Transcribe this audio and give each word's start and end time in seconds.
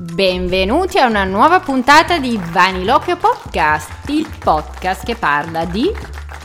Benvenuti 0.00 0.96
a 0.98 1.08
una 1.08 1.24
nuova 1.24 1.58
puntata 1.58 2.20
di 2.20 2.38
Vaniloquio 2.52 3.16
Podcast, 3.16 4.08
il 4.10 4.28
podcast 4.38 5.04
che 5.04 5.16
parla 5.16 5.64
di 5.64 5.92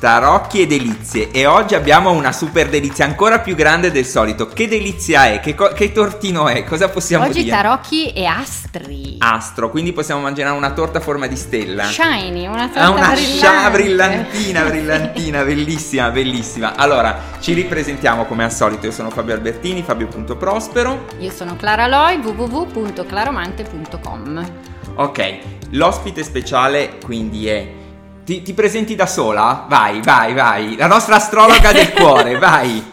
tarocchi 0.04 0.64
e 0.64 0.68
delizie 0.68 1.32
e 1.32 1.46
oggi 1.46 1.76
abbiamo 1.76 2.12
una 2.12 2.34
super 2.34 2.68
delizia 2.68 3.06
ancora 3.06 3.40
più 3.40 3.56
grande 3.56 3.90
del 3.90 4.06
solito. 4.06 4.48
Che 4.48 4.68
delizia 4.68 5.28
è? 5.28 5.40
Che, 5.40 5.56
co- 5.56 5.70
che 5.70 5.94
tortino 5.94 6.50
è? 6.50 6.66
Cosa 6.66 6.90
possiamo 6.90 7.24
oggi 7.24 7.44
dire? 7.44 7.56
Oggi 7.56 7.62
tarocchi 7.62 8.12
e 8.12 8.26
astri. 8.26 9.16
Astro, 9.20 9.70
quindi 9.70 9.94
possiamo 9.94 10.20
mangiare 10.20 10.50
una 10.50 10.74
torta 10.74 10.98
a 10.98 11.02
forma 11.02 11.28
di 11.28 11.38
stella. 11.38 11.86
Shiny, 11.86 12.48
una 12.48 12.68
torta 12.68 12.84
ah, 12.84 12.90
una 12.90 13.14
brillante. 13.14 13.72
Brillantina, 13.72 14.64
brillantina, 14.64 15.42
bellissima, 15.44 16.10
bellissima. 16.10 16.76
Allora, 16.76 17.18
ci 17.40 17.54
ripresentiamo 17.54 18.26
come 18.26 18.44
al 18.44 18.52
solito. 18.52 18.88
Io 18.88 18.92
sono 18.92 19.10
Fabio 19.10 19.36
Albertini, 19.36 19.84
Fabio.prospero. 19.84 21.06
Io 21.20 21.32
sono 21.32 21.56
Clara 21.56 21.88
Loi, 21.88 22.18
www.claromante.com. 22.18 24.52
Ok, 24.96 25.38
l'ospite 25.70 26.24
speciale 26.24 26.98
quindi 27.02 27.48
è 27.48 27.82
ti, 28.24 28.42
ti, 28.42 28.54
presenti 28.54 28.96
da 28.96 29.06
sola? 29.06 29.66
Vai, 29.68 30.02
vai, 30.02 30.34
vai. 30.34 30.76
La 30.78 30.88
nostra 30.88 31.16
astrologa 31.16 31.72
del 31.72 31.92
cuore, 31.94 32.38
vai. 32.38 32.92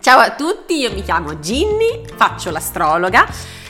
Ciao 0.00 0.18
a 0.18 0.30
tutti, 0.30 0.78
io 0.78 0.92
mi 0.92 1.02
chiamo 1.02 1.38
Ginny, 1.38 2.04
faccio 2.16 2.50
l'astrologa 2.50 3.26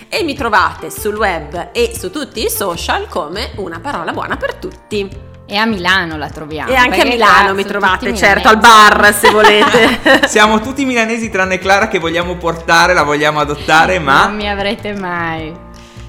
e 0.09 0.23
mi 0.23 0.35
trovate 0.35 0.91
sul 0.91 1.17
web 1.17 1.71
e 1.73 1.93
su 1.99 2.11
tutti 2.11 2.45
i 2.45 2.49
social 2.49 3.09
come 3.09 3.51
una 3.57 3.81
parola 3.81 4.13
buona 4.13 4.37
per 4.37 4.55
tutti. 4.55 5.29
E 5.47 5.57
a 5.57 5.67
Milano 5.67 6.17
la 6.17 6.29
troviamo. 6.29 6.71
E 6.71 6.77
anche 6.77 7.01
a 7.01 7.05
Milano 7.05 7.55
mi 7.55 7.65
trovate, 7.65 8.15
certo, 8.15 8.47
al 8.47 8.59
bar 8.59 9.13
se 9.13 9.31
volete. 9.31 10.27
Siamo 10.29 10.61
tutti 10.61 10.85
milanesi 10.85 11.29
tranne 11.29 11.59
Clara 11.59 11.89
che 11.89 11.99
vogliamo 11.99 12.37
portare, 12.37 12.95
la 12.95 13.03
vogliamo 13.03 13.41
adottare, 13.41 13.99
ma... 14.01 14.27
Non 14.27 14.37
mi 14.37 14.49
avrete 14.49 14.95
mai. 14.95 15.53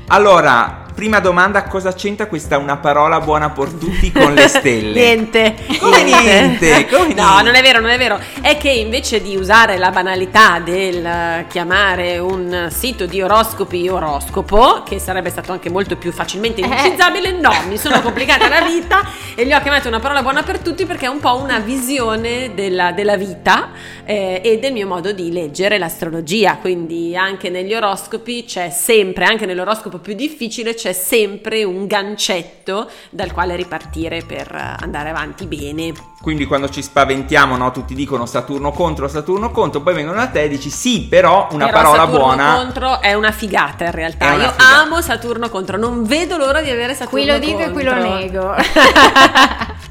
Allora, 0.09 0.80
prima 1.01 1.19
domanda, 1.19 1.63
cosa 1.63 1.93
c'entra 1.93 2.27
questa 2.27 2.59
una 2.59 2.77
parola 2.77 3.19
buona 3.21 3.49
per 3.49 3.69
tutti 3.69 4.11
con 4.11 4.35
le 4.35 4.47
stelle? 4.47 4.91
niente. 5.01 5.55
Come 5.79 6.03
niente? 6.03 6.85
Come 6.85 7.15
no, 7.15 7.23
niente? 7.23 7.43
non 7.43 7.55
è 7.55 7.61
vero, 7.63 7.79
non 7.79 7.89
è 7.89 7.97
vero. 7.97 8.19
È 8.39 8.55
che 8.57 8.69
invece 8.69 9.19
di 9.19 9.35
usare 9.35 9.79
la 9.79 9.89
banalità 9.89 10.59
del 10.59 11.45
chiamare 11.49 12.19
un 12.19 12.67
sito 12.69 13.07
di 13.07 13.19
oroscopi 13.19 13.89
oroscopo, 13.89 14.83
che 14.83 14.99
sarebbe 14.99 15.31
stato 15.31 15.51
anche 15.51 15.71
molto 15.71 15.95
più 15.95 16.11
facilmente 16.11 16.61
utilizzabile, 16.61 17.29
eh. 17.29 17.31
no, 17.31 17.51
mi 17.67 17.79
sono 17.79 17.99
complicata 18.01 18.47
la 18.47 18.61
vita 18.61 19.01
e 19.33 19.43
gli 19.47 19.53
ho 19.53 19.59
chiamato 19.59 19.87
una 19.87 19.99
parola 19.99 20.21
buona 20.21 20.43
per 20.43 20.59
tutti 20.59 20.85
perché 20.85 21.07
è 21.07 21.09
un 21.09 21.19
po' 21.19 21.35
una 21.37 21.57
visione 21.57 22.53
della, 22.53 22.91
della 22.91 23.17
vita 23.17 23.71
eh, 24.05 24.39
e 24.43 24.59
del 24.59 24.71
mio 24.71 24.85
modo 24.85 25.13
di 25.13 25.31
leggere 25.31 25.79
l'astrologia. 25.79 26.57
Quindi 26.57 27.17
anche 27.17 27.49
negli 27.49 27.73
oroscopi 27.73 28.45
c'è 28.45 28.69
sempre, 28.69 29.25
anche 29.25 29.47
nell'oroscopo 29.47 29.97
più 29.97 30.13
difficile, 30.13 30.75
c'è 30.75 30.89
sempre 30.93 31.63
un 31.63 31.87
gancetto 31.87 32.89
dal 33.09 33.31
quale 33.31 33.55
ripartire 33.55 34.23
per 34.23 34.75
andare 34.79 35.09
avanti 35.09 35.45
bene. 35.45 35.93
Quindi 36.21 36.45
quando 36.45 36.69
ci 36.69 36.83
spaventiamo, 36.83 37.57
no, 37.57 37.71
tutti 37.71 37.95
dicono 37.95 38.27
Saturno 38.27 38.71
contro, 38.71 39.07
Saturno 39.07 39.49
contro, 39.49 39.81
poi 39.81 39.95
vengono 39.95 40.17
da 40.17 40.27
te 40.27 40.43
e 40.43 40.49
dici 40.49 40.69
sì, 40.69 41.07
però 41.09 41.47
una 41.51 41.65
però 41.65 41.77
parola 41.77 42.03
Saturno 42.03 42.19
buona. 42.19 42.55
contro 42.55 43.01
è 43.01 43.13
una 43.13 43.31
figata 43.31 43.85
in 43.85 43.91
realtà. 43.91 44.33
Io 44.33 44.51
figata. 44.51 44.81
amo 44.81 45.01
Saturno 45.01 45.49
contro, 45.49 45.77
non 45.77 46.03
vedo 46.03 46.37
l'ora 46.37 46.61
di 46.61 46.69
avere 46.69 46.93
Saturno 46.93 47.23
Qui 47.23 47.31
lo 47.31 47.39
dico 47.39 47.57
contro. 47.57 47.69
e 47.69 47.73
qui 47.73 47.83
lo 47.83 47.93
nego. 47.95 48.55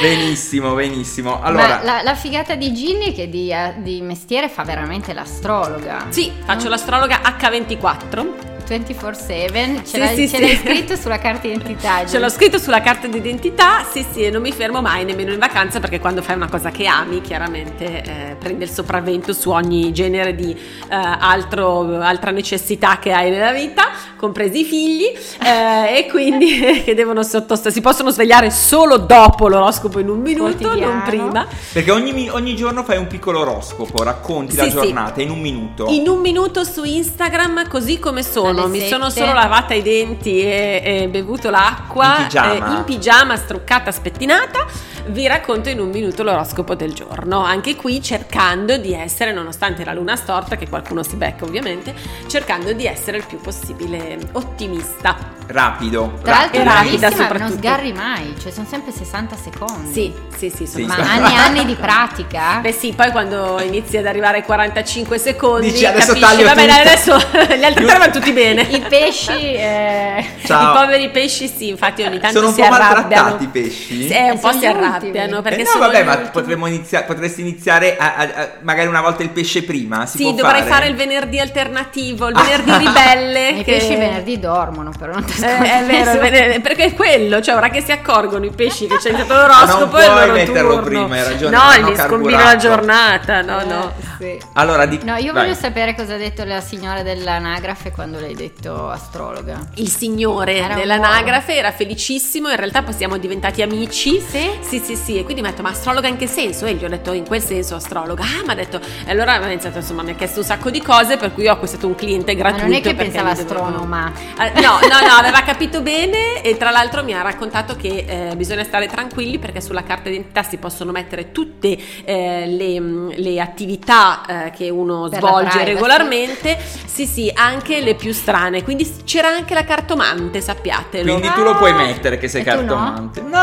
benissimo, 0.00 0.74
benissimo. 0.74 1.42
Allora, 1.42 1.66
Ma 1.66 1.82
la, 1.82 2.02
la, 2.02 2.14
figata 2.14 2.54
di 2.54 2.72
Ginny 2.72 3.12
che 3.12 3.28
di, 3.28 3.52
uh, 3.52 3.82
di, 3.82 4.00
mestiere 4.00 4.48
fa 4.48 4.64
veramente 4.64 5.12
l'astrologa. 5.12 6.06
Sì, 6.08 6.32
faccio 6.44 6.68
l'astrologa 6.68 7.20
H24. 7.20 8.51
24-7, 8.66 9.84
ce, 9.84 9.98
l'hai, 9.98 10.14
sì, 10.14 10.28
ce 10.28 10.36
sì. 10.36 10.40
l'hai 10.40 10.56
scritto 10.56 10.96
sulla 10.96 11.18
carta 11.18 11.48
d'identità. 11.48 12.06
Ce 12.06 12.18
l'ho 12.18 12.28
scritto 12.28 12.58
sulla 12.58 12.80
carta 12.80 13.06
d'identità, 13.06 13.84
sì 13.90 14.04
sì, 14.10 14.24
e 14.24 14.30
non 14.30 14.42
mi 14.42 14.52
fermo 14.52 14.80
mai 14.80 15.04
nemmeno 15.04 15.32
in 15.32 15.38
vacanza 15.38 15.80
perché 15.80 15.98
quando 15.98 16.22
fai 16.22 16.36
una 16.36 16.48
cosa 16.48 16.70
che 16.70 16.86
ami 16.86 17.20
chiaramente 17.20 18.02
eh, 18.02 18.36
prende 18.38 18.64
il 18.64 18.70
sopravvento 18.70 19.32
su 19.32 19.50
ogni 19.50 19.92
genere 19.92 20.34
di 20.34 20.52
eh, 20.52 20.58
altro, 20.88 22.00
altra 22.00 22.30
necessità 22.30 22.98
che 22.98 23.12
hai 23.12 23.30
nella 23.30 23.52
vita, 23.52 23.84
compresi 24.16 24.60
i 24.60 24.64
figli, 24.64 25.04
eh, 25.42 25.98
e 25.98 26.06
quindi 26.08 26.82
che 26.84 26.94
devono 26.94 27.22
sottostare, 27.22 27.74
si 27.74 27.80
possono 27.80 28.10
svegliare 28.10 28.50
solo 28.50 28.96
dopo 28.96 29.48
l'oroscopo 29.48 29.98
in 29.98 30.08
un 30.08 30.20
minuto, 30.20 30.56
Quotidiano. 30.56 30.92
non 30.92 31.02
prima. 31.02 31.46
Perché 31.72 31.90
ogni, 31.90 32.28
ogni, 32.30 32.54
giorno 32.54 32.84
fai 32.84 32.98
un 32.98 33.06
piccolo 33.06 33.40
oroscopo, 33.40 34.02
racconti 34.02 34.52
sì, 34.52 34.58
la 34.58 34.64
sì. 34.64 34.70
giornata 34.70 35.20
in 35.20 35.30
un 35.30 35.40
minuto. 35.40 35.86
In 35.88 36.08
un 36.08 36.20
minuto 36.20 36.64
su 36.64 36.84
Instagram, 36.84 37.68
così 37.68 37.98
come 37.98 38.22
sono. 38.22 38.51
Mi 38.66 38.78
sette. 38.78 38.90
sono 38.90 39.10
solo 39.10 39.32
lavata 39.32 39.74
i 39.74 39.82
denti 39.82 40.40
e, 40.40 40.82
e 40.84 41.08
bevuto 41.08 41.50
l'acqua 41.50 42.16
In 42.18 42.22
pigiama. 42.24 42.52
eh, 42.52 42.76
in 42.76 42.84
pigiama, 42.84 43.36
struccata, 43.36 43.90
spettinata. 43.90 44.66
Vi 45.04 45.26
racconto 45.26 45.68
in 45.68 45.80
un 45.80 45.90
minuto 45.90 46.22
l'oroscopo 46.22 46.74
del 46.76 46.92
giorno. 46.94 47.42
Anche 47.44 47.74
qui 47.74 48.00
cercando 48.00 48.76
di 48.76 48.94
essere, 48.94 49.32
nonostante 49.32 49.84
la 49.84 49.92
luna 49.92 50.14
storta, 50.14 50.56
che 50.56 50.68
qualcuno 50.68 51.02
si 51.02 51.16
becca 51.16 51.44
ovviamente, 51.44 51.92
cercando 52.28 52.72
di 52.72 52.86
essere 52.86 53.16
il 53.16 53.24
più 53.26 53.38
possibile 53.40 54.16
ottimista. 54.32 55.16
Rapido. 55.48 56.18
Tra 56.22 56.30
l'altro 56.32 56.60
è 56.60 56.64
rapida 56.64 57.08
bravissima, 57.08 57.08
non 57.08 57.18
soprattutto. 57.28 57.58
sgarri 57.58 57.92
mai, 57.92 58.34
cioè 58.40 58.52
sono 58.52 58.66
sempre 58.70 58.92
60 58.92 59.36
secondi. 59.36 59.92
Sì, 59.92 60.12
sì, 60.36 60.48
sì. 60.50 60.66
sono- 60.66 60.84
Sì. 60.84 60.86
Ma 60.86 60.94
anni 60.94 61.34
e 61.34 61.36
anni 61.36 61.64
di 61.66 61.74
pratica. 61.74 62.58
Beh 62.62 62.72
sì, 62.72 62.92
poi 62.94 63.10
quando 63.10 63.60
inizi 63.60 63.96
ad 63.96 64.06
arrivare 64.06 64.38
ai 64.38 64.44
45 64.44 65.18
secondi 65.18 65.70
Dici, 65.72 65.84
adesso 65.84 66.14
capisci, 66.14 66.42
tutto. 66.44 66.54
dai, 66.54 66.80
adesso 66.80 67.16
gli 67.58 67.64
altri 67.64 67.84
tre 67.84 67.98
vanno 67.98 68.12
tutti 68.12 68.32
bene. 68.32 68.62
I 68.62 68.80
pesci... 68.88 69.32
eh, 69.52 70.24
Ciao. 70.44 70.72
I 70.74 70.78
poveri 70.78 71.10
pesci 71.10 71.48
sì, 71.48 71.68
infatti 71.68 72.02
ogni 72.02 72.18
tanto 72.20 72.36
Sono 72.38 72.48
un 72.48 72.54
si 72.54 72.60
po' 72.60 72.66
arrabbiano. 72.72 73.22
maltrattati 73.30 73.44
i 73.44 73.48
pesci? 73.48 74.06
Sì, 74.08 74.12
un 74.14 74.30
Eh, 74.30 74.32
po' 74.40 74.48
sono 74.48 74.60
si 74.60 74.66
arrabbiano 74.66 74.90
ultimi. 74.96 75.12
perché 75.42 75.60
Eh 75.60 75.64
no, 75.64 75.78
vabbè, 75.78 76.04
ma 76.04 76.16
potremmo 76.30 76.66
iniziare, 76.66 77.04
potresti 77.04 77.40
iniziare 77.40 77.96
a, 77.96 78.14
a- 78.14 78.22
a- 78.34 78.48
magari 78.62 78.88
una 78.88 79.00
volta 79.00 79.22
il 79.22 79.30
pesce 79.30 79.62
prima. 79.64 80.06
Si 80.06 80.18
Sì, 80.18 80.22
può 80.24 80.32
dovrei 80.32 80.60
fare? 80.60 80.70
fare 80.70 80.86
il 80.88 80.94
venerdì 80.96 81.38
alternativo, 81.40 82.28
il 82.28 82.34
venerdì 82.34 82.72
ribelle. 82.86 83.48
I 83.50 83.64
che- 83.64 83.72
pesci 83.72 83.94
venerdì 83.96 84.38
dormono, 84.38 84.90
però 84.98 85.12
non 85.12 85.24
ti 85.24 85.40
Eh, 85.42 85.80
è 85.80 85.84
vero, 85.84 86.60
perché 86.60 86.84
è 86.84 86.94
quello, 86.94 87.40
cioè 87.40 87.56
ora 87.56 87.68
che 87.68 87.80
si 87.82 87.92
accorgono 87.92 88.44
i 88.44 88.50
pesci 88.50 88.86
che 88.86 88.96
c'è 88.96 89.10
iniziato 89.10 89.34
l'oroscopo 89.34 89.78
Non 89.80 89.88
puoi 89.88 90.06
loro 90.06 90.32
metterlo 90.32 90.68
turno. 90.74 90.82
prima, 90.84 91.14
hai 91.16 91.24
ragione, 91.24 91.56
No, 91.56 91.90
gli 91.90 91.96
scombino 91.96 92.42
la 92.42 92.56
giornata, 92.56 93.40
no, 93.42 93.60
Eh, 93.60 93.64
no. 93.64 93.92
sì. 94.18 94.38
Allora, 94.54 94.86
di... 94.86 94.98
No, 95.02 95.16
io 95.16 95.32
vai. 95.32 95.44
voglio 95.44 95.54
sapere 95.58 95.94
cosa 95.94 96.14
ha 96.14 96.18
detto 96.18 96.44
la 96.44 96.60
signora 96.60 97.02
dell'anagrafe 97.02 97.90
quando 97.90 98.18
l'hai 98.20 98.34
detto 98.34 98.88
astrologa. 98.88 99.58
Il 99.74 99.88
signore 99.88 100.56
Era 100.56 100.74
dell'anagrafe 100.74 101.54
era 101.56 101.70
felicissimo, 101.72 102.48
in 102.50 102.56
realtà 102.56 102.82
poi 102.82 102.94
siamo 102.94 103.16
diventati 103.18 103.62
amici. 103.62 104.20
Sì? 104.20 104.50
Sì, 104.60 104.78
sì, 104.82 104.96
sì, 104.96 105.18
e 105.18 105.22
quindi 105.24 105.40
mi 105.42 105.48
ha 105.48 105.50
detto, 105.50 105.62
ma 105.62 105.70
astrologa 105.70 106.08
in 106.08 106.16
che 106.16 106.26
senso? 106.26 106.66
E 106.66 106.74
gli 106.74 106.84
ho 106.84 106.88
detto, 106.88 107.12
in 107.12 107.26
quel 107.26 107.40
senso 107.42 107.74
astrologa. 107.76 108.22
Ah, 108.24 108.44
mi 108.44 108.50
ha 108.52 108.54
detto, 108.54 108.80
e 109.06 109.10
allora 109.10 109.38
mi 109.38 109.44
ha 109.44 109.50
iniziato, 109.50 109.78
insomma, 109.78 110.02
mi 110.02 110.10
ha 110.10 110.14
chiesto 110.14 110.40
un 110.40 110.44
sacco 110.44 110.70
di 110.70 110.80
cose, 110.82 111.16
per 111.16 111.32
cui 111.32 111.46
ho 111.46 111.52
acquistato 111.52 111.86
un 111.86 111.94
cliente 111.94 112.32
Ma 112.34 112.38
gratuito. 112.40 112.66
non 112.66 112.74
è 112.76 112.80
che 112.80 112.94
pensava 112.94 113.32
dovevo- 113.32 113.54
astronoma. 113.54 114.12
Eh, 114.38 114.60
no, 114.60 114.78
no, 114.80 115.06
no, 115.06 115.12
aveva 115.18 115.42
capito 115.42 115.80
bene 115.82 116.42
e 116.42 116.56
tra 116.56 116.70
l'altro 116.70 117.04
mi 117.04 117.14
ha 117.14 117.22
raccontato 117.22 117.76
che 117.76 118.04
eh, 118.30 118.36
bisogna 118.36 118.64
stare 118.64 118.86
tranquilli 118.88 119.38
perché 119.38 119.60
sulla 119.60 119.82
carta 119.84 120.08
d'identità 120.08 120.42
si 120.42 120.56
possono 120.56 120.90
mettere 120.92 121.32
tutte 121.32 121.76
eh, 122.04 122.46
le, 122.46 123.14
le 123.16 123.40
attività 123.40 124.22
eh, 124.46 124.50
che 124.50 124.68
uno 124.70 125.08
Per 125.08 125.18
svolge 125.18 125.64
regolarmente, 125.64 126.58
sì 126.84 127.06
sì, 127.06 127.30
anche 127.34 127.80
le 127.80 127.94
più 127.94 128.12
strane, 128.12 128.62
quindi 128.62 128.90
c'era 129.04 129.28
anche 129.28 129.54
la 129.54 129.64
cartomante, 129.64 130.40
sappiatelo. 130.40 131.12
Quindi 131.18 131.32
tu 131.34 131.42
lo 131.42 131.54
puoi 131.56 131.72
mettere 131.72 132.18
che 132.18 132.28
sei 132.28 132.40
E 132.40 132.44
tu 132.44 132.50
no? 132.50 132.56
cartomante. 132.66 133.20
No, 133.22 133.38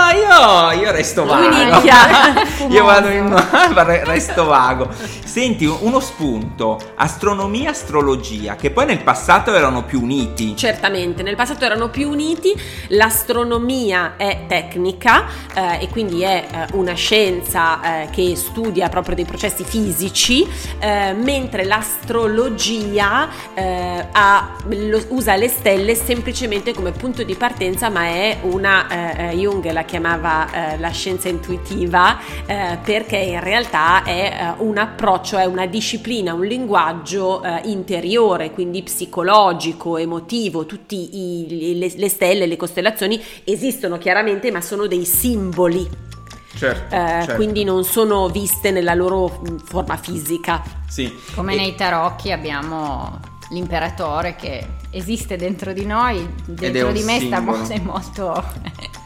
io, 0.76 0.82
io 0.82 0.92
resto 0.92 1.26
vago. 1.30 2.70
io 2.74 2.84
vado 2.84 3.10
in 3.10 3.34
resto 4.06 4.46
vago. 4.46 4.90
Senti, 5.24 5.66
uno 5.66 6.00
spunto. 6.00 6.80
Astronomia, 6.96 7.70
astrologia, 7.72 8.56
che 8.56 8.72
poi 8.72 8.86
nel 8.86 9.04
passato 9.04 9.54
erano 9.54 9.84
più 9.84 10.02
uniti. 10.02 10.56
Certamente, 10.56 11.24
nel 11.24 11.36
passato 11.36 11.66
erano 11.66 11.90
più 11.90 12.10
uniti, 12.10 12.54
l'astronomia 12.90 14.14
è 14.18 14.46
tecnica 14.48 15.26
eh, 15.54 15.84
e 15.84 15.90
quindi 15.90 16.22
è 16.22 16.46
eh, 16.50 16.66
una 16.74 16.94
scienza 16.94 18.04
eh, 18.04 18.10
che 18.10 18.36
studia 18.36 18.90
proprio 18.90 19.16
dei 19.16 19.26
processi 19.26 19.64
fisici, 19.64 20.48
eh, 20.80 21.14
mentre 21.14 21.64
l'astrologia 21.66 23.30
eh, 23.54 24.08
ha- 24.12 24.56
lo- 24.68 25.06
usa 25.10 25.36
le 25.36 25.48
stelle 25.48 25.96
semplicemente 25.96 26.74
come 26.74 26.92
punto 26.92 27.24
di 27.24 27.36
partenza, 27.36 27.90
ma 27.90 28.06
è 28.06 28.38
una, 28.42 29.30
eh, 29.30 29.36
Jung 29.36 29.70
la 29.72 29.84
chiamava 29.84 30.48
la 30.78 30.90
scienza 30.90 31.19
intuitiva, 31.28 32.18
eh, 32.46 32.78
perché 32.84 33.18
in 33.18 33.42
realtà 33.42 34.04
è 34.04 34.54
eh, 34.58 34.64
un 34.64 34.78
approccio, 34.78 35.38
è 35.38 35.46
una 35.46 35.66
disciplina, 35.66 36.34
un 36.34 36.46
linguaggio 36.46 37.44
eh, 37.44 37.62
interiore, 37.66 38.52
quindi 38.52 38.84
psicologico, 38.84 39.98
emotivo, 39.98 40.66
tutti 40.66 41.18
i- 41.18 41.78
le, 41.78 41.92
le 41.96 42.10
stelle, 42.10 42.46
le 42.46 42.56
costellazioni 42.56 43.22
esistono 43.44 43.98
chiaramente, 43.98 44.52
ma 44.52 44.62
sono 44.62 44.88
dei 44.88 45.04
simboli. 45.06 46.08
Certo, 46.56 46.94
eh, 46.94 46.98
certo. 46.98 47.36
quindi 47.36 47.64
non 47.64 47.84
sono 47.84 48.28
viste 48.28 48.72
nella 48.72 48.94
loro 48.94 49.42
mm, 49.50 49.58
forma 49.58 49.96
fisica. 49.98 50.62
Sì. 50.88 51.12
Come 51.36 51.54
E- 51.54 51.58
nei 51.58 51.76
tarocchi 51.76 52.32
abbiamo 52.32 53.20
l'imperatore 53.52 54.36
che 54.36 54.68
esiste 54.92 55.36
dentro 55.38 55.74
di 55.74 55.86
noi, 55.86 56.28
dentro 56.46 56.92
di 56.92 57.02
me 57.04 57.20
sta 57.20 57.40
molto, 57.42 57.74
molto 57.82 58.44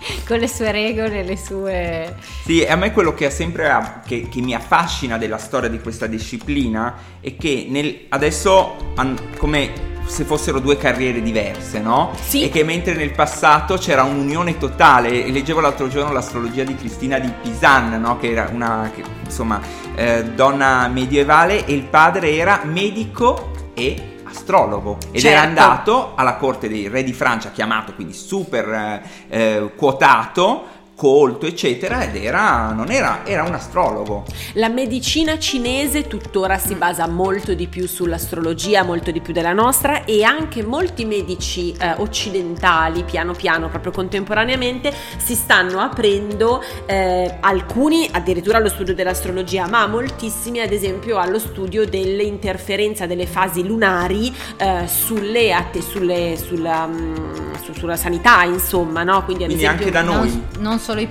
con 0.28 0.38
le 0.38 0.48
sue 0.48 0.72
regole, 0.72 1.24
le 1.24 1.38
sue... 1.38 2.16
Sì, 2.44 2.64
a 2.64 2.76
me 2.76 2.92
quello 2.92 3.14
che, 3.14 3.30
sempre, 3.30 4.02
che, 4.06 4.28
che 4.30 4.42
mi 4.42 4.54
affascina 4.54 5.18
della 5.18 5.38
storia 5.38 5.70
di 5.70 5.80
questa 5.80 6.08
disciplina 6.08 6.96
è 7.20 7.36
che 7.36 7.68
nel, 7.70 8.06
adesso 8.10 8.94
come 9.38 9.92
se 10.06 10.26
fossero 10.26 10.60
due 10.60 10.78
carriere 10.78 11.22
diverse, 11.22 11.80
no? 11.80 12.12
Sì. 12.22 12.44
E 12.44 12.50
che 12.50 12.64
mentre 12.64 12.94
nel 12.94 13.12
passato 13.12 13.78
c'era 13.78 14.04
un'unione 14.04 14.58
totale, 14.58 15.30
leggevo 15.30 15.62
l'altro 15.62 15.88
giorno 15.88 16.12
l'astrologia 16.12 16.64
di 16.64 16.76
Cristina 16.76 17.20
di 17.20 17.32
Pisan, 17.42 18.00
no? 18.02 18.18
Che 18.18 18.32
era 18.32 18.50
una, 18.52 18.92
che, 18.94 19.02
insomma, 19.24 19.62
eh, 19.96 20.24
donna 20.36 20.88
medievale 20.90 21.66
e 21.66 21.74
il 21.74 21.84
padre 21.84 22.36
era 22.36 22.62
medico 22.66 23.52
e 23.74 24.13
astrologo 24.34 24.98
ed 25.12 25.22
certo. 25.22 25.28
era 25.28 25.42
andato 25.42 26.14
alla 26.16 26.36
corte 26.36 26.68
dei 26.68 26.88
re 26.88 27.04
di 27.04 27.14
Francia, 27.14 27.52
chiamato 27.52 27.94
quindi 27.94 28.14
super 28.14 28.68
eh, 28.70 29.02
eh 29.30 29.72
quotato 29.76 30.82
colto, 30.96 31.46
eccetera, 31.46 32.04
ed 32.04 32.16
era, 32.16 32.72
non 32.72 32.92
era, 32.92 33.26
era 33.26 33.44
un 33.44 33.54
astrologo. 33.54 34.26
La 34.54 34.70
medicina 34.70 35.40
cinese 35.40 36.08
tuttora 36.08 36.58
si 36.58 36.76
basa 36.76 37.08
molto 37.08 37.54
di 37.54 37.68
più 37.68 37.88
sull'astrologia, 37.88 38.84
molto 38.84 39.12
di 39.12 39.20
più 39.20 39.34
della 39.34 39.54
nostra 39.54 40.06
e 40.06 40.24
anche 40.24 40.64
molti 40.64 41.06
medici 41.06 41.74
eh, 41.74 41.96
occidentali, 41.98 43.04
piano 43.04 43.34
piano, 43.34 43.70
proprio 43.70 43.92
contemporaneamente, 43.92 44.94
si 45.18 45.36
stanno 45.36 45.80
aprendo, 45.80 46.64
eh, 46.86 47.38
alcuni 47.40 48.08
addirittura 48.12 48.58
allo 48.58 48.70
studio 48.70 48.94
dell'astrologia, 48.94 49.68
ma 49.68 49.88
moltissimi 49.88 50.60
ad 50.60 50.72
esempio 50.72 51.18
allo 51.18 51.40
studio 51.40 51.86
dell'interferenza 51.86 53.06
delle 53.06 53.26
fasi 53.26 53.66
lunari 53.66 54.34
eh, 54.58 54.88
sulle, 54.88 55.54
atte, 55.54 55.82
sulle, 55.82 56.38
sulla, 56.38 56.84
um, 56.84 57.56
su, 57.64 57.74
sulla 57.74 57.96
sanità, 57.96 58.44
insomma, 58.44 59.04
no? 59.04 59.24
Quindi, 59.24 59.46
Quindi 59.46 59.64
esempio, 59.64 59.88
anche 59.88 59.98
da 59.98 60.02
noi. 60.02 60.30
Non, 60.30 60.48
non 60.60 60.80
solo 60.84 61.00
i 61.00 61.08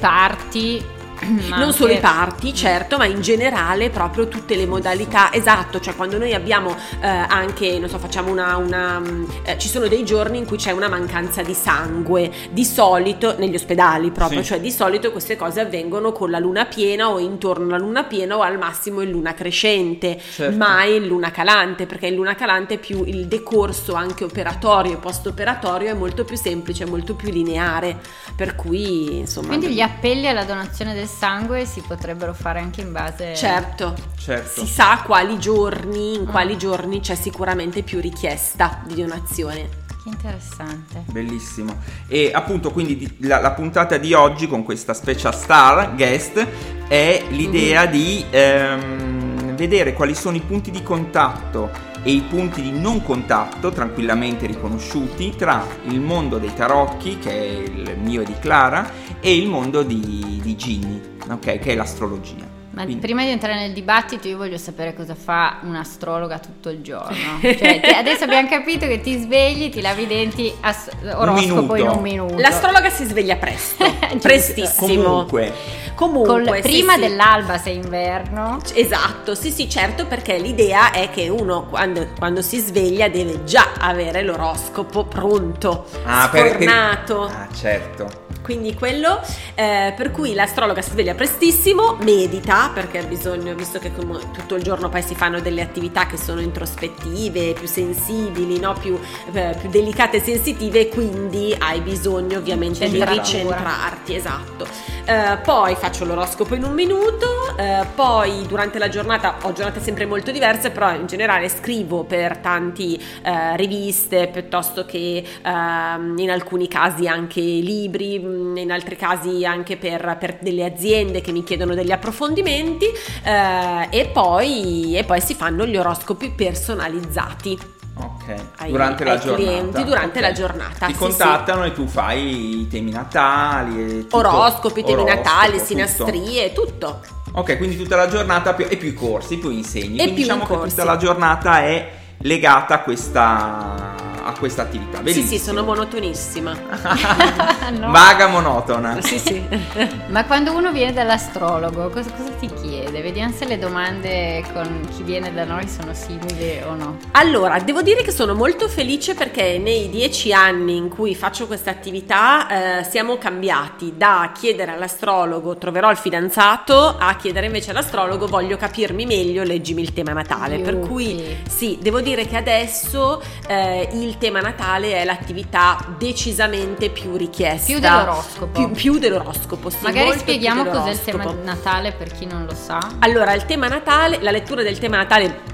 parti 1.22 1.48
non 1.48 1.72
solo 1.72 1.92
i 1.92 1.98
parti, 1.98 2.54
certo, 2.54 2.96
ma 2.96 3.06
in 3.06 3.20
generale 3.20 3.90
proprio 3.90 4.28
tutte 4.28 4.56
le 4.56 4.66
modalità. 4.66 5.32
Esatto, 5.32 5.80
cioè 5.80 5.94
quando 5.94 6.18
noi 6.18 6.34
abbiamo 6.34 6.74
eh, 7.00 7.06
anche, 7.06 7.78
non 7.78 7.88
so, 7.88 7.98
facciamo 7.98 8.30
una... 8.30 8.56
una 8.56 9.00
mm, 9.00 9.24
eh, 9.44 9.58
ci 9.58 9.68
sono 9.68 9.88
dei 9.88 10.04
giorni 10.04 10.38
in 10.38 10.46
cui 10.46 10.56
c'è 10.56 10.72
una 10.72 10.88
mancanza 10.88 11.42
di 11.42 11.54
sangue, 11.54 12.30
di 12.50 12.64
solito, 12.64 13.36
negli 13.38 13.54
ospedali 13.54 14.10
proprio, 14.10 14.40
sì. 14.40 14.48
cioè 14.48 14.60
di 14.60 14.70
solito 14.70 15.10
queste 15.12 15.36
cose 15.36 15.60
avvengono 15.60 16.12
con 16.12 16.30
la 16.30 16.38
luna 16.38 16.64
piena 16.64 17.10
o 17.10 17.18
intorno 17.18 17.66
alla 17.66 17.78
luna 17.78 18.04
piena 18.04 18.36
o 18.36 18.40
al 18.40 18.58
massimo 18.58 19.00
in 19.00 19.10
luna 19.10 19.34
crescente, 19.34 20.20
certo. 20.20 20.56
mai 20.56 20.96
in 20.96 21.06
luna 21.06 21.30
calante, 21.30 21.86
perché 21.86 22.06
in 22.08 22.14
luna 22.14 22.34
calante 22.34 22.78
più 22.78 23.04
il 23.04 23.26
decorso 23.26 23.94
anche 23.94 24.24
operatorio 24.24 24.94
e 24.94 24.96
post-operatorio 24.96 25.90
è 25.90 25.94
molto 25.94 26.24
più 26.24 26.36
semplice, 26.36 26.84
molto 26.84 27.14
più 27.14 27.30
lineare, 27.30 27.98
per 28.34 28.54
cui 28.56 29.18
insomma... 29.18 29.48
Quindi 29.48 29.68
gli 29.68 29.80
appelli 29.80 30.28
alla 30.28 30.44
donazione 30.44 30.94
del 30.94 31.08
sangue 31.16 31.64
si 31.66 31.82
potrebbero 31.86 32.32
fare 32.32 32.58
anche 32.58 32.80
in 32.80 32.92
base... 32.92 33.34
Certo, 33.36 33.94
certo. 34.16 34.60
si 34.60 34.66
sa 34.66 35.02
quali 35.04 35.38
giorni, 35.38 36.14
in 36.14 36.26
quali 36.26 36.54
ah. 36.54 36.56
giorni 36.56 37.00
c'è 37.00 37.14
sicuramente 37.14 37.82
più 37.82 38.00
richiesta 38.00 38.80
di 38.86 38.94
donazione. 38.94 39.80
Che 40.02 40.08
interessante. 40.08 41.04
Bellissimo. 41.06 41.76
E 42.08 42.30
appunto 42.34 42.72
quindi 42.72 43.16
la, 43.20 43.40
la, 43.40 43.52
puntata 43.52 43.98
di 43.98 44.12
oggi 44.14 44.48
con 44.48 44.64
questa 44.64 44.94
special 44.94 45.34
star 45.34 45.94
guest 45.94 46.44
è 46.88 47.24
l'idea 47.28 47.82
mm-hmm. 47.82 47.92
di 47.92 48.24
ehm, 48.30 49.54
vedere 49.54 49.92
quali 49.92 50.16
sono 50.16 50.36
i 50.36 50.40
punti 50.40 50.72
di 50.72 50.82
contatto 50.82 51.91
e 52.02 52.10
i 52.10 52.22
punti 52.22 52.62
di 52.62 52.72
non 52.72 53.02
contatto 53.02 53.70
tranquillamente 53.70 54.46
riconosciuti 54.46 55.34
tra 55.36 55.64
il 55.84 56.00
mondo 56.00 56.38
dei 56.38 56.52
tarocchi, 56.54 57.18
che 57.18 57.30
è 57.30 57.62
il 57.62 57.98
mio 58.00 58.22
e 58.22 58.24
di 58.24 58.34
Clara, 58.40 58.90
e 59.20 59.36
il 59.36 59.48
mondo 59.48 59.82
di, 59.82 60.40
di 60.42 60.56
Ginny 60.56 61.10
ok? 61.30 61.58
Che 61.58 61.72
è 61.72 61.74
l'astrologia. 61.74 62.51
Ma 62.72 62.84
Quindi. 62.84 63.02
prima 63.02 63.22
di 63.22 63.28
entrare 63.28 63.58
nel 63.58 63.72
dibattito 63.72 64.28
io 64.28 64.38
voglio 64.38 64.56
sapere 64.56 64.94
cosa 64.94 65.14
fa 65.14 65.58
un'astrologa 65.62 66.38
tutto 66.38 66.70
il 66.70 66.80
giorno. 66.80 67.40
Cioè, 67.62 67.80
adesso 67.96 68.24
abbiamo 68.24 68.48
capito 68.48 68.86
che 68.86 69.00
ti 69.00 69.18
svegli, 69.18 69.68
ti 69.68 69.80
lavi 69.80 70.02
i 70.02 70.06
denti, 70.06 70.52
as- 70.60 70.90
oroscopo 71.14 71.74
un 71.74 71.78
in 71.78 71.88
un 71.88 72.00
minuto. 72.00 72.38
L'astrologa 72.38 72.88
si 72.88 73.04
sveglia 73.04 73.36
presto, 73.36 73.84
prestissimo. 74.20 75.02
Comunque. 75.02 75.52
Comunque, 75.94 76.44
Col, 76.44 76.60
prima 76.62 76.94
sì, 76.94 77.00
dell'alba 77.00 77.58
se 77.58 77.70
è 77.70 77.74
inverno. 77.74 78.58
Esatto, 78.72 79.34
sì 79.34 79.50
sì, 79.50 79.68
certo 79.68 80.06
perché 80.06 80.38
l'idea 80.38 80.90
è 80.90 81.10
che 81.10 81.28
uno 81.28 81.66
quando, 81.66 82.08
quando 82.18 82.40
si 82.40 82.58
sveglia 82.58 83.08
deve 83.08 83.44
già 83.44 83.72
avere 83.78 84.22
l'oroscopo 84.22 85.04
pronto, 85.04 85.86
ah, 86.04 86.30
sfornato. 86.32 87.26
Per, 87.26 87.26
per... 87.26 87.36
Ah, 87.36 87.48
certo 87.54 88.21
quindi 88.42 88.74
quello 88.74 89.20
eh, 89.54 89.94
per 89.96 90.10
cui 90.10 90.34
l'astrologa 90.34 90.82
si 90.82 90.90
sveglia 90.90 91.14
prestissimo, 91.14 91.96
medita 92.00 92.70
perché 92.74 92.98
ha 92.98 93.04
bisogno, 93.04 93.54
visto 93.54 93.78
che 93.78 93.92
tutto 93.92 94.54
il 94.56 94.62
giorno 94.62 94.88
poi 94.88 95.02
si 95.02 95.14
fanno 95.14 95.40
delle 95.40 95.62
attività 95.62 96.06
che 96.06 96.16
sono 96.16 96.40
introspettive, 96.40 97.52
più 97.52 97.66
sensibili, 97.66 98.58
no? 98.58 98.74
più, 98.74 98.98
eh, 99.32 99.56
più, 99.58 99.68
delicate 99.70 100.18
e 100.18 100.20
sensitive, 100.20 100.88
quindi 100.88 101.54
hai 101.58 101.80
bisogno 101.80 102.38
ovviamente 102.38 102.88
di 102.88 103.02
ricentrarti, 103.04 104.14
esatto. 104.14 104.66
Eh, 105.04 105.38
poi 105.42 105.74
faccio 105.74 106.04
l'oroscopo 106.04 106.54
in 106.54 106.64
un 106.64 106.72
minuto, 106.72 107.56
eh, 107.56 107.84
poi 107.94 108.46
durante 108.46 108.78
la 108.78 108.88
giornata 108.88 109.36
ho 109.42 109.52
giornate 109.52 109.80
sempre 109.80 110.06
molto 110.06 110.30
diverse, 110.30 110.70
però 110.70 110.94
in 110.94 111.06
generale 111.06 111.48
scrivo 111.48 112.04
per 112.04 112.38
tanti 112.38 113.00
eh, 113.22 113.56
riviste 113.56 114.28
piuttosto 114.28 114.84
che 114.84 115.24
ehm, 115.42 116.18
in 116.18 116.30
alcuni 116.30 116.68
casi 116.68 117.06
anche 117.06 117.40
libri 117.40 118.18
in 118.56 118.70
altri 118.70 118.96
casi 118.96 119.44
anche 119.44 119.76
per, 119.76 120.16
per, 120.18 120.38
delle 120.40 120.64
aziende 120.64 121.20
che 121.20 121.32
mi 121.32 121.44
chiedono 121.44 121.74
degli 121.74 121.92
approfondimenti 121.92 122.86
eh, 123.24 123.88
e, 123.90 124.06
poi, 124.08 124.96
e 124.96 125.04
poi 125.04 125.20
si 125.20 125.34
fanno 125.34 125.66
gli 125.66 125.76
oroscopi 125.76 126.30
personalizzati. 126.30 127.80
Ok, 127.94 128.34
ai, 128.56 128.70
durante 128.70 129.04
la 129.04 129.18
giornata. 129.18 129.42
clienti 129.42 129.84
durante 129.84 130.18
okay. 130.18 130.30
la 130.30 130.32
giornata. 130.32 130.86
Ti 130.86 130.92
sì, 130.92 130.98
contattano 130.98 131.62
sì. 131.62 131.68
e 131.68 131.72
tu 131.72 131.86
fai 131.86 132.60
i 132.60 132.68
temi 132.68 132.90
natali. 132.90 134.02
Tutto. 134.02 134.16
Oroscopi, 134.16 134.82
temi 134.82 135.02
Oroscopo, 135.02 135.22
natali, 135.22 135.58
sinastrie, 135.58 136.52
tutto. 136.52 137.00
Ok, 137.32 137.56
quindi 137.58 137.76
tutta 137.76 137.96
la 137.96 138.08
giornata 138.08 138.54
più, 138.54 138.66
e 138.68 138.76
più 138.76 138.88
i 138.88 138.94
corsi, 138.94 139.38
più 139.38 139.50
insegni. 139.50 139.96
E 139.96 140.02
quindi 140.04 140.12
più 140.14 140.22
diciamo 140.22 140.46
che 140.46 140.68
tutta 140.68 140.84
la 140.84 140.96
giornata 140.96 141.60
è 141.60 141.90
legata 142.18 142.74
a 142.74 142.80
questa 142.80 144.10
a 144.24 144.32
questa 144.38 144.62
attività. 144.62 144.98
Bellissimo. 144.98 145.26
Sì, 145.26 145.38
sì, 145.38 145.44
sono 145.44 145.62
monotonissima. 145.62 146.52
no. 147.78 147.90
Vaga 147.90 148.26
monotona. 148.28 149.00
Sì, 149.00 149.18
sì. 149.18 149.42
Ma 150.08 150.24
quando 150.24 150.52
uno 150.52 150.72
viene 150.72 150.92
dall'astrologo, 150.92 151.88
cosa, 151.90 152.10
cosa, 152.10 152.30
ti 152.38 152.50
chiede? 152.60 153.00
Vediamo 153.02 153.32
se 153.32 153.46
le 153.46 153.58
domande 153.58 154.44
con 154.52 154.86
chi 154.94 155.02
viene 155.02 155.32
da 155.32 155.44
noi 155.44 155.68
sono 155.68 155.94
simili 155.94 156.60
o 156.66 156.74
no. 156.74 156.98
Allora, 157.12 157.58
devo 157.60 157.82
dire 157.82 158.02
che 158.02 158.10
sono 158.10 158.34
molto 158.34 158.68
felice 158.68 159.14
perché 159.14 159.58
nei 159.58 159.88
dieci 159.88 160.32
anni 160.32 160.76
in 160.76 160.88
cui 160.88 161.14
faccio 161.14 161.46
questa 161.46 161.70
attività 161.70 162.80
eh, 162.80 162.84
siamo 162.84 163.18
cambiati 163.18 163.94
da 163.96 164.32
chiedere 164.34 164.72
all'astrologo 164.72 165.56
troverò 165.56 165.90
il 165.90 165.96
fidanzato 165.96 166.96
a 166.98 167.14
chiedere 167.16 167.46
invece 167.46 167.70
all'astrologo 167.70 168.26
voglio 168.26 168.56
capirmi 168.56 169.06
meglio, 169.06 169.42
leggimi 169.42 169.82
il 169.82 169.92
tema 169.92 170.12
natale. 170.12 170.56
Yuki. 170.56 170.70
Per 170.70 170.78
cui 170.80 171.36
sì, 171.48 171.78
devo 171.80 172.00
dire 172.00 172.26
che 172.26 172.36
adesso 172.36 173.22
eh, 173.46 173.88
il 173.92 174.11
il 174.12 174.18
tema 174.18 174.40
natale 174.40 175.00
è 175.00 175.04
l'attività 175.04 175.78
decisamente 175.96 176.90
più 176.90 177.16
richiesta. 177.16 177.66
Più 177.72 177.80
dell'oroscopo. 177.80 178.52
Più, 178.52 178.70
più 178.70 178.98
dell'oroscopo, 178.98 179.70
sì. 179.70 179.78
Magari 179.80 180.18
spieghiamo 180.18 180.66
cos'è 180.66 180.90
il 180.90 181.02
tema 181.02 181.32
natale 181.42 181.92
per 181.92 182.12
chi 182.12 182.26
non 182.26 182.44
lo 182.44 182.54
sa. 182.54 182.78
Allora, 182.98 183.32
il 183.32 183.46
tema 183.46 183.68
natale, 183.68 184.18
la 184.20 184.30
lettura 184.30 184.62
del 184.62 184.78
tema 184.78 184.98
natale 184.98 185.51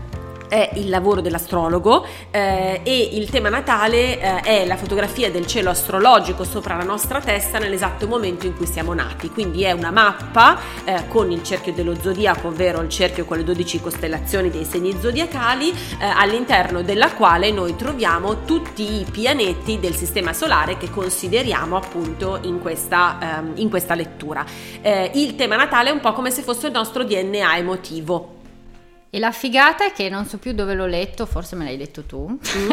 è 0.49 0.71
il 0.75 0.89
lavoro 0.89 1.21
dell'astrologo 1.21 2.05
eh, 2.31 2.81
e 2.83 3.11
il 3.13 3.29
tema 3.31 3.49
natale 3.49 4.19
eh, 4.19 4.41
è 4.41 4.67
la 4.67 4.77
fotografia 4.77 5.31
del 5.31 5.47
cielo 5.47 5.71
astrologico 5.71 6.45
sopra 6.45 6.77
la 6.77 6.85
nostra 6.85 7.21
testa 7.21 7.59
nell'esatto 7.59 8.07
momento 8.07 8.47
in 8.47 8.57
cui 8.57 8.67
siamo 8.67 8.95
nati. 8.95 9.31
Quindi 9.31 9.63
è 9.63 9.73
una 9.73 9.91
mappa 9.91 10.59
eh, 10.85 11.07
con 11.09 11.31
il 11.31 11.43
cerchio 11.43 11.73
dello 11.73 11.95
zodiaco, 12.01 12.49
ovvero 12.49 12.81
il 12.81 12.89
cerchio 12.89 13.25
con 13.25 13.37
le 13.37 13.45
12 13.45 13.81
costellazioni 13.81 14.51
dei 14.51 14.65
segni 14.65 14.97
zodiacali, 14.99 15.71
eh, 15.71 15.75
all'interno 16.05 16.83
della 16.83 17.13
quale 17.13 17.51
noi 17.51 17.77
troviamo 17.77 18.45
tutti 18.45 19.01
i 19.01 19.07
pianeti 19.11 19.79
del 19.79 19.95
sistema 19.95 20.33
solare 20.33 20.77
che 20.77 20.91
consideriamo 20.91 21.77
appunto 21.77 22.39
in 22.43 22.61
questa, 22.61 23.19
ehm, 23.21 23.53
in 23.57 23.69
questa 23.69 23.95
lettura. 23.95 24.45
Eh, 24.81 25.11
il 25.15 25.35
tema 25.37 25.57
natale 25.57 25.91
è 25.91 25.93
un 25.93 26.01
po' 26.01 26.13
come 26.13 26.31
se 26.31 26.43
fosse 26.43 26.67
il 26.67 26.73
nostro 26.73 27.05
DNA 27.05 27.57
emotivo 27.57 28.37
e 29.11 29.19
la 29.19 29.33
figata 29.33 29.87
è 29.87 29.93
che 29.93 30.09
non 30.09 30.27
so 30.27 30.39
più 30.39 30.53
dove 30.53 30.75
l'ho 30.75 30.87
letto, 30.87 31.27
forse 31.27 31.57
me 31.57 31.65
l'hai 31.65 31.77
detto 31.77 32.05
tu, 32.05 32.29
mm. 32.29 32.71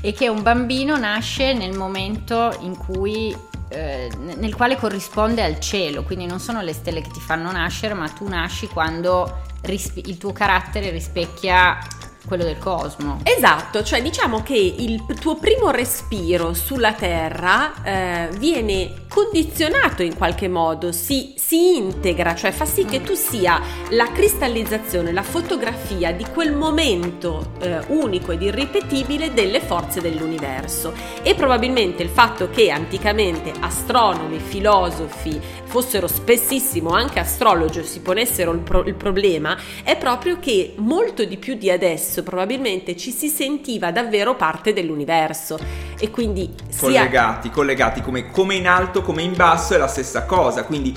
e 0.02 0.12
che 0.12 0.28
un 0.28 0.42
bambino 0.42 0.96
nasce 0.96 1.54
nel 1.54 1.76
momento 1.76 2.56
in 2.60 2.76
cui 2.76 3.34
eh, 3.68 4.10
nel 4.36 4.54
quale 4.54 4.76
corrisponde 4.76 5.42
al 5.42 5.58
cielo, 5.58 6.02
quindi 6.04 6.26
non 6.26 6.40
sono 6.40 6.60
le 6.60 6.72
stelle 6.72 7.00
che 7.00 7.10
ti 7.10 7.20
fanno 7.20 7.50
nascere, 7.50 7.94
ma 7.94 8.08
tu 8.08 8.28
nasci 8.28 8.68
quando 8.68 9.42
rispe- 9.62 10.02
il 10.04 10.18
tuo 10.18 10.32
carattere 10.32 10.90
rispecchia 10.90 11.78
quello 12.26 12.44
del 12.44 12.58
cosmo. 12.58 13.20
Esatto, 13.22 13.82
cioè 13.82 14.02
diciamo 14.02 14.42
che 14.42 14.56
il 14.56 15.04
tuo 15.20 15.36
primo 15.36 15.70
respiro 15.70 16.54
sulla 16.54 16.92
Terra 16.92 17.82
eh, 17.82 18.28
viene 18.38 19.05
condizionato 19.16 20.02
in 20.02 20.14
qualche 20.14 20.46
modo, 20.46 20.92
si, 20.92 21.32
si, 21.38 21.74
integra, 21.78 22.34
cioè 22.34 22.50
fa 22.52 22.66
sì 22.66 22.84
che 22.84 23.00
tu 23.00 23.14
sia 23.14 23.58
la 23.92 24.12
cristallizzazione, 24.12 25.10
la 25.10 25.22
fotografia 25.22 26.12
di 26.12 26.26
quel 26.34 26.52
momento 26.52 27.52
eh, 27.60 27.80
unico 27.86 28.32
ed 28.32 28.42
irripetibile 28.42 29.32
delle 29.32 29.60
forze 29.60 30.02
dell'universo. 30.02 30.92
E 31.22 31.34
probabilmente 31.34 32.02
il 32.02 32.10
fatto 32.10 32.50
che 32.50 32.70
anticamente 32.70 33.54
astronomi, 33.58 34.38
filosofi 34.38 35.40
fossero 35.64 36.06
spessissimo 36.06 36.90
anche 36.90 37.18
astrologi 37.18 37.84
si 37.84 38.00
ponessero 38.00 38.52
il, 38.52 38.60
pro- 38.60 38.84
il 38.84 38.94
problema 38.94 39.56
è 39.82 39.96
proprio 39.96 40.38
che 40.38 40.74
molto 40.76 41.24
di 41.24 41.36
più 41.36 41.54
di 41.54 41.70
adesso 41.70 42.22
probabilmente 42.22 42.96
ci 42.96 43.10
si 43.10 43.28
sentiva 43.28 43.90
davvero 43.90 44.36
parte 44.36 44.72
dell'universo 44.72 45.58
e 45.98 46.10
quindi 46.10 46.54
collegati, 46.78 47.48
sia... 47.48 47.50
collegati 47.50 48.00
come, 48.00 48.30
come 48.30 48.54
in 48.54 48.66
alto 48.66 49.02
come 49.06 49.22
in 49.22 49.36
basso 49.36 49.74
è 49.74 49.78
la 49.78 49.86
stessa 49.86 50.24
cosa, 50.24 50.64
quindi 50.64 50.92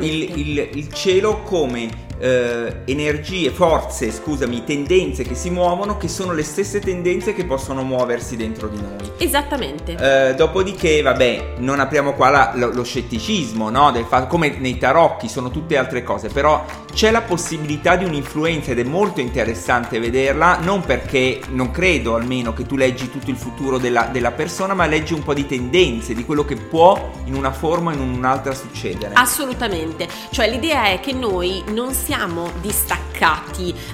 il, 0.00 0.22
il, 0.38 0.68
il 0.74 0.92
cielo 0.92 1.40
come 1.40 1.88
eh, 2.18 2.82
energie, 2.84 3.48
forze, 3.48 4.12
scusami, 4.12 4.64
tendenze 4.64 5.24
che 5.24 5.34
si 5.34 5.48
muovono 5.48 5.96
che 5.96 6.08
sono 6.08 6.32
le 6.32 6.42
stesse 6.42 6.78
tendenze 6.80 7.32
che 7.32 7.46
possono 7.46 7.82
muoversi 7.82 8.36
dentro 8.36 8.68
di 8.68 8.76
noi. 8.76 9.12
Esattamente. 9.16 9.96
Eh, 9.98 10.34
dopodiché, 10.34 11.00
vabbè, 11.00 11.54
non 11.56 11.80
apriamo 11.80 12.12
qua 12.12 12.28
la, 12.28 12.52
lo, 12.54 12.70
lo, 12.70 12.84
scetticismo, 12.84 13.70
no? 13.70 13.90
Del 13.92 14.04
fatto, 14.04 14.26
come 14.26 14.56
nei 14.58 14.76
tarocchi 14.76 15.26
sono 15.26 15.50
tutte 15.50 15.78
altre 15.78 16.02
cose, 16.02 16.28
però 16.28 16.62
c'è 16.94 17.10
la 17.10 17.22
possibilità 17.22 17.96
di 17.96 18.04
un'influenza 18.04 18.70
ed 18.70 18.78
è 18.78 18.84
molto 18.84 19.20
interessante 19.20 19.98
vederla, 19.98 20.58
non 20.58 20.80
perché 20.82 21.40
non 21.50 21.70
credo 21.70 22.14
almeno 22.14 22.54
che 22.54 22.64
tu 22.64 22.76
leggi 22.76 23.10
tutto 23.10 23.30
il 23.30 23.36
futuro 23.36 23.78
della, 23.78 24.04
della 24.04 24.30
persona, 24.30 24.74
ma 24.74 24.86
leggi 24.86 25.12
un 25.12 25.22
po' 25.22 25.34
di 25.34 25.44
tendenze, 25.44 26.14
di 26.14 26.24
quello 26.24 26.44
che 26.44 26.56
può 26.56 27.10
in 27.24 27.34
una 27.34 27.52
forma 27.52 27.90
o 27.90 27.94
in 27.94 28.00
un'altra 28.00 28.54
succedere. 28.54 29.14
Assolutamente, 29.14 30.08
cioè 30.30 30.48
l'idea 30.48 30.86
è 30.86 31.00
che 31.00 31.12
noi 31.12 31.62
non 31.68 31.92
siamo 31.92 32.50
distaccati 32.60 33.13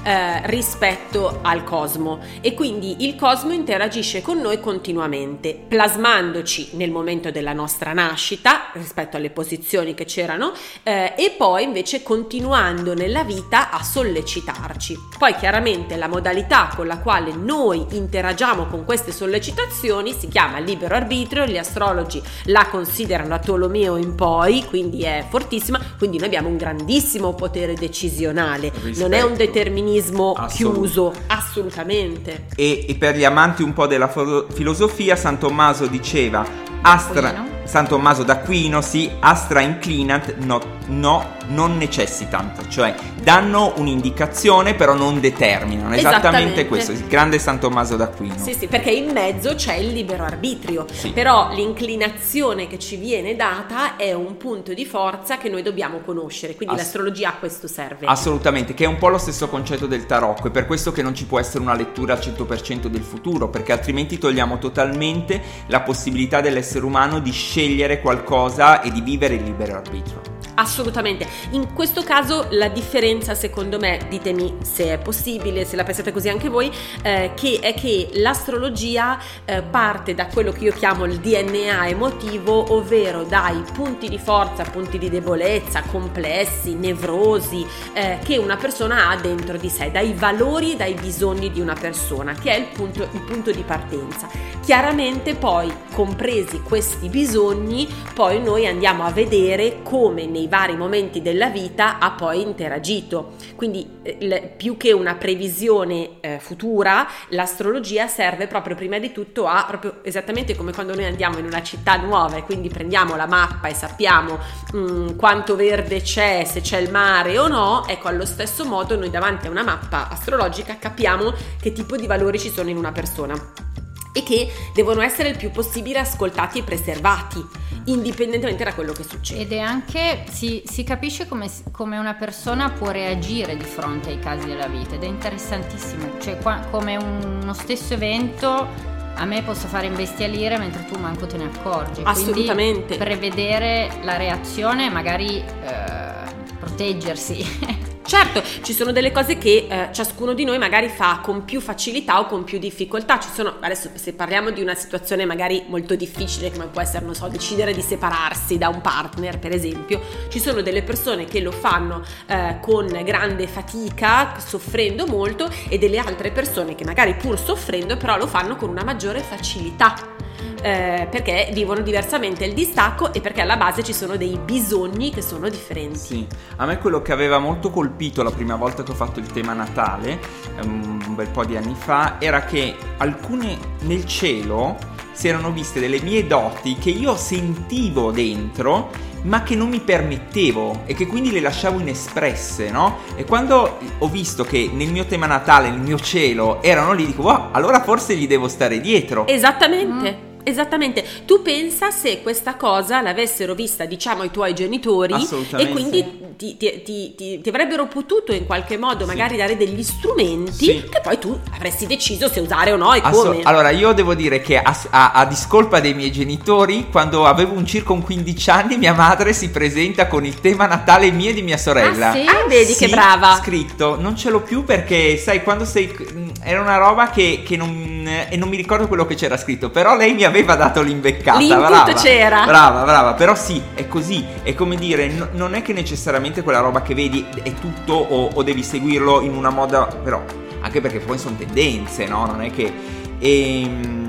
eh, 0.03 0.47
rispetto 0.47 1.39
al 1.43 1.65
cosmo 1.65 2.19
e 2.41 2.55
quindi 2.55 3.07
il 3.07 3.17
cosmo 3.17 3.53
interagisce 3.53 4.23
con 4.23 4.39
noi 4.39 4.61
continuamente, 4.61 5.59
plasmandoci 5.69 6.71
nel 6.73 6.91
momento 6.91 7.31
della 7.31 7.53
nostra 7.53 7.93
nascita 7.93 8.71
rispetto 8.75 9.17
alle 9.17 9.31
posizioni 9.31 9.95
che 9.95 10.05
c'erano 10.05 10.53
eh, 10.83 11.15
e 11.17 11.35
poi 11.37 11.65
invece 11.65 12.03
continuando 12.03 12.95
nella 12.95 13.25
vita 13.25 13.71
a 13.71 13.83
sollecitarci. 13.83 14.99
Poi 15.19 15.35
chiaramente 15.37 15.97
la 15.97 16.09
modalità 16.09 16.71
con 16.75 16.87
la 16.87 16.99
quale 16.99 17.33
noi 17.33 17.87
interagiamo 17.91 18.67
con 18.67 18.85
queste 18.85 19.13
sollecitazioni 19.13 20.13
si 20.13 20.29
chiama 20.29 20.59
libero 20.59 20.95
arbitrio, 20.95 21.47
gli 21.47 21.59
astrologi 21.59 22.23
la 22.45 22.67
considerano 22.71 23.29
da 23.31 23.39
Tolomeo 23.39 23.97
in 23.97 24.15
poi, 24.15 24.65
quindi 24.65 25.03
è 25.03 25.25
fortissima, 25.29 25.81
quindi 25.97 26.19
noi 26.19 26.27
abbiamo 26.27 26.49
un 26.49 26.57
grandissimo 26.57 27.35
potere 27.35 27.75
decisionale, 27.75 28.71
Rispetto. 28.71 29.09
non 29.09 29.13
è 29.21 29.23
un 29.23 29.37
determinismo 29.37 30.33
Assolut- 30.33 30.75
chiuso, 30.77 31.13
assolutamente. 31.27 32.47
E, 32.57 32.87
e, 32.89 32.95
per 32.97 33.17
gli 33.17 33.25
amanti 33.25 33.63
un 33.63 33.73
po' 33.73 33.87
della 33.87 34.09
fo- 34.09 34.47
filosofia, 34.53 35.17
San 35.17 35.39
Tommaso 35.39 35.87
diceva 35.87 36.45
Astra, 36.83 37.45
San 37.65 37.87
Tommaso 37.87 38.23
d'Aquino, 38.23 38.81
sì, 38.81 39.11
Astra 39.21 39.61
inclinant, 39.61 40.35
no, 40.39 40.61
no 40.87 41.39
non 41.51 41.77
necessitant, 41.77 42.69
cioè 42.69 42.95
danno 43.23 43.75
un'indicazione 43.77 44.75
però 44.75 44.95
non 44.95 45.21
determinano. 45.21 45.95
Esattamente 45.95 46.67
questo, 46.67 46.93
il 46.93 47.07
grande 47.07 47.39
San 47.39 47.61
Tommaso 47.61 47.97
d'Aquino. 47.97 48.35
Sì, 48.37 48.55
sì, 48.55 48.67
perché 48.67 48.91
in 48.91 49.11
mezzo 49.13 49.55
c'è 49.55 49.75
il 49.75 49.93
libero 49.93 50.25
arbitrio, 50.25 50.87
sì. 50.91 51.11
però 51.11 51.53
l'inclinazione 51.53 52.67
che 52.67 52.79
ci 52.79 52.97
viene 52.97 53.37
data 53.37 53.97
è 53.97 54.13
un 54.13 54.37
punto 54.37 54.75
di 54.75 54.87
forza 54.87 55.39
che 55.39 55.49
noi 55.49 55.63
dobbiamo 55.63 56.01
conoscere, 56.01 56.55
quindi 56.55 56.75
Ass- 56.75 56.83
l'astrologia 56.83 57.31
a 57.31 57.35
questo 57.35 57.67
serve. 57.67 58.07
Assolutamente, 58.07 58.75
che 58.75 58.85
è 58.85 58.89
un 58.89 58.99
po' 58.99 59.09
lo 59.09 59.19
stesso 59.19 59.49
concetto 59.49 59.87
del 59.87 60.07
tarocco, 60.07 60.49
è 60.49 60.51
per 60.51 60.67
questo 60.67 60.93
che 60.93 61.03
non 61.03 61.15
ci 61.15 61.27
può 61.27 61.39
essere 61.39 61.63
una 61.63 61.75
lettura 61.75 62.15
al 62.15 62.21
100% 62.21 62.87
del 62.87 63.03
futuro, 63.03 63.49
perché 63.49 63.73
altrimenti 63.73 64.19
togliamo 64.19 64.59
totalmente 64.59 65.41
la 65.67 65.81
possibilità 65.81 66.41
dell'essere 66.41 66.85
umano 66.85 67.19
di 67.21 67.33
scegliere 67.33 68.01
qualcosa 68.01 68.81
e 68.81 68.91
di 68.91 69.01
vivere 69.01 69.35
il 69.35 69.43
libero 69.43 69.75
arbitrio. 69.75 70.30
Assolutamente. 70.61 71.27
In 71.53 71.73
questo 71.73 72.03
caso 72.03 72.47
la 72.51 72.69
differenza, 72.69 73.35
secondo 73.35 73.79
me, 73.79 73.99
ditemi 74.11 74.59
se 74.61 74.93
è 74.93 74.99
possibile, 74.99 75.65
se 75.65 75.75
la 75.75 75.85
pensate 75.85 76.13
così 76.13 76.29
anche 76.29 76.51
voi, 76.51 76.71
eh, 77.03 77.33
che 77.35 77.61
è 77.63 77.73
che 77.73 78.11
l'astrologia 78.15 79.19
eh, 79.47 79.63
parte 79.63 80.15
da 80.15 80.27
quello 80.27 80.53
che 80.53 80.65
io 80.65 80.73
chiamo 80.73 81.07
il 81.07 81.19
DNA 81.19 81.89
emotivo, 81.89 82.75
ovvero 82.75 83.25
dai 83.25 83.63
punti 83.73 84.11
di 84.11 84.19
forza, 84.19 84.63
punti 84.65 84.99
di 84.99 85.09
debolezza, 85.09 85.83
complessi, 85.91 86.75
nevrosi 86.75 87.67
eh, 87.95 88.19
che 88.23 88.37
una 88.37 88.57
persona 88.57 89.09
ha 89.09 89.17
dentro 89.17 89.57
di 89.57 89.71
sé, 89.71 89.91
dai 89.91 90.13
valori 90.13 90.73
e 90.75 90.77
dai 90.77 90.93
bisogni 90.93 91.51
di 91.51 91.63
una 91.63 91.75
persona, 91.75 92.35
che 92.35 92.51
è 92.51 92.59
il 92.59 92.67
punto, 92.67 93.09
il 93.11 93.23
punto 93.23 93.51
di 93.51 93.63
partenza. 93.63 94.29
Chiaramente 94.63 95.35
poi, 95.37 95.73
compresi 95.95 96.61
questi 96.61 97.09
bisogni, 97.09 97.89
poi 98.13 98.43
noi 98.43 98.67
andiamo 98.67 99.05
a 99.05 99.11
vedere 99.11 99.79
come 99.83 100.27
nei 100.27 100.49
vari 100.51 100.77
momenti 100.77 101.23
della 101.23 101.49
vita 101.49 101.99
ha 101.99 102.11
poi 102.11 102.43
interagito. 102.43 103.37
Quindi 103.55 103.89
eh, 104.03 104.53
più 104.55 104.77
che 104.77 104.93
una 104.93 105.15
previsione 105.15 106.21
eh, 106.21 106.39
futura, 106.41 107.09
l'astrologia 107.29 108.09
serve 108.09 108.47
proprio 108.47 108.75
prima 108.75 108.99
di 108.99 109.13
tutto 109.13 109.47
a, 109.47 109.65
proprio 109.67 110.01
esattamente 110.03 110.55
come 110.55 110.73
quando 110.73 110.95
noi 110.95 111.07
andiamo 111.07 111.39
in 111.39 111.47
una 111.47 111.63
città 111.63 111.97
nuova 111.97 112.37
e 112.37 112.43
quindi 112.43 112.69
prendiamo 112.69 113.17
la 113.17 113.27
mappa 113.27 113.69
e 113.69 113.75
sappiamo 113.75 114.39
mh, 114.73 114.79
mm, 114.79 115.17
quanto 115.17 115.57
verde 115.57 116.03
c'è, 116.03 116.45
se 116.45 116.61
c'è 116.61 116.79
il 116.79 116.91
mare 116.91 117.39
o 117.39 117.47
no, 117.47 117.87
ecco 117.87 118.09
allo 118.09 118.27
stesso 118.27 118.65
modo 118.65 118.97
noi 118.97 119.11
davanti 119.11 119.47
a 119.47 119.51
una 119.51 119.63
mappa 119.63 120.09
astrologica 120.11 120.77
capiamo 120.79 121.33
che 121.61 121.73
tipo 121.73 121.97
di 121.97 122.07
valori 122.07 122.39
ci 122.39 122.51
sono 122.51 122.69
in 122.69 122.77
una 122.77 122.93
persona 122.93 123.69
e 124.13 124.23
che 124.23 124.51
devono 124.75 125.03
essere 125.03 125.29
il 125.29 125.37
più 125.37 125.51
possibile 125.51 126.01
ascoltati 126.01 126.59
e 126.59 126.63
preservati, 126.63 127.45
indipendentemente 127.85 128.65
da 128.65 128.75
quello 128.75 128.93
che 128.93 129.05
succede. 129.05 129.41
Ed 129.41 129.53
è 129.53 129.59
anche, 129.59 130.25
si, 130.31 130.63
si 130.67 130.85
capisce 130.85 131.27
come, 131.27 131.51
come, 131.71 131.99
una 131.99 132.15
persona 132.15 132.71
può 132.71 132.91
reagire 132.91 133.57
di 133.57 133.65
fronte 133.65 134.11
ai 134.11 134.19
casi 134.19 134.47
della 134.47 134.69
vita 134.69 134.95
ed 134.95 135.03
è 135.03 135.07
interessantissimo, 135.07 136.19
cioè 136.21 136.39
qua, 136.39 136.67
come 136.71 136.97
uno 136.97 137.53
stesso 137.53 137.95
evento 137.95 138.99
a 139.15 139.25
me 139.25 139.43
posso 139.43 139.67
fare 139.67 139.87
imbestialire 139.87 140.57
mentre 140.57 140.87
tu 140.87 140.99
manco 140.99 141.27
te 141.27 141.37
ne 141.37 141.45
accorgi. 141.45 142.01
Assolutamente. 142.05 142.97
Quindi 142.97 143.05
prevedere 143.05 143.91
la 144.03 144.17
reazione 144.17 144.87
e 144.87 144.91
magari 144.91 145.39
eh, 145.39 146.55
proteggersi. 146.59 147.89
Certo, 148.11 148.43
ci 148.63 148.73
sono 148.73 148.91
delle 148.91 149.13
cose 149.13 149.39
che 149.39 149.69
eh, 149.71 149.89
ciascuno 149.93 150.35
di 150.35 150.43
noi 150.43 150.59
magari 150.59 150.89
fa 150.89 151.21
con 151.23 151.45
più 151.45 151.61
facilità 151.61 152.19
o 152.19 152.27
con 152.27 152.43
più 152.43 152.59
difficoltà. 152.59 153.21
Ci 153.21 153.29
sono, 153.33 153.59
adesso 153.61 153.89
se 153.95 154.15
parliamo 154.15 154.51
di 154.51 154.61
una 154.61 154.75
situazione 154.75 155.25
magari 155.27 155.63
molto 155.69 155.95
difficile, 155.95 156.51
come 156.51 156.67
può 156.67 156.81
essere, 156.81 157.05
non 157.05 157.15
so, 157.15 157.29
decidere 157.29 157.73
di 157.73 157.81
separarsi 157.81 158.59
da 158.59 158.69
un 158.69 158.81
partner, 158.81 159.39
per 159.39 159.53
esempio, 159.53 160.01
ci 160.29 160.41
sono 160.41 160.61
delle 160.61 160.83
persone 160.83 161.25
che 161.27 161.39
lo 161.39 161.53
fanno 161.53 162.03
eh, 162.27 162.59
con 162.61 162.89
grande 163.05 163.47
fatica, 163.47 164.41
soffrendo 164.45 165.07
molto, 165.07 165.49
e 165.69 165.79
delle 165.79 165.99
altre 165.99 166.33
persone 166.33 166.75
che 166.75 166.85
magari 166.85 167.15
pur 167.15 167.39
soffrendo, 167.39 167.97
però 167.97 168.17
lo 168.17 168.27
fanno 168.27 168.57
con 168.57 168.71
una 168.71 168.83
maggiore 168.83 169.21
facilità 169.21 170.30
eh, 170.63 171.07
perché 171.11 171.51
vivono 171.53 171.81
diversamente 171.81 172.45
il 172.45 172.55
distacco 172.55 173.13
e 173.13 173.21
perché 173.21 173.41
alla 173.41 173.57
base 173.57 173.83
ci 173.83 173.93
sono 173.93 174.17
dei 174.17 174.39
bisogni 174.43 175.11
che 175.11 175.23
sono 175.23 175.49
differenti. 175.49 175.99
Sì, 175.99 176.27
a 176.57 176.67
me 176.67 176.79
quello 176.79 177.03
che 177.03 177.13
aveva 177.13 177.39
molto 177.39 177.71
colpito 177.71 178.23
la 178.23 178.31
prima 178.31 178.57
volta 178.57 178.83
che 178.83 178.93
ho 178.93 178.95
fatto 178.95 179.21
il 179.21 179.27
tema 179.27 179.53
Natale, 179.53 180.19
um, 180.63 181.01
un 181.07 181.15
bel 181.15 181.29
po' 181.29 181.45
di 181.45 181.57
anni 181.57 181.75
fa, 181.75 182.17
era 182.19 182.45
che 182.45 182.75
alcune 182.99 183.57
nel 183.81 184.05
cielo 184.07 184.77
si 185.13 185.29
erano 185.29 185.51
viste 185.51 185.81
delle 185.81 186.01
mie 186.01 186.27
doti 186.27 186.77
che 186.77 186.91
io 186.91 187.17
sentivo 187.17 188.11
dentro 188.11 189.09
ma 189.23 189.43
che 189.43 189.55
non 189.55 189.69
mi 189.69 189.81
permettevo 189.81 190.85
e 190.87 190.95
che 190.95 191.07
quindi 191.07 191.31
le 191.31 191.41
lasciavo 191.41 191.79
inespresse, 191.79 192.71
no? 192.71 193.01
E 193.17 193.25
quando 193.25 193.79
ho 193.99 194.09
visto 194.09 194.45
che 194.45 194.71
nel 194.73 194.91
mio 194.91 195.05
tema 195.05 195.27
natale, 195.27 195.69
nel 195.69 195.81
mio 195.81 195.99
cielo, 195.99 196.63
erano 196.63 196.93
lì, 196.93 197.05
dico, 197.05 197.23
wow, 197.23 197.49
allora 197.53 197.83
forse 197.83 198.17
gli 198.17 198.27
devo 198.27 198.49
stare 198.49 198.81
dietro. 198.81 199.27
Esattamente. 199.27 200.19
Mm 200.27 200.30
Esattamente, 200.43 201.05
tu 201.27 201.43
pensa 201.43 201.91
se 201.91 202.23
questa 202.23 202.55
cosa 202.55 203.01
l'avessero 203.03 203.55
vista 203.55 203.85
diciamo 203.85 204.23
i 204.25 204.31
tuoi 204.31 204.55
genitori 204.55 205.15
e 205.57 205.69
quindi 205.69 206.35
ti, 206.37 206.57
ti, 206.57 206.83
ti, 206.83 207.41
ti, 207.43 207.49
avrebbero 207.49 207.87
potuto 207.87 208.33
in 208.33 208.47
qualche 208.47 208.79
modo 208.79 209.01
sì. 209.01 209.07
magari 209.07 209.37
dare 209.37 209.57
degli 209.57 209.83
strumenti 209.83 210.65
sì. 210.65 210.85
che 210.89 211.01
poi 211.03 211.19
tu 211.19 211.39
avresti 211.55 211.87
deciso 211.87 212.29
se 212.29 212.41
usare 212.41 212.73
o 212.73 212.77
no 212.77 212.95
e 212.95 213.01
Asso- 213.03 213.25
come. 213.25 213.43
Allora 213.43 213.71
io 213.71 213.93
devo 213.93 214.15
dire 214.15 214.41
che 214.41 214.59
a, 214.59 214.75
a, 214.89 215.13
a, 215.13 215.27
discolpa 215.27 215.81
dei 215.81 215.93
miei 215.93 216.11
genitori 216.11 216.87
quando 216.91 217.27
avevo 217.27 217.53
un 217.53 217.67
circa 217.67 217.93
un 217.93 218.03
15 218.03 218.51
anni 218.51 218.77
mia 218.79 218.95
madre 218.95 219.35
si 219.35 219.51
presenta 219.51 220.07
con 220.07 220.25
il 220.25 220.41
tema 220.41 220.67
Natale 220.67 221.11
mio 221.11 221.31
e 221.31 221.35
di 221.35 221.43
mia 221.43 221.59
sorella. 221.59 222.11
Ah, 222.11 222.13
sì? 222.13 222.25
ah 222.27 222.47
vedi 222.49 222.75
che 222.75 222.89
brava. 222.89 223.35
scritto, 223.35 224.01
non 224.01 224.17
ce 224.17 224.31
l'ho 224.31 224.41
più 224.41 224.65
perché 224.65 225.19
sai 225.19 225.43
quando 225.43 225.67
sei... 225.67 225.95
era 226.43 226.61
una 226.61 226.77
roba 226.77 227.11
che, 227.11 227.43
che 227.45 227.57
non... 227.57 228.09
e 228.29 228.37
non 228.37 228.49
mi 228.49 228.57
ricordo 228.57 228.89
quello 228.89 229.05
che 229.05 229.15
c'era 229.15 229.37
scritto, 229.37 229.69
però 229.69 229.95
lei 229.97 230.15
mi 230.15 230.25
aveva 230.31 230.55
dato 230.55 230.83
l'imbeccata. 230.83 231.39
L'input 231.39 231.69
brava, 231.69 231.93
c'era. 231.93 232.45
Brava, 232.45 232.83
brava, 232.85 233.15
però 233.15 233.35
sì, 233.35 233.63
è 233.75 233.87
così, 233.87 234.25
è 234.43 234.55
come 234.55 234.77
dire, 234.77 235.09
no, 235.09 235.29
non 235.33 235.55
è 235.55 235.63
che 235.63 235.73
necessariamente 235.73 236.43
quella 236.43 236.61
roba 236.61 236.83
che 236.83 236.95
vedi 236.95 237.27
è 237.43 237.53
tutto 237.55 237.93
o, 237.93 238.31
o 238.33 238.43
devi 238.43 238.63
seguirlo 238.63 239.21
in 239.21 239.35
una 239.35 239.51
moda, 239.51 239.85
però 239.87 240.23
anche 240.61 240.81
perché 240.81 240.99
poi 240.99 241.19
sono 241.19 241.37
tendenze, 241.37 242.07
no? 242.07 242.27
Non 242.27 242.43
è 242.43 242.51
che... 242.51 242.73
E, 243.19 243.63
ehm, 243.63 244.01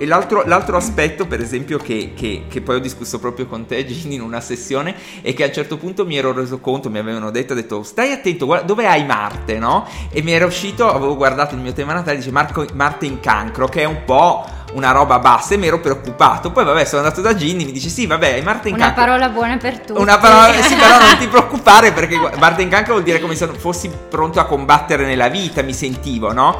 e 0.00 0.06
l'altro, 0.06 0.44
l'altro, 0.46 0.78
aspetto, 0.78 1.26
per 1.26 1.42
esempio, 1.42 1.76
che, 1.76 2.12
che, 2.16 2.44
che, 2.48 2.62
poi 2.62 2.76
ho 2.76 2.78
discusso 2.78 3.18
proprio 3.18 3.46
con 3.46 3.66
te, 3.66 3.84
Gini, 3.84 4.14
in 4.14 4.22
una 4.22 4.40
sessione, 4.40 4.94
è 5.20 5.34
che 5.34 5.42
a 5.42 5.48
un 5.48 5.52
certo 5.52 5.76
punto 5.76 6.06
mi 6.06 6.16
ero 6.16 6.32
reso 6.32 6.58
conto, 6.58 6.88
mi 6.88 6.96
avevano 6.96 7.30
detto, 7.30 7.52
ho 7.52 7.54
detto, 7.54 7.82
stai 7.82 8.10
attento, 8.10 8.46
guarda, 8.46 8.64
dove 8.64 8.86
hai 8.86 9.04
Marte, 9.04 9.58
no? 9.58 9.86
E 10.10 10.22
mi 10.22 10.32
era 10.32 10.46
uscito, 10.46 10.90
avevo 10.90 11.16
guardato 11.16 11.54
il 11.54 11.60
mio 11.60 11.74
tema 11.74 11.92
natale, 11.92 12.16
dice 12.16 12.30
Marco, 12.30 12.64
Marte 12.72 13.04
in 13.04 13.20
cancro, 13.20 13.68
che 13.68 13.82
è 13.82 13.84
un 13.84 14.04
po' 14.06 14.42
una 14.72 14.92
roba 14.92 15.18
bassa 15.18 15.54
e 15.54 15.56
mi 15.56 15.66
ero 15.66 15.80
preoccupato. 15.80 16.50
Poi 16.50 16.64
vabbè, 16.64 16.84
sono 16.84 17.02
andato 17.02 17.20
da 17.20 17.34
Ginny, 17.34 17.64
mi 17.64 17.72
dice 17.72 17.88
"Sì, 17.88 18.06
vabbè, 18.06 18.40
Marte 18.42 18.68
in 18.68 18.74
Una 18.74 18.86
cancro". 18.86 19.04
parola 19.04 19.28
buona 19.28 19.56
per 19.56 19.78
tutti. 19.80 20.00
Una 20.00 20.18
parola 20.18 20.52
sì, 20.62 20.74
però 20.74 20.98
non 20.98 21.16
ti 21.18 21.26
preoccupare 21.28 21.92
perché 21.92 22.16
Marte 22.38 22.62
in 22.62 22.68
cancro 22.68 22.92
vuol 22.94 23.04
dire 23.04 23.20
come 23.20 23.34
se 23.34 23.46
fossi 23.48 23.90
pronto 24.08 24.38
a 24.40 24.44
combattere 24.44 25.04
nella 25.04 25.28
vita, 25.28 25.62
mi 25.62 25.72
sentivo, 25.74 26.32
no? 26.32 26.58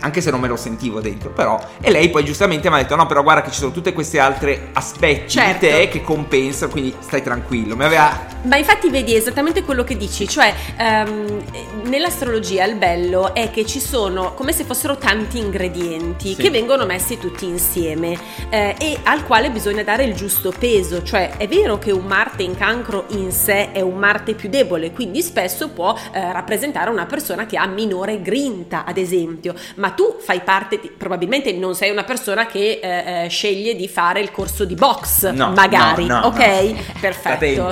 Anche 0.00 0.20
se 0.20 0.30
non 0.30 0.40
me 0.40 0.48
lo 0.48 0.56
sentivo 0.56 1.00
dentro, 1.00 1.30
però. 1.30 1.60
E 1.80 1.90
lei 1.90 2.10
poi 2.10 2.24
giustamente 2.24 2.68
mi 2.68 2.76
ha 2.76 2.78
detto: 2.78 2.96
No, 2.96 3.06
però 3.06 3.22
guarda 3.22 3.42
che 3.42 3.50
ci 3.50 3.58
sono 3.58 3.72
tutte 3.72 3.92
queste 3.92 4.18
altre 4.18 4.68
aspetti 4.72 5.30
certo. 5.30 5.66
di 5.66 5.72
te 5.72 5.88
che 5.88 6.02
compensano, 6.02 6.70
quindi 6.70 6.94
stai 7.00 7.22
tranquillo. 7.22 7.76
Mi 7.76 7.84
aveva... 7.84 8.30
Ma 8.42 8.56
infatti 8.56 8.90
vedi 8.90 9.14
esattamente 9.14 9.62
quello 9.62 9.84
che 9.84 9.96
dici, 9.96 10.26
cioè 10.26 10.52
um, 10.78 11.42
nell'astrologia 11.84 12.64
il 12.64 12.76
bello 12.76 13.34
è 13.34 13.50
che 13.50 13.64
ci 13.64 13.80
sono 13.80 14.34
come 14.34 14.52
se 14.52 14.64
fossero 14.64 14.96
tanti 14.96 15.38
ingredienti 15.38 16.34
sì. 16.34 16.42
che 16.42 16.50
vengono 16.50 16.84
messi 16.84 17.18
tutti 17.18 17.44
insieme 17.46 18.18
eh, 18.50 18.74
e 18.78 18.98
al 19.04 19.24
quale 19.24 19.50
bisogna 19.50 19.82
dare 19.82 20.04
il 20.04 20.14
giusto 20.14 20.52
peso, 20.56 21.02
cioè 21.02 21.36
è 21.36 21.46
vero 21.46 21.78
che 21.78 21.92
un 21.92 22.04
Marte 22.04 22.42
in 22.42 22.56
cancro 22.56 23.04
in 23.08 23.30
sé 23.30 23.72
è 23.72 23.80
un 23.80 23.96
Marte 23.96 24.34
più 24.34 24.48
debole, 24.48 24.92
quindi 24.92 25.22
spesso 25.22 25.68
può 25.70 25.96
eh, 26.12 26.32
rappresentare 26.32 26.90
una 26.90 27.06
persona 27.06 27.46
che 27.46 27.56
ha 27.56 27.66
minore 27.66 28.20
grinta, 28.20 28.84
ad 28.84 28.96
esempio, 28.96 29.54
ma 29.82 29.90
tu 29.90 30.16
fai 30.20 30.42
parte, 30.42 30.78
di, 30.78 30.92
probabilmente 30.96 31.52
non 31.52 31.74
sei 31.74 31.90
una 31.90 32.04
persona 32.04 32.46
che 32.46 32.78
eh, 32.80 33.24
eh 33.24 33.28
sceglie 33.28 33.74
di 33.74 33.88
fare 33.88 34.20
il 34.20 34.30
corso 34.30 34.64
di 34.64 34.76
box, 34.76 35.28
no, 35.30 35.50
magari, 35.50 36.06
no, 36.06 36.20
no, 36.20 36.26
ok? 36.28 36.94
Perfetto. 37.00 37.68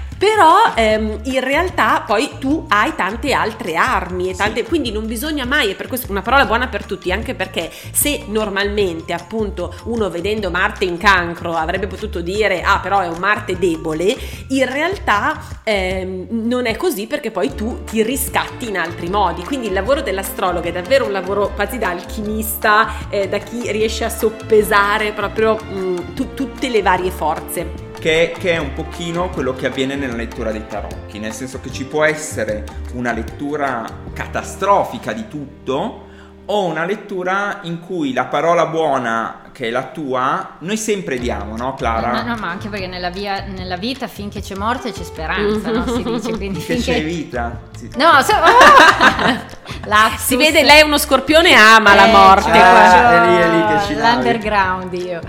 Però 0.21 0.73
ehm, 0.75 1.21
in 1.23 1.39
realtà 1.39 2.03
poi 2.05 2.33
tu 2.37 2.65
hai 2.67 2.93
tante 2.95 3.33
altre 3.33 3.75
armi 3.75 4.29
e 4.29 4.35
tante, 4.35 4.61
sì. 4.61 4.67
quindi 4.67 4.91
non 4.91 5.07
bisogna 5.07 5.45
mai, 5.45 5.71
e 5.71 5.73
per 5.73 5.87
questo 5.87 6.11
una 6.11 6.21
parola 6.21 6.45
buona 6.45 6.67
per 6.67 6.85
tutti, 6.85 7.11
anche 7.11 7.33
perché 7.33 7.71
se 7.91 8.25
normalmente 8.27 9.13
appunto 9.13 9.73
uno 9.85 10.11
vedendo 10.11 10.51
Marte 10.51 10.85
in 10.85 10.99
cancro 10.99 11.55
avrebbe 11.55 11.87
potuto 11.87 12.21
dire 12.21 12.61
ah 12.61 12.79
però 12.79 12.99
è 12.99 13.07
un 13.07 13.17
Marte 13.17 13.57
debole, 13.57 14.15
in 14.49 14.71
realtà 14.71 15.41
ehm, 15.63 16.27
non 16.29 16.67
è 16.67 16.75
così 16.75 17.07
perché 17.07 17.31
poi 17.31 17.55
tu 17.55 17.83
ti 17.83 18.03
riscatti 18.03 18.67
in 18.67 18.77
altri 18.77 19.09
modi, 19.09 19.43
quindi 19.43 19.67
il 19.67 19.73
lavoro 19.73 20.03
dell'astrologo 20.03 20.67
è 20.67 20.71
davvero 20.71 21.05
un 21.05 21.13
lavoro 21.13 21.49
quasi 21.55 21.79
da 21.79 21.89
alchimista, 21.89 23.09
eh, 23.09 23.27
da 23.27 23.39
chi 23.39 23.71
riesce 23.71 24.03
a 24.03 24.09
soppesare 24.09 25.13
proprio 25.13 25.55
mh, 25.55 26.13
tu, 26.13 26.35
tutte 26.35 26.69
le 26.69 26.83
varie 26.83 27.09
forze 27.09 27.89
che, 28.01 28.33
che, 28.35 28.53
è 28.53 28.57
un 28.57 28.73
pochino 28.73 29.29
quello 29.29 29.53
che 29.53 29.67
avviene 29.67 29.95
nella 29.95 30.15
lettura 30.15 30.51
dei 30.51 30.65
tarocchi, 30.65 31.19
nel 31.19 31.33
senso 31.33 31.59
che 31.59 31.71
ci 31.71 31.85
può 31.85 32.03
essere 32.03 32.65
una 32.93 33.11
lettura 33.11 33.85
catastrofica 34.11 35.13
di 35.13 35.27
tutto 35.27 36.07
o 36.43 36.65
una 36.65 36.83
lettura 36.83 37.59
in 37.61 37.79
cui 37.79 38.11
la 38.11 38.25
parola 38.25 38.65
buona 38.65 39.51
che 39.51 39.67
è 39.67 39.69
la 39.69 39.83
tua, 39.83 40.55
noi 40.59 40.77
sempre 40.77 41.19
diamo, 41.19 41.55
no 41.55 41.75
Clara? 41.75 42.23
No, 42.23 42.29
no, 42.29 42.35
ma 42.37 42.49
anche 42.49 42.69
perché 42.69 42.87
nella, 42.87 43.11
via, 43.11 43.45
nella 43.45 43.77
vita 43.77 44.07
finché 44.07 44.41
c'è 44.41 44.55
morte 44.55 44.91
c'è 44.91 45.03
speranza, 45.03 45.69
no? 45.69 45.85
Si 45.85 46.01
dice, 46.01 46.31
quindi 46.37 46.59
finché... 46.59 46.81
c'è 46.81 47.03
vita. 47.03 47.61
No, 47.97 48.19
so... 48.23 48.33
oh! 48.33 50.17
si 50.17 50.35
vede, 50.37 50.63
lei 50.63 50.79
è 50.79 50.83
uno 50.83 50.97
scorpione 50.97 51.53
ama 51.53 51.93
eh, 51.93 51.95
la 51.95 52.05
morte. 52.07 52.49
Cioè, 52.49 53.21
è 53.21 53.27
lì, 53.27 53.35
è 53.35 53.49
lì 53.51 53.77
che 53.77 53.85
ci 53.85 53.93
L'underground 53.93 54.93
io. 54.93 55.19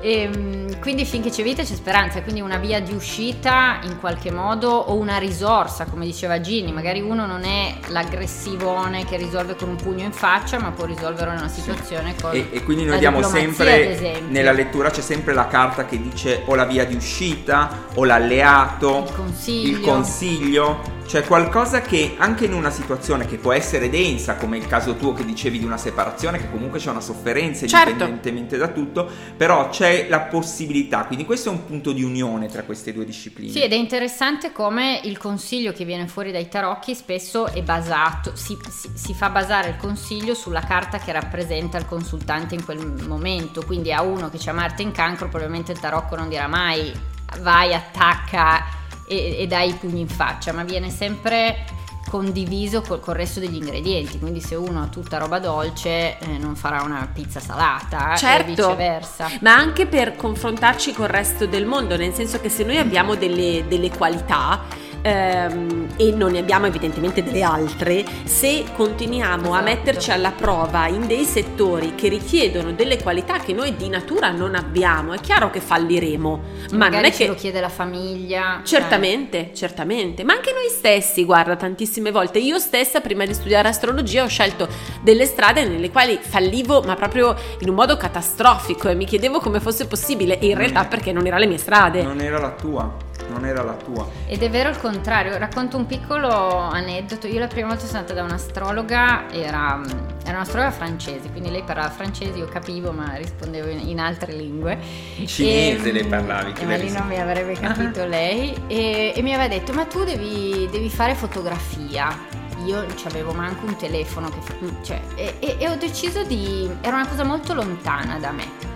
Ehm 0.00 0.53
quindi 0.84 1.06
finché 1.06 1.30
c'è 1.30 1.42
vita 1.42 1.62
c'è 1.62 1.74
speranza, 1.74 2.20
quindi 2.20 2.42
una 2.42 2.58
via 2.58 2.78
di 2.78 2.92
uscita 2.92 3.78
in 3.84 3.98
qualche 3.98 4.30
modo 4.30 4.68
o 4.68 4.96
una 4.96 5.16
risorsa, 5.16 5.86
come 5.86 6.04
diceva 6.04 6.42
Ginny, 6.42 6.72
magari 6.72 7.00
uno 7.00 7.24
non 7.24 7.44
è 7.44 7.74
l'aggressivone 7.86 9.06
che 9.06 9.16
risolve 9.16 9.56
con 9.56 9.70
un 9.70 9.76
pugno 9.76 10.04
in 10.04 10.12
faccia, 10.12 10.60
ma 10.60 10.72
può 10.72 10.84
risolvere 10.84 11.30
una 11.30 11.48
situazione 11.48 12.14
con 12.20 12.34
E, 12.34 12.48
e 12.50 12.62
quindi 12.64 12.84
noi 12.84 12.98
diamo 12.98 13.22
sempre, 13.22 14.20
nella 14.28 14.52
lettura 14.52 14.90
c'è 14.90 15.00
sempre 15.00 15.32
la 15.32 15.46
carta 15.46 15.86
che 15.86 15.98
dice 15.98 16.42
o 16.44 16.54
la 16.54 16.66
via 16.66 16.84
di 16.84 16.94
uscita 16.94 17.86
o 17.94 18.04
l'alleato, 18.04 19.04
il 19.06 19.14
consiglio. 19.14 19.78
Il 19.78 19.80
consiglio 19.80 20.80
cioè 21.06 21.22
qualcosa 21.24 21.80
che 21.80 22.14
anche 22.18 22.46
in 22.46 22.52
una 22.52 22.70
situazione 22.70 23.26
che 23.26 23.36
può 23.36 23.52
essere 23.52 23.90
densa, 23.90 24.36
come 24.36 24.56
il 24.56 24.66
caso 24.66 24.96
tuo 24.96 25.12
che 25.12 25.24
dicevi 25.24 25.58
di 25.58 25.64
una 25.64 25.76
separazione, 25.76 26.38
che 26.38 26.50
comunque 26.50 26.78
c'è 26.78 26.90
una 26.90 27.00
sofferenza 27.00 27.66
certo. 27.66 27.90
indipendentemente 27.90 28.56
da 28.56 28.68
tutto, 28.68 29.08
però 29.36 29.68
c'è 29.68 30.06
la 30.08 30.20
possibilità, 30.20 31.04
quindi 31.04 31.24
questo 31.24 31.50
è 31.50 31.52
un 31.52 31.64
punto 31.64 31.92
di 31.92 32.02
unione 32.02 32.48
tra 32.48 32.62
queste 32.62 32.92
due 32.92 33.04
discipline. 33.04 33.50
Sì, 33.50 33.62
ed 33.62 33.72
è 33.72 33.76
interessante 33.76 34.52
come 34.52 35.00
il 35.04 35.18
consiglio 35.18 35.72
che 35.72 35.84
viene 35.84 36.06
fuori 36.06 36.32
dai 36.32 36.48
tarocchi 36.48 36.94
spesso 36.94 37.46
è 37.46 37.62
basato, 37.62 38.34
si, 38.34 38.56
si, 38.70 38.90
si 38.94 39.14
fa 39.14 39.28
basare 39.30 39.68
il 39.68 39.76
consiglio 39.76 40.34
sulla 40.34 40.60
carta 40.60 40.98
che 40.98 41.12
rappresenta 41.12 41.78
il 41.78 41.86
consultante 41.86 42.54
in 42.54 42.64
quel 42.64 42.84
momento, 43.06 43.62
quindi 43.64 43.92
a 43.92 44.02
uno 44.02 44.30
che 44.30 44.38
c'ha 44.38 44.52
Marte 44.52 44.82
in 44.82 44.92
cancro 44.92 45.28
probabilmente 45.28 45.72
il 45.72 45.80
tarocco 45.80 46.16
non 46.16 46.28
dirà 46.28 46.46
mai 46.46 47.12
vai, 47.40 47.74
attacca 47.74 48.82
e, 49.06 49.36
e 49.38 49.46
dai 49.46 49.70
i 49.70 49.74
pugni 49.74 50.00
in 50.00 50.08
faccia, 50.08 50.52
ma 50.52 50.64
viene 50.64 50.90
sempre 50.90 51.64
condiviso 52.08 52.82
col, 52.82 53.00
col, 53.00 53.14
resto 53.14 53.40
degli 53.40 53.56
ingredienti. 53.56 54.18
Quindi, 54.18 54.40
se 54.40 54.54
uno 54.54 54.82
ha 54.82 54.86
tutta 54.86 55.18
roba 55.18 55.38
dolce, 55.38 56.18
eh, 56.18 56.38
non 56.38 56.54
farà 56.54 56.82
una 56.82 57.08
pizza 57.12 57.40
salata 57.40 58.14
certo, 58.16 58.50
e 58.50 58.54
viceversa. 58.54 59.30
Ma 59.40 59.54
anche 59.54 59.86
per 59.86 60.14
confrontarci 60.16 60.92
col 60.92 61.08
resto 61.08 61.46
del 61.46 61.66
mondo, 61.66 61.96
nel 61.96 62.12
senso 62.12 62.40
che 62.40 62.48
se 62.48 62.64
noi 62.64 62.78
abbiamo 62.78 63.14
delle, 63.14 63.64
delle 63.66 63.90
qualità 63.90 64.62
ehm, 65.04 65.88
e 65.96 66.10
non 66.12 66.32
ne 66.32 66.38
abbiamo 66.38 66.66
evidentemente 66.66 67.22
delle 67.22 67.42
altre, 67.42 68.04
se 68.24 68.64
continuiamo 68.74 69.48
esatto. 69.48 69.54
a 69.54 69.60
metterci 69.60 70.10
alla 70.10 70.32
prova 70.32 70.86
in 70.86 71.06
dei 71.06 71.24
settori 71.24 71.94
che 71.94 72.08
richiedono 72.08 72.72
delle 72.72 73.00
qualità 73.00 73.38
che 73.38 73.52
noi 73.52 73.76
di 73.76 73.88
natura 73.88 74.30
non 74.30 74.54
abbiamo, 74.54 75.12
è 75.12 75.20
chiaro 75.20 75.50
che 75.50 75.60
falliremo. 75.60 76.42
Ma 76.72 76.88
non 76.88 77.04
è 77.04 77.12
che 77.12 77.26
lo 77.26 77.34
chiede 77.34 77.60
la 77.60 77.68
famiglia. 77.68 78.60
Cioè. 78.64 78.80
Certamente, 78.80 79.38
cioè. 79.38 79.54
certamente, 79.54 80.24
ma 80.24 80.32
anche 80.32 80.52
noi 80.52 80.68
stessi, 80.68 81.24
guarda, 81.24 81.56
tantissime 81.56 82.10
volte 82.10 82.38
io 82.38 82.58
stessa 82.58 83.00
prima 83.00 83.24
di 83.26 83.34
studiare 83.34 83.68
astrologia 83.68 84.24
ho 84.24 84.28
scelto 84.28 84.68
delle 85.02 85.26
strade 85.26 85.66
nelle 85.66 85.90
quali 85.90 86.18
fallivo, 86.20 86.82
ma 86.82 86.94
proprio 86.94 87.36
in 87.60 87.68
un 87.68 87.74
modo 87.74 87.96
catastrofico 87.96 88.88
e 88.88 88.94
mi 88.94 89.04
chiedevo 89.04 89.38
come 89.40 89.60
fosse 89.60 89.86
possibile 89.86 90.38
e 90.38 90.46
in 90.46 90.56
realtà 90.56 90.84
perché 90.86 91.12
non 91.12 91.26
era 91.26 91.38
le 91.38 91.46
mie 91.46 91.58
strade. 91.58 92.02
Non 92.02 92.20
era 92.20 92.38
la 92.38 92.50
tua 92.50 93.03
non 93.34 93.44
era 93.44 93.62
la 93.62 93.74
tua. 93.74 94.08
Ed 94.26 94.42
è 94.42 94.50
vero 94.50 94.68
il 94.70 94.78
contrario, 94.78 95.36
racconto 95.36 95.76
un 95.76 95.86
piccolo 95.86 96.30
aneddoto. 96.30 97.26
Io 97.26 97.40
la 97.40 97.48
prima 97.48 97.68
volta 97.68 97.84
sono 97.84 97.98
andata 97.98 98.14
da 98.14 98.22
un'astrologa, 98.22 99.30
era, 99.30 99.80
era 100.24 100.36
un'astrologa 100.36 100.70
francese, 100.70 101.30
quindi 101.30 101.50
lei 101.50 101.62
parlava 101.62 101.90
francese, 101.90 102.38
io 102.38 102.46
capivo, 102.46 102.92
ma 102.92 103.14
rispondevo 103.14 103.68
in, 103.68 103.88
in 103.88 103.98
altre 103.98 104.32
lingue. 104.32 104.78
In 105.16 105.26
cinese 105.26 105.88
e, 105.88 105.92
lei 105.92 106.04
parlavi, 106.04 106.52
che 106.52 106.64
ma 106.64 106.76
lì 106.76 106.90
non 106.92 107.06
mi 107.06 107.20
avrebbe 107.20 107.54
capito 107.54 108.06
lei. 108.06 108.54
E, 108.68 109.12
e, 109.14 109.22
mi 109.22 109.34
aveva 109.34 109.48
detto: 109.48 109.72
Ma 109.72 109.84
tu 109.84 110.04
devi, 110.04 110.68
devi 110.70 110.88
fare 110.88 111.14
fotografia 111.14 112.42
io 112.64 112.80
non 112.80 112.94
avevo 113.06 113.32
manco 113.32 113.66
un 113.66 113.76
telefono 113.76 114.30
che, 114.30 114.38
cioè, 114.82 115.00
e, 115.16 115.34
e, 115.38 115.56
e, 115.58 115.68
ho 115.68 115.76
deciso 115.76 116.22
di 116.22 116.70
era 116.80 116.96
una 116.96 117.06
cosa 117.06 117.22
molto 117.22 117.52
lontana 117.52 118.18
da 118.18 118.30
me 118.30 118.74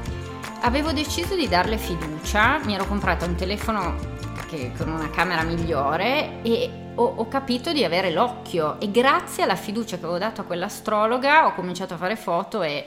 avevo 0.63 0.93
deciso 0.93 1.35
di 1.35 1.49
darle 1.49 1.79
fiducia 1.79 2.59
mi 2.65 2.75
ero 2.75 2.85
comprata 2.87 3.25
un 3.25 3.35
telefono 3.35 4.17
che, 4.47 4.73
con 4.77 4.89
una 4.89 5.11
camera 5.11 5.43
migliore 5.43 6.43
e 6.43 6.71
ho, 6.95 7.05
ho, 7.05 7.29
capito 7.29 7.73
di 7.73 7.85
avere 7.85 8.11
l'occhio. 8.11 8.81
E 8.81 8.91
grazie 8.91 9.43
alla 9.45 9.57
fiducia 9.57 9.97
che 9.97 10.03
avevo 10.05 10.19
dato 10.19 10.41
a 10.41 10.45
quell'astrologa 10.45 11.47
ho 11.47 11.55
cominciato 11.55 11.95
a 11.95 11.97
fare 11.97 12.17
foto 12.17 12.63
e 12.63 12.85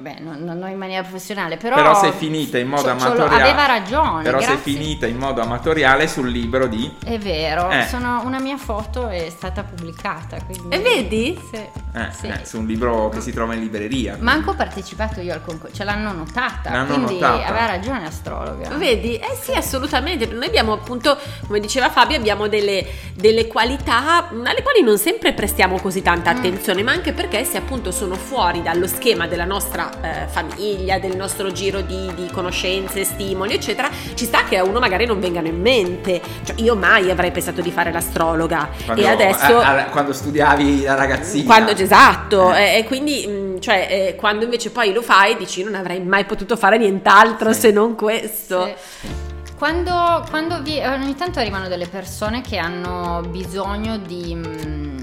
vabbè, 0.00 0.20
non, 0.20 0.42
non 0.42 0.68
in 0.70 0.78
maniera 0.78 1.02
professionale, 1.02 1.56
però... 1.56 1.74
Però 1.76 1.94
sei 1.94 2.12
finita 2.12 2.58
in 2.58 2.68
modo 2.68 2.82
cioè, 2.82 2.92
amatoriale. 2.92 3.42
Aveva 3.42 3.66
ragione. 3.66 4.22
Però 4.22 4.38
grazie. 4.38 4.58
sei 4.62 4.74
finita 4.74 5.06
in 5.06 5.16
modo 5.16 5.40
amatoriale 5.40 6.06
sul 6.08 6.28
libro 6.30 6.66
di... 6.66 6.92
È 7.04 7.18
vero, 7.18 7.68
Eh. 7.70 7.86
sono, 7.88 8.22
una 8.24 8.38
mia 8.40 8.56
foto 8.56 9.08
è 9.08 9.28
stata 9.30 9.62
pubblicata. 9.64 10.36
Quindi... 10.44 10.74
E 10.76 10.78
vedi? 10.80 11.40
Sì, 11.52 11.56
Eh, 11.56 12.08
sì. 12.12 12.26
eh, 12.28 12.44
su 12.44 12.58
un 12.58 12.66
libro 12.66 13.08
che 13.08 13.20
si 13.20 13.32
trova 13.32 13.54
in 13.54 13.60
libreria. 13.60 14.16
Manco 14.20 14.50
ho 14.50 14.54
partecipato 14.54 15.20
io 15.20 15.32
al 15.32 15.42
concorso, 15.44 15.74
ce 15.74 15.84
l'hanno 15.84 16.12
notata, 16.12 16.70
L'hanno 16.70 16.94
quindi 16.94 17.14
notata. 17.14 17.46
aveva 17.46 17.66
ragione 17.66 18.00
l'astrologa. 18.00 18.68
Vedi? 18.76 19.16
Eh 19.16 19.36
sì, 19.40 19.52
assolutamente. 19.52 20.26
Noi 20.26 20.46
abbiamo 20.46 20.72
appunto, 20.74 21.16
come 21.46 21.60
diceva 21.60 21.90
Fabio, 21.90 22.16
abbiamo 22.16 22.46
delle, 22.48 22.86
delle 23.14 23.46
qualità 23.46 24.28
mm, 24.32 24.46
alle 24.46 24.62
quali 24.62 24.82
non 24.82 24.98
sempre 24.98 25.32
prestiamo 25.32 25.78
così 25.80 26.02
tanta 26.02 26.32
Mm. 26.32 26.36
attenzione, 26.36 26.82
ma 26.82 26.92
anche 26.92 27.12
perché 27.12 27.42
se 27.44 27.56
appunto 27.56 27.90
sono 27.90 28.14
fuori 28.14 28.62
dallo 28.62 28.86
schema 28.86 29.26
della 29.26 29.44
nostra 29.46 29.87
eh, 30.02 30.26
famiglia, 30.28 30.98
del 30.98 31.16
nostro 31.16 31.50
giro 31.52 31.80
di, 31.80 32.10
di 32.14 32.28
conoscenze, 32.32 33.04
stimoli, 33.04 33.54
eccetera, 33.54 33.88
ci 34.14 34.24
sta 34.24 34.44
che 34.44 34.56
a 34.58 34.64
uno 34.64 34.78
magari 34.78 35.06
non 35.06 35.20
vengano 35.20 35.46
in 35.48 35.60
mente. 35.60 36.20
Cioè, 36.44 36.56
io 36.60 36.74
mai 36.76 37.10
avrei 37.10 37.30
pensato 37.30 37.60
di 37.60 37.70
fare 37.70 37.90
l'astrologa. 37.92 38.68
Quando, 38.84 39.02
e 39.02 39.06
adesso. 39.06 39.58
a- 39.58 39.76
a- 39.78 39.84
quando 39.86 40.12
studiavi 40.12 40.82
da 40.82 40.94
ragazzina. 40.94 41.44
Quando, 41.44 41.70
esatto, 41.72 42.52
Eh. 42.52 42.74
e, 42.74 42.78
e 42.78 42.84
quindi 42.84 43.26
mh, 43.26 43.60
cioè, 43.60 43.86
eh, 43.90 44.14
quando 44.16 44.44
invece 44.44 44.70
poi 44.70 44.92
lo 44.92 45.02
fai 45.02 45.36
dici 45.36 45.62
non 45.62 45.74
avrei 45.74 46.00
mai 46.00 46.24
potuto 46.24 46.56
fare 46.56 46.78
nient'altro 46.78 47.52
Sì. 47.52 47.60
se 47.60 47.70
non 47.70 47.94
questo. 47.94 48.64
Sì. 49.00 49.08
Quando, 49.56 50.24
quando 50.30 50.62
vi- 50.62 50.80
ogni 50.84 51.16
tanto 51.16 51.40
arrivano 51.40 51.66
delle 51.66 51.88
persone 51.88 52.42
che 52.42 52.58
hanno 52.58 53.22
bisogno 53.28 53.98
di... 53.98 54.96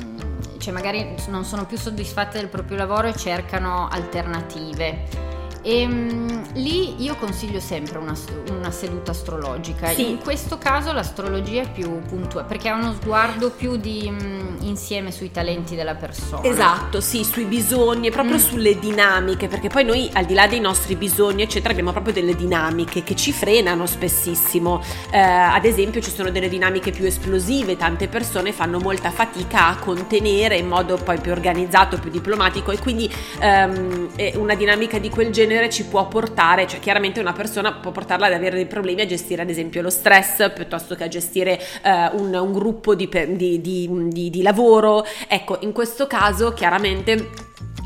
cioè 0.66 0.74
magari 0.74 1.14
non 1.28 1.46
sono 1.46 1.68
più 1.68 1.78
soddisfatte 1.78 2.40
del 2.40 2.48
proprio 2.48 2.76
lavoro 2.76 3.08
e 3.08 3.16
cercano 3.16 3.88
alternative. 3.88 5.35
E 5.68 5.88
mm, 5.88 6.44
lì 6.54 7.02
io 7.04 7.16
consiglio 7.16 7.60
sempre 7.60 7.98
una, 7.98 8.14
una 8.52 8.70
seduta 8.70 9.10
astrologica. 9.10 9.88
Sì. 9.88 10.12
In 10.12 10.20
questo 10.20 10.60
caso 10.60 10.92
l'astrologia 10.92 11.64
è 11.64 11.72
più 11.72 12.02
puntuale 12.04 12.48
perché 12.48 12.70
ha 12.70 12.76
uno 12.76 12.94
sguardo 12.94 13.50
più 13.50 13.76
di 13.76 14.08
mm, 14.08 14.58
insieme 14.62 15.12
sui 15.12 15.32
talenti 15.32 15.76
della 15.76 15.96
persona. 15.96 16.44
Esatto, 16.44 17.02
sì, 17.02 17.24
sui 17.24 17.46
bisogni 17.46 18.08
e 18.08 18.12
proprio 18.12 18.36
Mm. 18.36 18.40
sulle 18.40 18.78
dinamiche, 18.78 19.48
perché 19.48 19.70
poi 19.70 19.84
noi 19.86 20.08
al 20.14 20.26
di 20.26 20.36
là 20.36 20.46
dei 20.46 20.60
nostri 20.60 20.96
bisogni, 20.96 21.42
eccetera, 21.42 21.72
abbiamo 21.72 21.92
proprio 21.92 22.14
delle 22.14 22.36
dinamiche 22.36 23.02
che 23.04 23.16
ci 23.16 23.32
frenano 23.32 23.88
spessissimo. 23.88 24.84
Eh, 25.10 25.18
ad 25.20 25.66
esempio 25.66 26.00
ci 26.00 26.12
sono 26.12 26.30
delle 26.30 26.48
dinamiche 26.48 26.92
più 26.92 27.06
esplosive, 27.06 27.76
tante 27.76 28.08
persone 28.08 28.52
fanno 28.52 28.78
molta 28.78 29.10
fatica 29.10 29.70
a 29.70 29.78
contenere 29.78 30.58
in 30.58 30.68
modo 30.68 30.98
poi 30.98 31.20
più 31.20 31.32
organizzato, 31.32 31.98
più 31.98 32.12
diplomatico 32.12 32.70
e 32.72 32.78
quindi 32.78 33.12
ehm, 33.40 34.10
eh, 34.16 34.34
una 34.36 34.54
dinamica 34.54 35.00
di 35.00 35.10
quel 35.10 35.32
genere 35.32 35.54
ci 35.70 35.86
può 35.86 36.08
portare, 36.08 36.68
cioè 36.68 36.80
chiaramente 36.80 37.20
una 37.20 37.34
persona 37.34 37.74
può 37.74 37.92
portarla 37.92 38.28
ad 38.28 38.34
avere 38.34 38.56
dei 38.56 38.66
problemi 38.68 39.02
a 39.02 39.06
gestire 39.06 39.42
ad 39.42 39.50
esempio 39.50 39.82
lo 39.82 39.90
stress 39.90 40.52
piuttosto 40.54 40.96
che 40.96 41.04
a 41.04 41.08
gestire 41.08 41.60
eh, 41.84 42.10
un, 42.14 42.34
un 42.34 42.52
gruppo 42.54 42.96
di- 42.96 43.10
di- 43.36 43.62
di- 43.62 44.30
di 44.30 44.42
lavoro. 44.42 45.06
Ecco, 45.28 45.58
in 45.62 45.72
questo 45.72 46.08
caso 46.08 46.54
chiaramente 46.54 47.30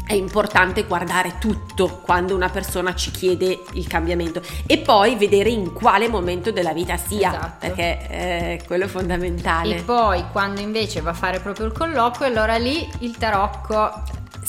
è 0.06 0.14
importante 0.14 0.86
guardare 0.86 1.36
tutto 1.40 2.02
quando 2.04 2.34
una 2.34 2.50
persona 2.50 2.96
ci 2.96 3.12
chiede 3.12 3.60
il 3.74 3.86
cambiamento 3.86 4.42
e 4.66 4.80
poi 4.80 5.16
vedere 5.16 5.50
in 5.50 5.72
quale 5.72 6.08
momento 6.10 6.52
della 6.52 6.74
vita 6.74 6.98
sia, 6.98 7.30
Esatto. 7.30 7.56
perché 7.60 8.08
eh, 8.10 8.62
quello 8.66 8.86
è 8.86 8.88
fondamentale. 8.88 9.76
E 9.76 9.82
poi 9.84 10.24
quando 10.32 10.62
invece 10.62 11.02
va 11.02 11.12
a 11.12 11.14
fare 11.14 11.40
proprio 11.40 11.68
il 11.68 11.74
colloquio, 11.74 12.28
allora 12.28 12.56
lì 12.58 12.90
il 13.02 13.18
tarocco 13.18 13.92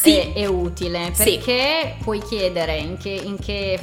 Sì. 0.02 0.16
è, 0.18 0.32
è 0.32 0.46
utile 0.46 1.10
Sì. 1.12 1.24
perché 1.36 1.96
puoi 2.02 2.20
chiedere 2.20 2.76
in 2.78 2.96
che, 2.96 3.10
in 3.10 3.38
che, 3.38 3.78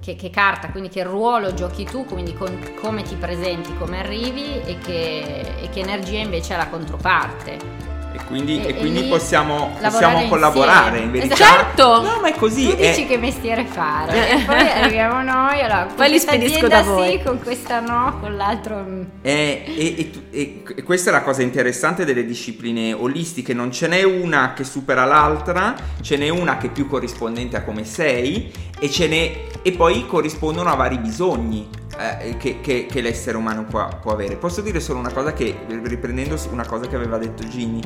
che- 0.00 0.16
che 0.16 0.30
carta, 0.30 0.70
quindi 0.70 0.88
che 0.88 1.02
ruolo 1.02 1.52
giochi 1.54 1.84
tu, 1.84 2.04
quindi 2.04 2.34
con- 2.34 2.72
come 2.80 3.02
ti 3.02 3.14
presenti, 3.14 3.74
come 3.78 3.98
arrivi 3.98 4.60
e 4.64 4.78
che, 4.78 5.40
e 5.62 5.68
che 5.70 5.80
energia 5.80 6.18
invece 6.18 6.54
ha 6.54 6.56
la 6.58 6.68
controparte. 6.68 7.81
E 8.22 8.26
quindi, 8.26 8.60
E- 8.62 8.68
e 8.68 8.74
quindi 8.76 9.00
e 9.06 9.08
possiamo, 9.08 9.76
possiamo 9.80 10.26
collaborare 10.28 10.98
in 11.00 11.10
verità. 11.10 11.34
Certo! 11.34 12.02
No, 12.02 12.20
ma 12.20 12.28
è 12.28 12.34
così. 12.34 12.68
tu 12.68 12.76
dici 12.76 13.02
è- 13.02 13.06
che 13.06 13.18
mestiere 13.18 13.64
fare, 13.64 14.30
e 14.30 14.38
poi 14.46 14.56
arriviamo 14.70 15.22
noi, 15.22 15.60
allora, 15.60 15.84
con 15.86 15.96
Poi 15.96 16.04
li 16.06 16.10
questa 16.12 16.32
spedisco 16.32 16.68
da 16.68 16.82
voi. 16.82 17.10
sì, 17.18 17.22
con 17.24 17.40
questa 17.42 17.80
no, 17.80 18.18
con 18.20 18.36
l'altro... 18.36 18.76
mm. 18.88 19.02
E, 19.22 19.64
e- 19.66 19.94
e 19.98 20.10
tu- 20.10 20.22
e- 20.30 20.62
e 20.76 20.82
questa 20.82 21.10
è 21.10 21.12
la 21.12 21.22
cosa 21.22 21.42
interessante 21.42 22.04
delle 22.04 22.24
discipline 22.24 22.92
olistiche, 22.92 23.52
non 23.54 23.70
ce 23.70 23.88
n'è 23.88 24.02
una 24.02 24.52
che 24.54 24.64
supera 24.64 25.04
l'altra, 25.04 25.74
ce 26.00 26.16
n'è 26.16 26.28
una 26.28 26.56
che 26.56 26.68
è 26.68 26.70
più 26.70 26.86
corrispondente 26.88 27.56
a 27.56 27.62
come 27.62 27.84
sei 27.84 28.50
e, 28.78 28.88
ce 28.90 29.08
n'è, 29.08 29.44
e 29.62 29.72
poi 29.72 30.06
corrispondono 30.06 30.70
a 30.70 30.74
vari 30.74 30.98
bisogni 30.98 31.68
eh, 31.98 32.36
che, 32.36 32.60
che- 32.60 32.86
che 32.90 33.00
l'essere 33.00 33.36
umano 33.36 33.64
può, 33.64 33.88
può 34.00 34.12
avere. 34.12 34.36
Posso 34.36 34.60
dire 34.60 34.80
solo 34.80 34.98
una 34.98 35.12
cosa 35.12 35.32
che, 35.32 35.56
riprendendo 35.68 36.38
una 36.50 36.66
cosa 36.66 36.86
che 36.86 36.96
aveva 36.96 37.18
detto 37.18 37.46
Ginny, 37.46 37.82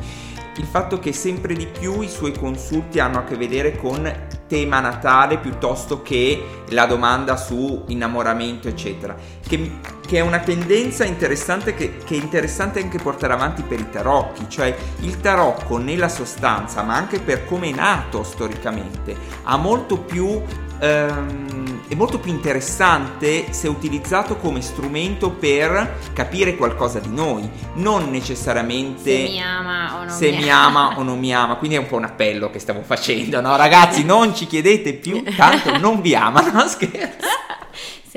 il 0.57 0.65
fatto 0.65 0.99
che 0.99 1.13
sempre 1.13 1.53
di 1.53 1.67
più 1.67 2.01
i 2.01 2.09
suoi 2.09 2.33
consulti 2.33 2.99
hanno 2.99 3.19
a 3.19 3.23
che 3.23 3.35
vedere 3.35 3.75
con 3.77 4.11
tema 4.47 4.79
natale 4.79 5.37
piuttosto 5.37 6.01
che 6.01 6.63
la 6.69 6.85
domanda 6.85 7.35
su 7.35 7.83
innamoramento 7.87 8.67
eccetera 8.67 9.15
che, 9.45 9.79
che 10.05 10.17
è 10.17 10.21
una 10.21 10.39
tendenza 10.39 11.03
interessante 11.03 11.73
che, 11.73 11.97
che 12.03 12.15
è 12.15 12.17
interessante 12.17 12.81
anche 12.81 12.97
portare 12.97 13.33
avanti 13.33 13.61
per 13.63 13.79
i 13.79 13.89
tarocchi 13.89 14.49
cioè 14.49 14.75
il 15.01 15.19
tarocco 15.19 15.77
nella 15.77 16.09
sostanza 16.09 16.81
ma 16.81 16.95
anche 16.95 17.19
per 17.19 17.45
come 17.45 17.69
è 17.69 17.73
nato 17.73 18.23
storicamente 18.23 19.15
ha 19.43 19.57
molto 19.57 19.99
più 19.99 20.41
ehm, 20.79 21.76
è 21.87 21.95
molto 21.95 22.19
più 22.19 22.31
interessante 22.31 23.51
se 23.51 23.67
utilizzato 23.67 24.37
come 24.37 24.61
strumento 24.61 25.29
per 25.31 25.99
capire 26.13 26.55
qualcosa 26.55 26.99
di 26.99 27.09
noi 27.09 27.49
non 27.75 28.09
necessariamente 28.09 29.11
Se 29.11 29.31
mi 29.31 29.41
ama 29.41 29.95
o 29.95 30.03
non 30.03 30.17
mi 30.19 30.37
mi 30.37 30.49
ama 30.51 30.97
o 30.97 31.03
non 31.03 31.19
mi 31.19 31.33
ama, 31.33 31.55
quindi 31.55 31.75
è 31.75 31.79
un 31.79 31.87
po' 31.87 31.97
un 31.97 32.05
appello 32.05 32.49
che 32.49 32.59
stiamo 32.59 32.81
facendo, 32.81 33.41
no? 33.41 33.55
Ragazzi, 33.55 34.03
non 34.03 34.35
ci 34.35 34.47
chiedete 34.47 34.93
più, 34.93 35.23
tanto 35.35 35.77
non 35.77 36.01
vi 36.01 36.15
ama, 36.15 36.41
no? 36.41 36.67
Scherzo. 36.67 37.25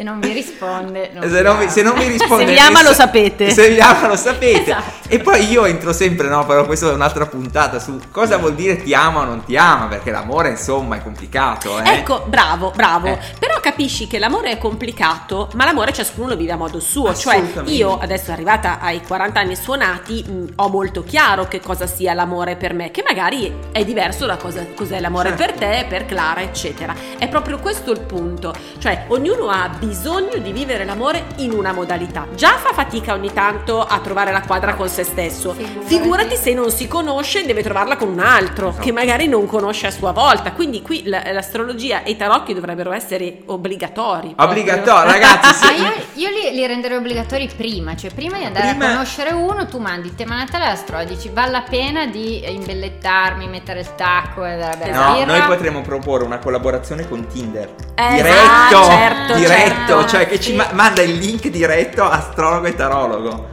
Se 0.00 0.06
non 0.06 0.18
vi 0.18 0.32
risponde... 0.32 1.10
non 1.12 1.28
Se 1.28 1.42
non, 1.42 1.58
vi, 1.58 1.68
se 1.68 1.82
non 1.82 1.98
vi 1.98 2.06
risponde, 2.06 2.46
Se 2.46 2.52
vi 2.52 2.58
ama, 2.58 2.82
lo 2.82 2.94
sapete. 2.94 3.50
Se 3.50 3.68
vi 3.68 3.80
ama, 3.80 4.08
lo 4.08 4.16
sapete. 4.16 4.62
Esatto. 4.62 5.08
E 5.08 5.18
poi 5.18 5.46
io 5.50 5.66
entro 5.66 5.92
sempre, 5.92 6.26
no? 6.26 6.46
Però 6.46 6.64
questa 6.64 6.88
è 6.88 6.94
un'altra 6.94 7.26
puntata 7.26 7.78
su 7.78 8.00
cosa 8.10 8.38
vuol 8.38 8.54
dire 8.54 8.82
ti 8.82 8.94
ama 8.94 9.20
o 9.20 9.24
non 9.24 9.44
ti 9.44 9.58
ama, 9.58 9.88
perché 9.88 10.10
l'amore, 10.10 10.48
insomma, 10.48 10.96
è 10.96 11.02
complicato, 11.02 11.78
eh? 11.82 11.96
Ecco, 11.96 12.24
bravo, 12.26 12.72
bravo. 12.74 13.08
Eh. 13.08 13.18
Però 13.38 13.60
capisci 13.60 14.06
che 14.06 14.18
l'amore 14.18 14.52
è 14.52 14.56
complicato, 14.58 15.50
ma 15.52 15.66
l'amore 15.66 15.92
ciascuno 15.92 16.28
lo 16.28 16.36
vive 16.36 16.52
a 16.52 16.56
modo 16.56 16.80
suo. 16.80 17.14
Cioè, 17.14 17.42
io 17.66 17.98
adesso 17.98 18.32
arrivata 18.32 18.78
ai 18.80 19.02
40 19.02 19.38
anni 19.38 19.54
suonati, 19.54 20.24
mh, 20.26 20.52
ho 20.56 20.68
molto 20.68 21.04
chiaro 21.04 21.46
che 21.46 21.60
cosa 21.60 21.86
sia 21.86 22.14
l'amore 22.14 22.56
per 22.56 22.72
me, 22.72 22.90
che 22.90 23.02
magari 23.06 23.54
è 23.70 23.84
diverso 23.84 24.24
da 24.24 24.36
cosa, 24.36 24.64
cos'è 24.74 24.98
l'amore 24.98 25.36
Certo. 25.36 25.44
per 25.44 25.52
te, 25.58 25.86
per 25.90 26.06
Clara, 26.06 26.40
eccetera. 26.40 26.94
È 27.18 27.28
proprio 27.28 27.58
questo 27.58 27.90
il 27.90 28.00
punto. 28.00 28.54
Cioè, 28.78 29.04
ognuno 29.08 29.50
ha 29.50 29.68
bisogno 29.68 29.88
di 29.94 30.52
vivere 30.52 30.84
l'amore 30.84 31.24
in 31.36 31.50
una 31.52 31.72
modalità. 31.72 32.26
Già 32.36 32.56
fa 32.58 32.72
fatica 32.72 33.12
ogni 33.12 33.32
tanto 33.32 33.82
a 33.84 33.98
trovare 33.98 34.30
la 34.30 34.40
quadra 34.42 34.74
con 34.74 34.88
se 34.88 35.02
stesso. 35.02 35.52
Figurati. 35.52 35.86
Figurati 35.86 36.36
se 36.36 36.54
non 36.54 36.70
si 36.70 36.86
conosce, 36.86 37.44
deve 37.44 37.62
trovarla 37.62 37.96
con 37.96 38.08
un 38.08 38.20
altro 38.20 38.68
Esatto. 38.68 38.84
che 38.84 38.92
magari 38.92 39.26
non 39.26 39.46
conosce 39.46 39.88
a 39.88 39.90
sua 39.90 40.12
volta. 40.12 40.52
Quindi 40.52 40.80
qui 40.82 41.02
l- 41.08 41.10
l'astrologia 41.32 42.02
e 42.04 42.12
i 42.12 42.16
tarocchi 42.16 42.54
dovrebbero 42.54 42.92
essere 42.92 43.42
obbligatori. 43.46 44.34
proprio. 44.34 44.46
Obbligatorio, 44.48 45.10
ragazzi. 45.10 45.54
se- 45.54 45.66
Ma 45.66 45.72
io, 45.88 45.92
io 46.14 46.28
li, 46.28 46.54
li 46.54 46.66
renderei 46.66 46.96
obbligatori 46.96 47.50
prima, 47.56 47.96
cioè 47.96 48.10
prima 48.12 48.38
di 48.38 48.44
andare 48.44 48.68
Prima- 48.70 48.86
a 48.86 48.92
conoscere 48.92 49.32
uno, 49.32 49.66
tu 49.66 49.78
mandi 49.78 50.14
tema 50.14 50.36
natale 50.36 50.66
all'astrologo, 50.66 51.08
dici 51.14 51.30
vale 51.32 51.50
la 51.50 51.62
pena 51.68 52.06
di 52.06 52.48
imbellettarmi, 52.54 53.48
mettere 53.48 53.80
il 53.80 53.94
tacco 53.96 54.44
e 54.44 54.50
della 54.50 54.76
bella 54.76 55.06
No, 55.08 55.14
birra. 55.14 55.26
noi 55.38 55.42
potremmo 55.48 55.80
proporre 55.82 56.24
una 56.24 56.38
collaborazione 56.38 57.08
con 57.08 57.26
Tinder. 57.26 57.74
Eh, 57.94 58.12
diretto, 58.14 58.84
certo, 58.84 59.34
diretto, 59.34 59.69
certo. 59.74 60.06
cioè 60.06 60.26
che 60.26 60.40
ci 60.40 60.54
ma- 60.54 60.70
manda 60.72 61.02
il 61.02 61.16
link 61.16 61.48
diretto 61.48 62.04
astrologo 62.04 62.66
e 62.66 62.74
tarologo. 62.74 63.48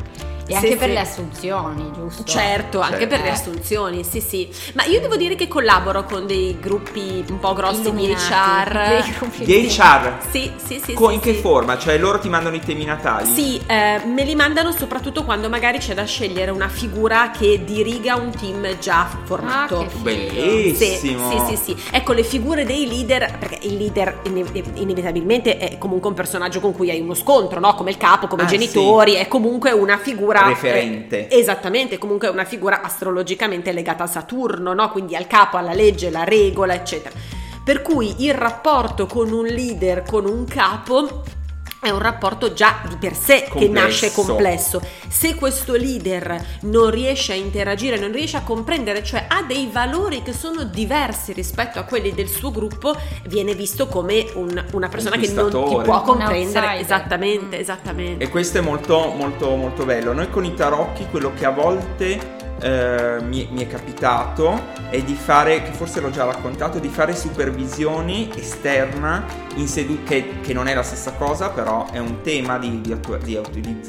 E 0.49 0.55
anche 0.55 0.71
Sì, 0.71 0.75
per 0.77 0.87
sì. 0.87 0.93
le 0.93 0.99
assunzioni, 0.99 1.91
giusto? 1.93 2.23
Certo, 2.23 2.79
anche 2.79 2.99
Certo. 2.99 3.15
per 3.15 3.21
le 3.23 3.29
assunzioni, 3.31 4.03
sì 4.03 4.21
sì. 4.21 4.49
Ma 4.75 4.85
io 4.85 5.01
devo 5.01 5.17
dire 5.17 5.35
che 5.35 5.47
collaboro 5.47 6.05
con 6.05 6.25
dei 6.25 6.57
gruppi 6.59 7.23
un 7.29 7.39
po' 7.39 7.53
grossi 7.53 7.91
di 7.93 8.07
HR. 8.13 9.03
Di 9.43 9.67
HR. 9.67 10.17
Sì, 10.31 10.51
sì, 10.63 10.81
sì. 10.83 10.93
Co- 10.93 11.09
sì, 11.09 11.13
in 11.15 11.19
che 11.19 11.33
forma? 11.33 11.77
Cioè 11.77 11.97
loro 11.97 12.19
ti 12.19 12.29
mandano 12.29 12.55
i 12.55 12.59
temi 12.61 12.85
natali? 12.85 13.25
Sì, 13.31 13.61
eh, 13.67 14.01
me 14.05 14.23
li 14.23 14.35
mandano 14.35 14.71
soprattutto 14.71 15.23
quando 15.25 15.49
magari 15.49 15.79
c'è 15.79 15.93
da 15.93 16.05
scegliere 16.05 16.51
una 16.51 16.69
figura 16.69 17.31
che 17.31 17.63
diriga 17.65 18.15
un 18.15 18.31
team 18.31 18.77
già 18.79 19.07
formato. 19.25 19.81
Ah. 19.81 19.87
Bellissimo. 19.97 21.29
Sì, 21.29 21.55
sì, 21.55 21.55
sì, 21.57 21.63
sì. 21.75 21.83
Ecco, 21.91 22.13
le 22.13 22.23
figure 22.23 22.63
dei 22.65 22.87
leader, 22.87 23.37
perché 23.37 23.59
il 23.63 23.75
leader 23.77 24.19
ine- 24.23 24.45
inevitabilmente 24.75 25.57
è 25.57 25.77
comunque 25.77 26.09
un 26.09 26.15
personaggio 26.15 26.59
con 26.59 26.73
cui 26.73 26.89
hai 26.89 26.99
uno 27.01 27.13
scontro, 27.13 27.59
no? 27.59 27.73
Come 27.75 27.89
il 27.89 27.97
capo, 27.97 28.27
come 28.27 28.43
i 28.43 28.45
Ah, 28.45 28.49
genitori, 28.49 29.13
è 29.13 29.27
comunque 29.27 29.71
una 29.71 29.97
figura... 29.97 30.36
Referente. 30.45 31.27
eh, 31.27 31.39
esattamente, 31.39 31.97
comunque 31.97 32.27
è 32.27 32.31
una 32.31 32.45
figura 32.45 32.81
astrologicamente 32.81 33.71
legata 33.71 34.03
a 34.03 34.07
Saturno, 34.07 34.73
no? 34.73 34.89
Quindi 34.91 35.15
al 35.15 35.27
capo, 35.27 35.57
alla 35.57 35.73
legge, 35.73 36.09
la 36.09 36.23
regola, 36.23 36.73
eccetera. 36.73 37.15
Per 37.63 37.81
cui 37.81 38.23
il 38.25 38.33
rapporto 38.33 39.07
con 39.07 39.31
un 39.31 39.45
leader, 39.45 40.03
con 40.03 40.25
un 40.25 40.45
capo 40.45 41.23
è 41.79 41.89
un 41.89 41.99
rapporto 41.99 42.53
già 42.53 42.81
di 42.87 42.95
per 42.97 43.15
sé 43.15 43.45
complesso. 43.47 43.59
che 43.59 43.67
nasce 43.67 44.11
complesso. 44.11 44.81
Se 45.07 45.35
questo 45.35 45.75
leader 45.75 46.59
non 46.61 46.89
riesce 46.89 47.33
a 47.33 47.35
interagire, 47.35 47.97
non 47.97 48.11
riesce 48.11 48.37
a 48.37 48.41
comprendere, 48.41 49.03
cioè 49.03 49.25
ha 49.27 49.43
dei 49.43 49.69
valori 49.71 50.23
che 50.23 50.33
sono 50.33 50.63
diversi 50.63 51.33
rispetto 51.33 51.79
a 51.79 51.83
quelli 51.83 52.13
del 52.13 52.27
suo 52.27 52.51
gruppo, 52.51 52.95
viene 53.27 53.53
visto 53.53 53.87
come 53.87 54.25
un, 54.33 54.63
una 54.71 54.89
persona 54.89 55.17
che 55.17 55.31
non 55.31 55.49
ti 55.49 55.81
può 55.83 56.01
comprendere. 56.01 56.79
Esattamente, 56.79 57.59
esattamente. 57.59 58.23
E 58.23 58.29
questo 58.29 58.57
è 58.57 58.61
molto, 58.61 59.13
molto, 59.15 59.55
molto 59.55 59.85
bello. 59.85 60.13
Noi 60.13 60.29
con 60.29 60.45
i 60.45 60.53
tarocchi, 60.53 61.07
quello 61.09 61.33
che 61.33 61.45
a 61.45 61.51
volte 61.51 62.36
eh, 62.59 63.17
mi, 63.21 63.47
mi, 63.51 63.63
è 63.63 63.67
capitato 63.67 64.59
è 64.89 65.01
di 65.01 65.15
fare, 65.15 65.63
che 65.63 65.71
forse 65.71 65.99
l'ho 65.99 66.09
già 66.09 66.25
raccontato, 66.25 66.79
di 66.79 66.89
fare 66.89 67.15
supervisioni 67.15 68.29
esterna 68.35 69.25
in 69.55 69.67
sedu- 69.67 70.03
che, 70.03 70.39
che, 70.41 70.53
non 70.53 70.67
è 70.67 70.73
la 70.73 70.83
stessa 70.83 71.13
cosa, 71.13 71.49
però 71.49 71.89
è 71.91 71.99
un 71.99 72.21
tema 72.21 72.57
di, 72.57 72.81
di, 72.81 72.97
di, 73.21 73.41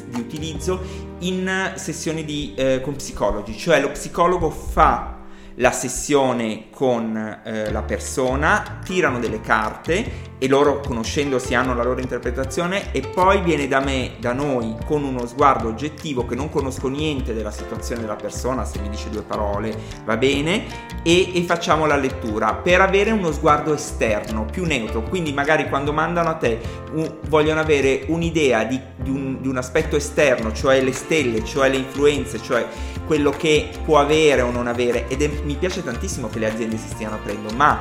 di 0.07 0.19
utilizzo 0.19 1.07
in 1.19 1.73
sessioni 1.75 2.53
eh, 2.55 2.81
con 2.81 2.95
psicologi, 2.95 3.57
cioè 3.57 3.79
lo 3.79 3.91
psicologo 3.91 4.49
fa 4.49 5.18
la 5.59 5.71
sessione 5.71 6.69
con 6.73 7.41
eh, 7.43 7.71
la 7.71 7.81
persona, 7.81 8.79
tirano 8.83 9.19
delle 9.19 9.41
carte 9.41 10.27
e 10.37 10.47
loro 10.47 10.79
conoscendosi 10.79 11.53
hanno 11.53 11.73
la 11.75 11.83
loro 11.83 11.99
interpretazione 11.99 12.93
e 12.93 13.01
poi 13.01 13.41
viene 13.41 13.67
da 13.67 13.81
me, 13.81 14.13
da 14.19 14.31
noi, 14.31 14.75
con 14.85 15.03
uno 15.03 15.27
sguardo 15.27 15.67
oggettivo 15.67 16.25
che 16.25 16.35
non 16.35 16.49
conosco 16.49 16.87
niente 16.87 17.33
della 17.33 17.51
situazione 17.51 17.99
della 17.99 18.15
persona, 18.15 18.63
se 18.63 18.79
mi 18.79 18.87
dice 18.87 19.09
due 19.09 19.23
parole 19.23 19.75
va 20.05 20.15
bene, 20.15 20.63
e, 21.03 21.37
e 21.37 21.43
facciamo 21.43 21.85
la 21.85 21.97
lettura. 21.97 22.53
Per 22.53 22.79
avere 22.79 23.11
uno 23.11 23.33
sguardo 23.33 23.73
esterno, 23.73 24.45
più 24.45 24.63
neutro, 24.63 25.03
quindi 25.03 25.33
magari 25.33 25.67
quando 25.67 25.91
mandano 25.91 26.29
a 26.29 26.35
te 26.35 26.57
un, 26.93 27.17
vogliono 27.27 27.59
avere 27.59 28.05
un'idea 28.07 28.63
di, 28.63 28.79
di, 28.95 29.09
un, 29.09 29.41
di 29.41 29.47
un 29.49 29.57
aspetto 29.57 29.97
esterno, 29.97 30.53
cioè 30.53 30.81
le 30.81 30.93
stelle, 30.93 31.43
cioè 31.43 31.69
le 31.69 31.77
influenze, 31.77 32.41
cioè 32.41 32.65
quello 33.09 33.31
che 33.31 33.71
può 33.83 33.97
avere 33.97 34.41
o 34.41 34.51
non 34.51 34.67
avere 34.67 35.07
ed 35.07 35.23
è, 35.23 35.31
mi 35.43 35.55
piace 35.55 35.83
tantissimo 35.83 36.29
che 36.29 36.37
le 36.37 36.51
aziende 36.51 36.77
si 36.77 36.89
stiano 36.89 37.15
aprendo, 37.15 37.51
ma 37.55 37.79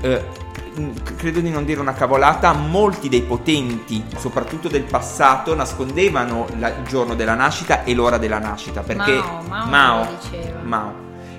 eh, 0.00 0.24
credo 1.16 1.40
di 1.40 1.50
non 1.50 1.64
dire 1.64 1.80
una 1.80 1.94
cavolata, 1.94 2.52
molti 2.52 3.08
dei 3.08 3.22
potenti, 3.22 4.04
soprattutto 4.16 4.68
del 4.68 4.84
passato, 4.84 5.52
nascondevano 5.56 6.46
la, 6.60 6.68
il 6.68 6.84
giorno 6.86 7.16
della 7.16 7.34
nascita 7.34 7.82
e 7.82 7.92
l'ora 7.92 8.18
della 8.18 8.38
nascita, 8.38 8.82
perché 8.82 9.14
Mao, 9.14 9.42
Mao, 9.48 9.66
Mao, 9.66 10.18
Mao 10.62 10.94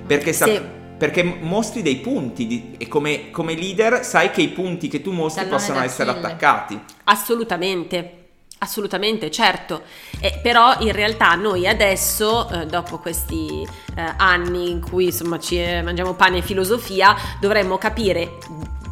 perché 0.06 0.34
sa- 0.34 0.44
sì. 0.44 0.60
perché 0.98 1.22
mostri 1.22 1.80
dei 1.80 1.96
punti 1.96 2.46
di, 2.46 2.74
e 2.76 2.88
come, 2.88 3.30
come, 3.30 3.54
leader 3.54 4.04
sai 4.04 4.30
che 4.32 4.42
i 4.42 4.48
punti 4.48 4.88
che 4.88 5.00
tu 5.00 5.12
mostri 5.12 5.44
Tallone 5.44 5.58
possono 5.58 5.82
essere 5.82 6.10
attaccati. 6.10 6.78
Assolutamente. 7.04 8.19
Assolutamente, 8.62 9.30
certo, 9.30 9.84
eh, 10.20 10.38
però 10.42 10.76
in 10.80 10.92
realtà 10.92 11.34
noi 11.34 11.66
adesso, 11.66 12.46
eh, 12.50 12.66
dopo 12.66 12.98
questi 12.98 13.66
eh, 13.94 14.14
anni 14.18 14.70
in 14.70 14.82
cui 14.82 15.06
insomma 15.06 15.38
ci 15.38 15.58
eh, 15.58 15.80
mangiamo 15.80 16.12
pane 16.12 16.38
e 16.38 16.42
filosofia, 16.42 17.16
dovremmo 17.40 17.78
capire 17.78 18.36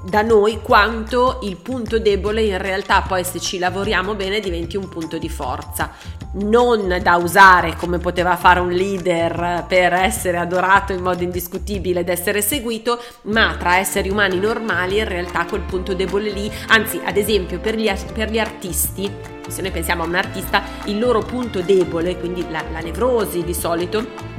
da 0.09 0.23
noi 0.23 0.61
quanto 0.63 1.41
il 1.43 1.57
punto 1.57 1.99
debole 1.99 2.41
in 2.43 2.57
realtà 2.57 3.03
poi 3.03 3.25
se 3.25 3.39
ci 3.41 3.59
lavoriamo 3.59 4.15
bene 4.15 4.41
diventi 4.41 4.77
un 4.77 4.89
punto 4.89 5.19
di 5.19 5.29
forza. 5.29 5.91
Non 6.33 6.99
da 7.03 7.17
usare 7.17 7.77
come 7.77 7.99
poteva 7.99 8.37
fare 8.37 8.61
un 8.61 8.71
leader 8.71 9.65
per 9.69 9.93
essere 9.93 10.39
adorato 10.39 10.93
in 10.93 11.03
modo 11.03 11.23
indiscutibile 11.23 12.01
ed 12.01 12.09
essere 12.09 12.41
seguito, 12.41 12.99
ma 13.23 13.57
tra 13.59 13.77
esseri 13.77 14.09
umani 14.09 14.39
normali 14.39 14.99
in 14.99 15.09
realtà 15.09 15.45
quel 15.45 15.63
punto 15.63 15.95
debole 15.95 16.31
lì, 16.31 16.51
anzi 16.69 17.01
ad 17.05 17.17
esempio 17.17 17.59
per 17.59 17.77
gli, 17.77 17.91
per 18.15 18.31
gli 18.31 18.39
artisti, 18.39 19.11
se 19.47 19.63
noi 19.63 19.71
pensiamo 19.71 20.05
a 20.05 20.07
un 20.07 20.15
artista, 20.15 20.63
il 20.85 20.99
loro 20.99 21.21
punto 21.21 21.61
debole, 21.61 22.19
quindi 22.19 22.45
la, 22.51 22.63
la 22.73 22.81
nevrosi 22.81 23.45
di 23.45 23.55
solito, 23.55 24.37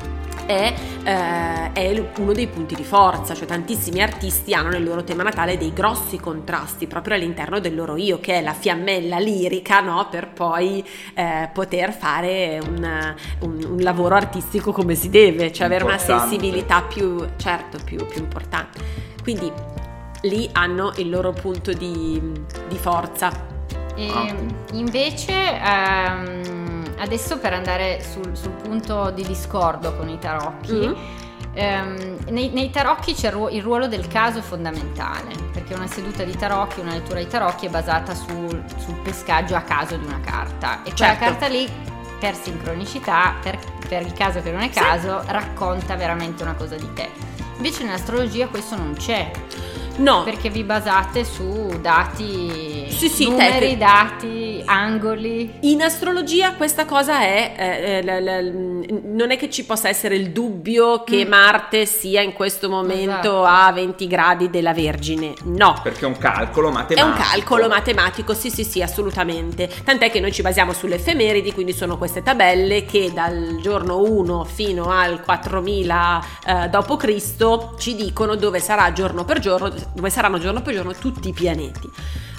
è, 0.49 0.73
eh, 1.03 1.71
è, 1.73 2.03
uno 2.17 2.33
dei 2.33 2.47
punti 2.47 2.73
di 2.73 2.83
forza, 2.83 3.35
cioè 3.35 3.45
tantissimi 3.45 4.01
artisti 4.01 4.55
hanno 4.55 4.69
nel 4.69 4.83
loro 4.83 5.03
tema 5.03 5.21
natale 5.21 5.59
dei 5.59 5.71
grossi 5.71 6.17
contrasti 6.17 6.87
proprio 6.87 7.13
all'interno 7.13 7.59
del 7.59 7.75
loro 7.75 7.97
io, 7.97 8.19
che 8.19 8.39
è 8.39 8.41
la 8.41 8.53
fiammella 8.53 9.19
lirica, 9.19 9.79
no? 9.81 10.07
per 10.09 10.29
poi 10.29 10.83
eh, 11.13 11.51
poter 11.53 11.93
fare 11.93 12.59
un, 12.65 13.15
un, 13.41 13.63
un, 13.69 13.77
lavoro 13.77 14.15
artistico 14.15 14.71
come 14.71 14.95
si 14.95 15.09
deve, 15.09 15.51
cioè 15.51 15.67
avere 15.67 15.83
una 15.83 15.99
sensibilità 15.99 16.81
più, 16.81 17.23
certo, 17.37 17.77
più, 17.83 18.03
più 18.07 18.19
importante. 18.19 18.79
Quindi 19.21 19.51
lì 20.21 20.49
hanno 20.53 20.93
il 20.95 21.09
loro 21.09 21.31
punto 21.31 21.71
di, 21.73 22.19
di 22.67 22.77
forza. 22.77 23.45
E 23.95 24.35
invece 24.71 25.33
um, 25.63 26.48
adesso 26.99 27.37
per 27.39 27.53
andare 27.53 28.01
sul, 28.01 28.35
sul, 28.35 28.51
punto 28.51 29.09
di 29.11 29.23
discordo 29.23 29.95
con 29.95 30.09
i 30.09 30.19
tarocchi, 30.19 30.73
mm. 30.73 30.93
um, 31.55 32.17
nei, 32.29 32.49
nei, 32.49 32.69
tarocchi 32.69 33.13
c'è 33.13 33.33
il 33.51 33.61
ruolo 33.61 33.87
del 33.87 34.07
caso 34.07 34.41
fondamentale, 34.41 35.33
perché 35.51 35.73
una 35.73 35.87
seduta 35.87 36.23
di 36.23 36.35
tarocchi, 36.35 36.79
una 36.79 36.93
lettura 36.93 37.19
di 37.19 37.27
tarocchi 37.27 37.65
è 37.65 37.69
basata 37.69 38.13
sul, 38.13 38.63
sul 38.77 38.95
pescaggio 39.01 39.55
a 39.55 39.61
caso 39.61 39.97
di 39.97 40.05
una 40.05 40.19
carta 40.19 40.83
e 40.83 40.93
quella 40.93 41.15
certo. 41.17 41.23
carta 41.23 41.47
lì 41.47 41.67
per 42.19 42.35
sincronicità, 42.35 43.35
per, 43.41 43.57
per, 43.87 44.01
il 44.01 44.13
caso 44.13 44.41
che 44.41 44.51
non 44.51 44.61
è 44.61 44.69
caso, 44.69 45.21
sì. 45.21 45.31
racconta 45.31 45.95
veramente 45.95 46.43
una 46.43 46.53
cosa 46.53 46.75
di 46.75 46.93
te. 46.93 47.09
Invece 47.55 47.83
nell'astrologia 47.83 48.47
questo 48.47 48.75
non 48.75 48.93
c'è. 48.93 49.31
No. 49.99 50.23
Perché 50.23 50.49
vi 50.49 50.63
basate 50.63 51.23
su 51.23 51.77
dati, 51.81 52.87
sì, 52.89 53.09
sì, 53.09 53.29
numeri, 53.29 53.69
te. 53.69 53.77
dati, 53.77 54.61
angoli. 54.65 55.57
In 55.61 55.81
astrologia 55.81 56.53
questa 56.53 56.85
cosa 56.85 57.19
è, 57.21 57.53
eh, 57.57 58.03
l, 58.03 58.23
l, 58.23 58.47
l, 58.47 59.01
non 59.03 59.31
è 59.31 59.37
che 59.37 59.49
ci 59.49 59.65
possa 59.65 59.89
essere 59.89 60.15
il 60.15 60.31
dubbio 60.31 61.03
che 61.03 61.25
mm. 61.25 61.29
Marte 61.29 61.85
sia 61.85 62.21
in 62.21 62.33
questo 62.33 62.69
momento 62.69 63.09
esatto. 63.09 63.43
a 63.43 63.71
20 63.71 64.07
gradi 64.07 64.49
della 64.49 64.73
Vergine. 64.73 65.33
No. 65.43 65.75
Perché 65.83 66.05
è 66.05 66.07
un 66.07 66.17
calcolo 66.17 66.71
matematico. 66.71 66.99
È 66.99 67.03
un 67.03 67.17
calcolo 67.17 67.67
matematico, 67.67 68.33
sì 68.33 68.49
sì 68.49 68.63
sì, 68.63 68.81
assolutamente. 68.81 69.69
Tant'è 69.83 70.09
che 70.09 70.19
noi 70.19 70.31
ci 70.31 70.41
basiamo 70.41 70.73
sulle 70.73 70.95
effemeridi, 70.95 71.51
quindi 71.51 71.73
sono 71.73 71.97
queste 71.97 72.23
tabelle 72.23 72.85
che 72.85 73.11
dal 73.13 73.59
giorno 73.61 74.01
1 74.01 74.45
fino 74.45 74.89
al 74.89 75.21
4000 75.21 76.25
eh, 76.45 76.69
d.C. 76.69 77.77
ci 77.77 77.95
dicono 77.95 78.35
dove 78.35 78.59
sarà 78.59 78.91
giorno 78.93 79.25
per 79.25 79.39
giorno 79.39 79.71
dove 79.93 80.09
saranno 80.09 80.39
giorno 80.39 80.61
per 80.61 80.73
giorno 80.73 80.93
tutti 80.93 81.29
i 81.29 81.33
pianeti. 81.33 81.89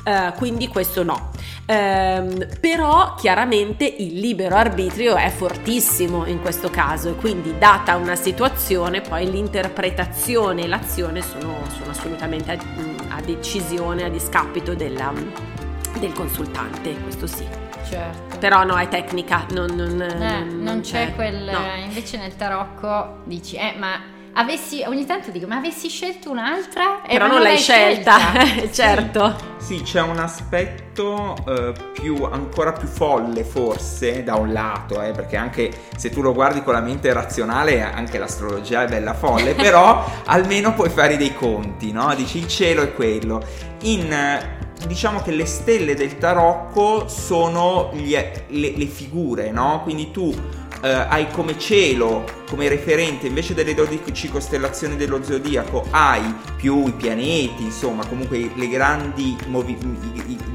Uh, 0.05 0.33
quindi 0.37 0.69
questo 0.69 1.03
no. 1.03 1.31
Um, 1.67 2.49
però 2.59 3.15
chiaramente 3.15 3.85
il 3.85 4.19
libero 4.19 4.57
arbitrio 4.57 5.15
è 5.15 5.29
fortissimo 5.29 6.27
in 6.27 6.41
questo 6.41 6.69
caso 6.71 7.11
e 7.11 7.15
quindi 7.15 7.57
data 7.59 7.97
una 7.97 8.17
situazione 8.17 9.03
poi 9.03 9.31
l'interpretazione 9.31 10.63
e 10.63 10.67
l'azione 10.67 11.23
sono, 11.23 11.59
sono 11.77 11.91
assolutamente 11.91 12.51
a, 12.51 13.17
a, 13.17 13.21
decisione, 13.21 14.05
a 14.05 14.09
discapito 14.09 14.75
della, 14.75 15.13
del 15.99 16.13
consultante, 16.13 16.99
questo 17.03 17.27
sì. 17.27 17.47
Certo. 17.89 18.39
Però 18.39 18.65
no, 18.65 18.77
è 18.77 18.89
tecnica, 18.89 19.47
non, 19.51 19.75
non, 19.75 20.01
eh, 20.01 20.45
non 20.45 20.81
c'è 20.81 21.09
eh, 21.09 21.15
quel... 21.15 21.51
No. 21.51 21.85
Invece 21.85 22.17
nel 22.17 22.37
tarocco 22.37 23.19
dici, 23.25 23.57
eh 23.57 23.75
ma 23.77 24.19
avessi, 24.35 24.83
ogni 24.87 25.07
tanto 25.07 25.31
dico, 25.31 25.47
ma 25.47 25.57
avessi 25.57 25.89
scelto 25.89 26.31
un'altra? 26.31 27.01
Però 27.07 27.27
non, 27.27 27.37
non 27.37 27.43
l'hai 27.43 27.59
scelta, 27.59 28.19
scelta. 28.19 28.71
certo. 28.73 29.37
Sì, 29.59 29.77
sì, 29.79 29.83
c'è 29.83 30.01
un 30.01 30.19
aspetto 30.19 31.37
eh, 31.47 31.73
più, 31.93 32.25
ancora 32.25 32.73
più 32.73 32.89
folle 32.89 33.45
forse 33.45 34.23
da 34.23 34.35
un 34.35 34.53
lato, 34.53 35.01
eh, 35.03 35.13
perché 35.13 35.37
anche 35.37 35.71
se 35.97 36.11
tu 36.11 36.23
lo 36.23 36.33
guardi 36.33 36.63
con 36.63 36.73
la 36.73 36.81
mente 36.81 37.13
razionale, 37.13 37.83
anche 37.83 38.19
l'astrologia 38.19 38.83
è 38.85 38.89
bella 38.89 39.15
folle, 39.15 39.55
però 39.55 40.05
almeno 40.27 40.75
puoi 40.75 40.91
fare 40.91 41.17
dei 41.17 41.35
conti, 41.35 41.93
no? 41.93 42.13
Dici 42.15 42.39
il 42.39 42.49
cielo 42.49 42.83
è 42.83 42.93
quello. 42.93 43.43
In 43.83 44.59
diciamo 44.87 45.21
che 45.21 45.31
le 45.31 45.47
stelle 45.47 45.95
del 45.95 46.19
tarocco 46.19 47.07
sono 47.09 47.91
gli, 47.93 48.13
le, 48.13 48.73
le, 48.77 48.87
figure, 48.87 49.51
no? 49.51 49.81
Quindi 49.83 50.11
tu 50.11 50.35
eh, 50.83 50.89
hai 50.89 51.29
come 51.31 51.59
cielo, 51.59 52.25
come 52.49 52.69
referente, 52.69 53.27
invece 53.27 53.55
delle 53.55 53.75
12 53.75 54.29
costellazioni 54.29 54.97
dello 54.97 55.23
zodiaco, 55.23 55.87
hai 55.91 56.35
più 56.57 56.87
i 56.87 56.93
pianeti, 56.93 57.65
insomma, 57.65 58.07
comunque 58.07 58.51
le 58.55 58.69
grandi 58.69 59.37
movi- 59.47 59.79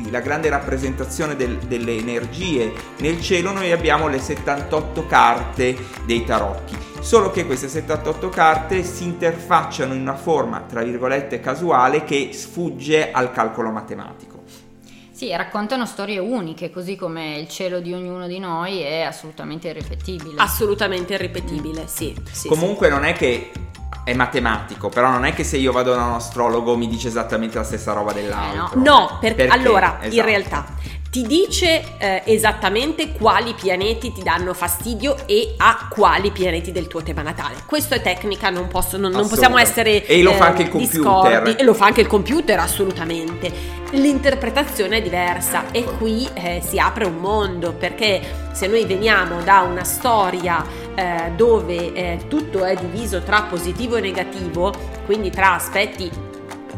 la 0.10 0.20
grande 0.20 0.50
rappresentazione 0.50 1.36
del, 1.36 1.58
delle 1.58 1.98
energie 1.98 2.72
nel 3.00 3.20
cielo, 3.22 3.52
noi 3.52 3.72
abbiamo 3.72 4.08
le 4.08 4.20
78 4.20 5.06
carte 5.08 5.76
dei 6.06 6.24
tarocchi. 6.24 6.78
Solo 7.00 7.30
che 7.32 7.46
queste 7.46 7.68
78 7.68 8.30
carte 8.30 8.84
si 8.84 9.04
interfacciano 9.04 9.94
in 9.94 10.02
una 10.02 10.16
forma, 10.16 10.62
tra 10.62 10.82
virgolette, 10.82 11.40
casuale 11.40 12.04
che 12.04 12.30
sfugge 12.34 13.12
al 13.12 13.32
calcolo 13.32 13.72
matematico. 13.72 14.35
Sì, 15.16 15.34
raccontano 15.34 15.86
storie 15.86 16.20
uniche, 16.20 16.70
così 16.70 16.98
come 16.98 17.38
il 17.38 17.48
cielo 17.48 17.80
di 17.80 17.94
ognuno 17.94 18.28
di 18.28 18.38
noi 18.38 18.82
è 18.82 19.00
assolutamente 19.04 19.70
irripetibile. 19.70 20.42
Assolutamente 20.42 21.14
irripetibile, 21.14 21.84
mm. 21.84 21.86
sì, 21.86 22.14
sì, 22.34 22.50
Comunque 22.50 22.88
sì. 22.88 22.94
non 22.94 23.06
è 23.06 23.14
che 23.14 23.50
è 24.04 24.14
matematico, 24.14 24.90
però 24.90 25.10
non 25.10 25.24
è 25.24 25.34
che 25.34 25.46
se 25.46 25.56
io 25.56 25.72
vado 25.72 25.96
da 25.96 26.04
un 26.04 26.14
astrologo 26.16 26.76
mi 26.76 26.90
dice 26.90 27.08
esattamente 27.08 27.58
la 27.58 27.64
stessa 27.64 27.94
roba 27.94 28.12
dell'altro. 28.12 28.78
Eh 28.78 28.84
no, 28.84 29.18
per, 29.22 29.36
Perché? 29.36 29.54
allora, 29.54 30.00
in 30.02 30.08
Esatto. 30.10 30.28
realtà 30.28 30.66
ti 31.16 31.22
dice 31.22 31.96
eh, 31.98 32.24
esattamente 32.26 33.14
quali 33.14 33.54
pianeti 33.54 34.12
ti 34.12 34.22
danno 34.22 34.54
fastidio 34.54 35.16
e 35.26 35.54
a 35.56 35.88
quali 35.90 36.30
pianeti 36.32 36.74
del 36.74 36.88
tuo 36.88 37.04
tema 37.04 37.22
natale. 37.22 37.56
Questo 37.66 37.94
è 37.94 38.02
tecnica, 38.02 38.50
non, 38.50 38.68
posso- 38.68 38.98
non- 38.98 39.14
non 39.14 39.26
possiamo 39.30 39.58
essere 39.58 40.06
E 40.06 40.22
lo 40.22 40.34
fa 40.34 40.48
eh, 40.48 40.50
anche 40.50 40.62
il 40.64 40.68
computer. 40.70 41.00
discordi. 41.42 41.56
E 41.56 41.64
lo 41.64 41.74
fa 41.74 41.86
anche 41.86 42.02
il 42.02 42.08
computer, 42.08 42.60
assolutamente. 42.60 43.50
L'interpretazione 43.92 44.98
è 44.98 45.02
diversa 45.02 45.72
e 45.72 45.86
qui 45.86 46.28
eh, 46.34 46.62
si 46.68 46.80
apre 46.80 47.06
un 47.06 47.16
mondo 47.16 47.72
perché 47.72 48.50
se 48.52 48.68
noi 48.68 48.84
veniamo 48.84 49.42
da 49.42 49.62
una 49.62 49.86
storia 49.86 50.66
eh, 50.96 51.32
dove 51.34 51.94
eh, 51.94 52.20
tutto 52.28 52.66
è 52.66 52.76
diviso 52.76 53.22
tra 53.22 53.44
positivo 53.44 53.96
e 53.96 54.02
negativo, 54.02 54.74
quindi 55.06 55.30
tra 55.30 55.54
aspetti 55.54 56.12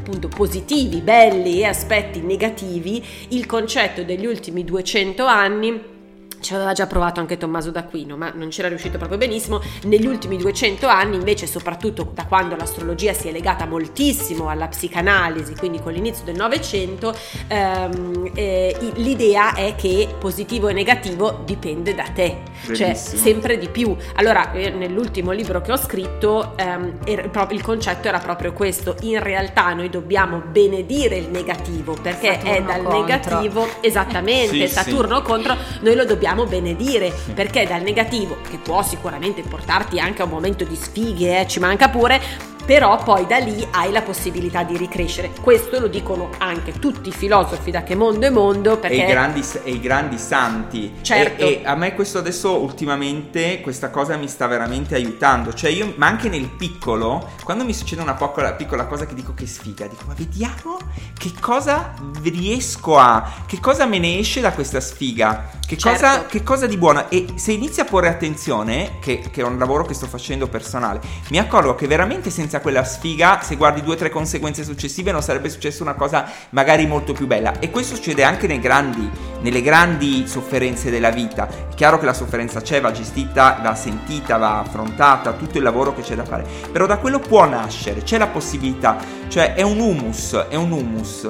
appunto 0.07 0.29
positivi, 0.29 1.01
belli 1.01 1.59
e 1.59 1.65
aspetti 1.65 2.21
negativi, 2.21 3.03
il 3.29 3.45
concetto 3.45 4.03
degli 4.03 4.25
ultimi 4.25 4.63
200 4.63 5.25
anni 5.25 5.95
ci 6.39 6.53
aveva 6.53 6.73
già 6.73 6.87
provato 6.87 7.19
anche 7.19 7.37
Tommaso 7.37 7.71
d'Aquino, 7.71 8.15
ma 8.17 8.31
non 8.33 8.49
c'era 8.49 8.67
riuscito 8.67 8.97
proprio 8.97 9.17
benissimo. 9.17 9.61
Negli 9.83 10.05
ultimi 10.05 10.37
200 10.37 10.87
anni, 10.87 11.15
invece, 11.15 11.47
soprattutto 11.47 12.11
da 12.13 12.25
quando 12.25 12.55
l'astrologia 12.55 13.13
si 13.13 13.27
è 13.27 13.31
legata 13.31 13.65
moltissimo 13.65 14.49
alla 14.49 14.67
psicanalisi, 14.67 15.55
quindi 15.55 15.81
con 15.81 15.93
l'inizio 15.93 16.23
del 16.25 16.35
Novecento, 16.35 17.13
ehm, 17.47 18.31
eh, 18.35 18.75
l'idea 18.95 19.53
è 19.55 19.75
che 19.75 20.07
positivo 20.19 20.67
e 20.67 20.73
negativo 20.73 21.41
dipende 21.45 21.95
da 21.95 22.05
te, 22.13 22.37
cioè 22.67 22.87
Bellissimo. 22.87 23.21
sempre 23.21 23.57
di 23.57 23.69
più. 23.69 23.95
Allora, 24.15 24.51
eh, 24.51 24.69
nell'ultimo 24.69 25.31
libro 25.31 25.61
che 25.61 25.71
ho 25.71 25.77
scritto, 25.77 26.53
ehm, 26.57 27.29
proprio- 27.31 27.57
il 27.57 27.63
concetto 27.63 28.07
era 28.07 28.19
proprio 28.19 28.53
questo: 28.53 28.95
in 29.01 29.21
realtà 29.21 29.73
noi 29.73 29.89
dobbiamo 29.89 30.41
benedire 30.49 31.15
il 31.17 31.29
negativo 31.29 31.95
perché 32.01 32.37
è 32.39 32.41
Saturno 32.43 32.65
dal 32.67 32.81
contro. 32.83 32.99
negativo, 33.01 33.67
esattamente, 33.81 34.51
Sì, 34.53 34.67
sì. 34.67 34.73
Saturno 34.73 35.21
contro, 35.21 35.55
noi 35.81 35.95
lo 35.95 36.05
dobbiamo 36.05 36.25
benedire 36.45 37.13
perché 37.33 37.65
dal 37.65 37.81
negativo, 37.81 38.37
che 38.49 38.57
può 38.57 38.83
sicuramente 38.83 39.41
portarti 39.41 39.99
anche 39.99 40.21
a 40.21 40.25
un 40.25 40.31
momento 40.31 40.63
di 40.63 40.75
sfighe, 40.75 41.41
eh, 41.41 41.47
ci 41.47 41.59
manca 41.59 41.89
pure, 41.89 42.21
però 42.67 43.01
poi 43.01 43.25
da 43.25 43.37
lì 43.37 43.65
hai 43.71 43.93
la 43.93 44.01
possibilità 44.01 44.63
di 44.63 44.75
ricrescere. 44.75 45.31
Questo 45.41 45.79
lo 45.79 45.87
dicono 45.87 46.31
anche 46.37 46.73
tutti 46.73 47.07
i 47.07 47.11
filosofi 47.13 47.71
da 47.71 47.83
che 47.83 47.95
mondo 47.95 48.27
è 48.27 48.29
mondo 48.29 48.77
perché 48.77 48.97
E 48.97 49.05
i, 49.05 49.07
grandi, 49.09 49.41
e 49.63 49.71
i 49.71 49.79
grandi 49.79 50.17
santi. 50.17 50.95
Certo. 51.01 51.41
E, 51.41 51.61
e 51.61 51.65
a 51.65 51.75
me 51.75 51.95
questo 51.95 52.17
adesso 52.17 52.61
ultimamente 52.61 53.61
questa 53.61 53.89
cosa 53.89 54.17
mi 54.17 54.27
sta 54.27 54.47
veramente 54.47 54.95
aiutando. 54.95 55.53
Cioè 55.53 55.69
io, 55.69 55.93
ma 55.95 56.07
anche 56.07 56.27
nel 56.27 56.49
piccolo, 56.49 57.29
quando 57.45 57.63
mi 57.63 57.73
succede 57.73 58.01
una 58.01 58.15
piccola, 58.15 58.51
piccola 58.51 58.85
cosa 58.85 59.05
che 59.05 59.13
dico 59.13 59.33
che 59.33 59.47
sfiga, 59.47 59.87
dico 59.87 60.03
ma 60.05 60.13
vediamo 60.13 60.77
che 61.17 61.31
cosa 61.39 61.93
riesco 62.21 62.97
a, 62.97 63.45
che 63.47 63.61
cosa 63.61 63.85
me 63.85 63.97
ne 63.97 64.19
esce 64.19 64.41
da 64.41 64.51
questa 64.51 64.81
sfiga. 64.81 65.55
Che, 65.65 65.77
Certo. 65.77 65.99
cosa, 65.99 66.25
che 66.25 66.43
cosa 66.43 66.65
di 66.65 66.77
buono. 66.77 67.09
E 67.09 67.25
se 67.35 67.51
inizi 67.51 67.81
a 67.81 67.85
porre 67.85 68.07
attenzione, 68.07 68.99
che, 69.01 69.19
che 69.31 69.41
è 69.41 69.43
un 69.43 69.57
lavoro 69.57 69.83
che 69.85 69.93
sto 69.93 70.07
facendo 70.07 70.47
personale, 70.47 71.01
mi 71.29 71.39
accorgo 71.39 71.75
che 71.75 71.87
veramente 71.87 72.29
senza 72.29 72.56
quella 72.59 72.83
sfiga, 72.83 73.39
se 73.41 73.55
guardi 73.55 73.81
due 73.81 73.95
o 73.95 73.97
tre 73.97 74.09
conseguenze 74.09 74.63
successive, 74.63 75.11
non 75.11 75.21
sarebbe 75.21 75.49
successa 75.49 75.83
una 75.83 75.93
cosa 75.93 76.25
magari 76.49 76.85
molto 76.85 77.13
più 77.13 77.27
bella. 77.27 77.59
E 77.59 77.69
questo 77.69 77.95
succede 77.95 78.23
anche 78.23 78.47
grandi, 78.59 79.09
nelle 79.41 79.61
grandi 79.61 80.27
sofferenze 80.27 80.89
della 80.89 81.09
vita. 81.09 81.47
È 81.47 81.73
chiaro 81.75 81.99
che 81.99 82.05
la 82.05 82.13
sofferenza 82.13 82.61
c'è, 82.61 82.81
va 82.81 82.91
gestita, 82.91 83.59
va 83.61 83.75
sentita, 83.75 84.37
va 84.37 84.59
affrontata, 84.59 85.33
tutto 85.33 85.57
il 85.57 85.63
lavoro 85.63 85.93
che 85.93 86.01
c'è 86.01 86.15
da 86.15 86.25
fare. 86.25 86.45
Però 86.71 86.85
da 86.85 86.97
quello 86.97 87.19
può 87.19 87.45
nascere, 87.45 88.03
c'è 88.03 88.17
la 88.17 88.27
possibilità. 88.27 88.97
Cioè 89.27 89.53
è 89.53 89.61
un 89.61 89.79
humus, 89.79 90.33
è 90.49 90.55
un 90.55 90.71
humus. 90.71 91.29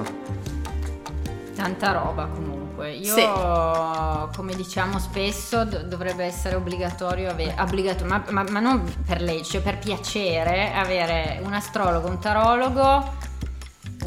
Tanta 1.55 1.91
roba 1.91 2.25
comunque. 2.25 2.56
Io, 2.85 3.13
Sì. 3.15 3.27
come 4.35 4.53
diciamo 4.55 4.99
spesso, 4.99 5.65
do- 5.65 5.83
dovrebbe 5.83 6.23
essere 6.25 6.55
obbligatorio, 6.55 7.29
ave- 7.31 7.55
obbligato- 7.57 8.05
ma, 8.05 8.23
ma- 8.29 8.45
ma 8.49 8.59
non 8.59 8.83
per 9.05 9.21
legge, 9.21 9.43
cioè 9.43 9.61
per 9.61 9.77
piacere, 9.79 10.73
avere 10.73 11.39
un 11.43 11.53
astrologo, 11.53 12.07
un 12.07 12.19
tarologo, 12.19 13.13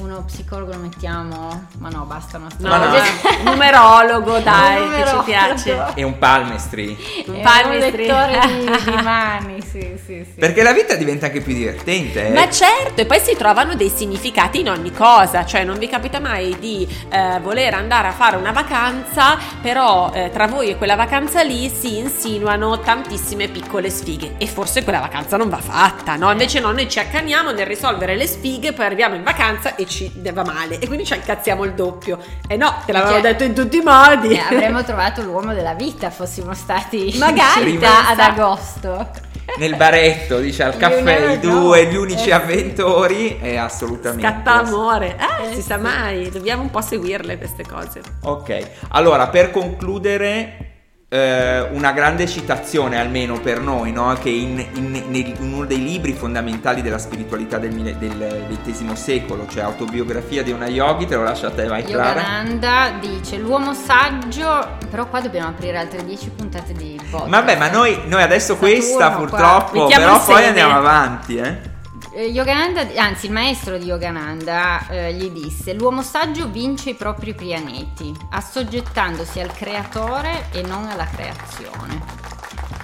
uno 0.01 0.23
psicologo 0.25 0.73
lo 0.73 0.79
mettiamo, 0.79 1.67
ma 1.79 1.89
no, 1.89 2.05
basta 2.05 2.37
un 2.39 2.47
No, 2.59 2.73
astrologo. 2.73 2.97
no. 2.97 3.05
eh, 3.05 3.37
un 3.39 3.45
numerologo, 3.45 4.39
dai, 4.41 4.81
Un 4.83 4.89
che 4.89 4.95
ci 4.95 4.99
numerologo. 4.99 5.23
piace. 5.25 5.85
È 5.95 6.03
un 6.03 6.19
palmistry. 6.19 6.97
Un 7.27 7.35
È 7.35 7.37
un 7.37 7.43
palmistry. 7.43 8.07
lettore 8.07 8.41
di, 8.47 8.91
di 8.91 8.97
mani, 9.03 9.61
sì, 9.63 9.81
sì, 10.05 10.25
sì. 10.25 10.39
Perché 10.39 10.63
la 10.63 10.73
vita 10.73 10.95
diventa 10.95 11.27
anche 11.27 11.41
più 11.41 11.53
divertente. 11.55 12.29
eh. 12.29 12.31
Ma 12.33 12.49
certo, 12.51 13.01
e 13.03 13.07
poi 13.07 13.21
si 13.21 13.37
trovano 13.37 13.75
dei 13.75 13.89
significati 13.91 14.61
in 14.61 14.71
ogni 14.71 14.93
cosa, 14.93 15.45
cioè 15.45 15.65
non 15.65 15.79
vi 15.79 15.89
capita 15.89 16.19
mai 16.21 16.57
di 16.59 16.87
eh, 17.11 17.39
voler 17.41 17.75
andare 17.75 18.09
a 18.09 18.13
fare 18.13 18.37
una 18.37 18.53
vacanza, 18.53 19.37
però 19.61 20.11
eh, 20.15 20.31
tra 20.33 20.47
voi 20.47 20.71
e 20.71 20.77
quella 20.77 20.97
vacanza 20.97 21.43
lì 21.43 21.69
si 21.69 21.99
insinuano 21.99 22.81
tantissime 22.81 23.49
piccole 23.49 23.91
sfighe 23.91 24.35
e 24.39 24.47
forse 24.47 24.83
quella 24.83 25.01
vacanza 25.01 25.37
non 25.37 25.49
va 25.49 25.59
fatta, 25.59 26.17
no? 26.17 26.31
Invece 26.31 26.61
no, 26.61 26.71
noi 26.73 26.89
ci 26.89 26.99
accaniamo 26.99 27.51
nel 27.51 27.67
risolvere 27.67 28.17
le 28.17 28.27
sfighe, 28.27 28.73
poi 28.73 28.87
arriviamo 28.87 29.15
in 29.15 29.23
vacanza 29.23 29.75
e 29.75 29.87
ci 29.91 30.11
va 30.33 30.45
male 30.45 30.79
e 30.79 30.87
quindi 30.87 31.05
ci 31.05 31.15
incazziamo 31.15 31.65
il 31.65 31.75
doppio. 31.75 32.19
E 32.49 32.57
no, 32.57 32.75
te 32.87 32.93
l'avevano 32.93 33.21
Cioè, 33.21 33.33
detto 33.33 33.45
in 33.45 33.55
tutti 33.55 33.77
i 33.77 33.83
modi. 33.83 34.33
Eh, 34.35 34.39
avremmo 34.39 34.83
trovato 34.85 35.23
l'uomo 35.23 35.53
della 35.53 35.75
vita, 35.75 36.09
fossimo 36.11 36.55
stati 36.55 37.15
Magari, 37.19 37.77
ad 37.77 38.19
agosto. 38.19 39.11
Nel 39.59 39.75
baretto, 39.75 40.39
dice 40.39 40.63
al 40.63 40.77
caffè, 40.77 41.33
i 41.33 41.41
due, 41.41 41.87
gli 41.87 41.97
unici 41.97 42.29
eh 42.29 42.35
avventori. 42.35 43.39
È 43.41 43.57
assolutamente. 43.57 44.27
Scatta 44.27 44.53
amore, 44.61 45.17
eh, 45.19 45.51
Eh, 45.51 45.55
si 45.57 45.63
sa 45.63 45.75
sì. 45.75 45.83
mai, 45.83 46.31
dobbiamo 46.31 46.63
un 46.63 46.71
po' 46.71 46.81
seguirle 46.81 47.37
queste 47.37 47.65
cose. 47.67 48.01
Ok, 48.23 48.69
allora 48.91 49.27
per 49.29 49.51
concludere, 49.51 50.70
eh, 51.13 51.61
una 51.73 51.91
grande 51.91 52.29
citazione 52.29 52.97
almeno 52.97 53.41
per 53.41 53.59
noi, 53.61 53.91
no? 53.91 54.17
che 54.23 54.31
in, 54.31 54.65
in- 54.75 55.13
in 55.13 55.53
uno 55.53 55.65
dei 55.67 55.83
libri 55.83 56.13
fondamentali 56.13 56.83
della 56.83 56.99
spiritualità 56.99 57.59
del, 57.59 57.73
del 57.97 58.47
XX 58.63 58.93
secolo, 58.93 59.45
cioè 59.49 59.65
Autobiografia 59.65 60.45
di 60.45 60.53
una 60.53 60.69
yogi, 60.69 61.07
te 61.07 61.17
lo 61.17 61.25
lascio 61.25 61.47
a 61.47 61.51
te, 61.51 61.67
vai 61.67 61.83
Clara. 61.83 62.21
Yogananda 62.21 62.93
dice 63.01 63.39
l'uomo 63.39 63.75
saggio, 63.75 64.77
però 64.89 65.07
qua 65.09 65.21
dobbiamo 65.21 65.49
aprire 65.49 65.79
altre 65.79 66.05
10 66.05 66.31
puntate 66.31 66.73
di 66.75 67.01
podcast. 67.11 67.29
Vabbè, 67.29 67.57
ma 67.57 67.69
noi, 67.71 67.99
noi 68.07 68.23
adesso 68.23 68.55
Saturno, 68.55 68.73
questa 68.75 69.11
purtroppo, 69.11 69.87
però 69.89 70.25
poi 70.25 70.45
andiamo 70.45 70.77
avanti, 70.77 71.37
eh. 71.39 71.70
Eh, 72.13 72.25
Yogananda, 72.25 72.89
anzi 72.97 73.27
il 73.27 73.33
maestro 73.33 73.79
di 73.79 73.87
Yogananda 73.87 74.89
eh, 74.89 75.13
gli 75.15 75.31
disse 75.31 75.75
l'uomo 75.75 76.03
saggio 76.03 76.49
vince 76.49 76.91
i 76.91 76.95
propri 76.95 77.35
pianeti, 77.35 78.13
assoggettandosi 78.31 79.39
al 79.39 79.53
creatore 79.53 80.49
e 80.51 80.63
non 80.63 80.87
alla 80.87 81.07
creazione. 81.07 82.03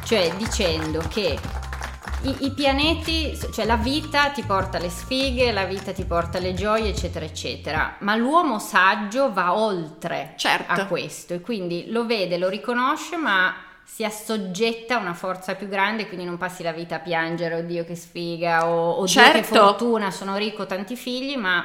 Cioè 0.05 0.33
dicendo 0.37 1.03
che 1.09 1.37
i, 2.23 2.37
i 2.45 2.53
pianeti, 2.53 3.37
cioè 3.53 3.65
la 3.65 3.75
vita 3.75 4.31
ti 4.31 4.45
porta 4.45 4.79
le 4.79 4.91
sfighe, 4.91 5.51
la 5.51 5.65
vita 5.65 5.93
ti 5.93 6.05
porta 6.05 6.39
le 6.39 6.55
gioie, 6.55 6.91
eccetera, 6.91 7.25
eccetera, 7.25 7.97
ma 8.01 8.15
l'uomo 8.15 8.61
saggio 8.61 9.33
va 9.33 9.57
oltre 9.57 10.35
Certo. 10.37 10.71
a 10.73 10.87
questo 10.87 11.35
e 11.35 11.41
quindi 11.41 11.87
lo 11.89 12.07
vede, 12.07 12.39
lo 12.39 12.49
riconosce, 12.49 13.17
ma 13.17 13.53
si 13.87 14.05
assoggetta 14.05 14.97
a 14.97 15.01
una 15.01 15.15
forza 15.15 15.55
più 15.55 15.69
grande, 15.69 16.09
quindi 16.09 16.27
non 16.27 16.37
passi 16.37 16.65
la 16.65 16.73
vita 16.73 16.97
a 16.97 16.99
piangere, 16.99 17.55
oddio 17.55 17.85
che 17.85 17.95
sfiga, 17.95 18.69
o 18.69 18.99
oddio 18.99 19.23
che 19.23 19.33
Certo. 19.33 19.55
fortuna, 19.55 20.11
sono 20.11 20.37
ricco, 20.37 20.63
ho 20.63 20.67
tanti 20.67 20.97
figli, 20.97 21.37
ma 21.37 21.65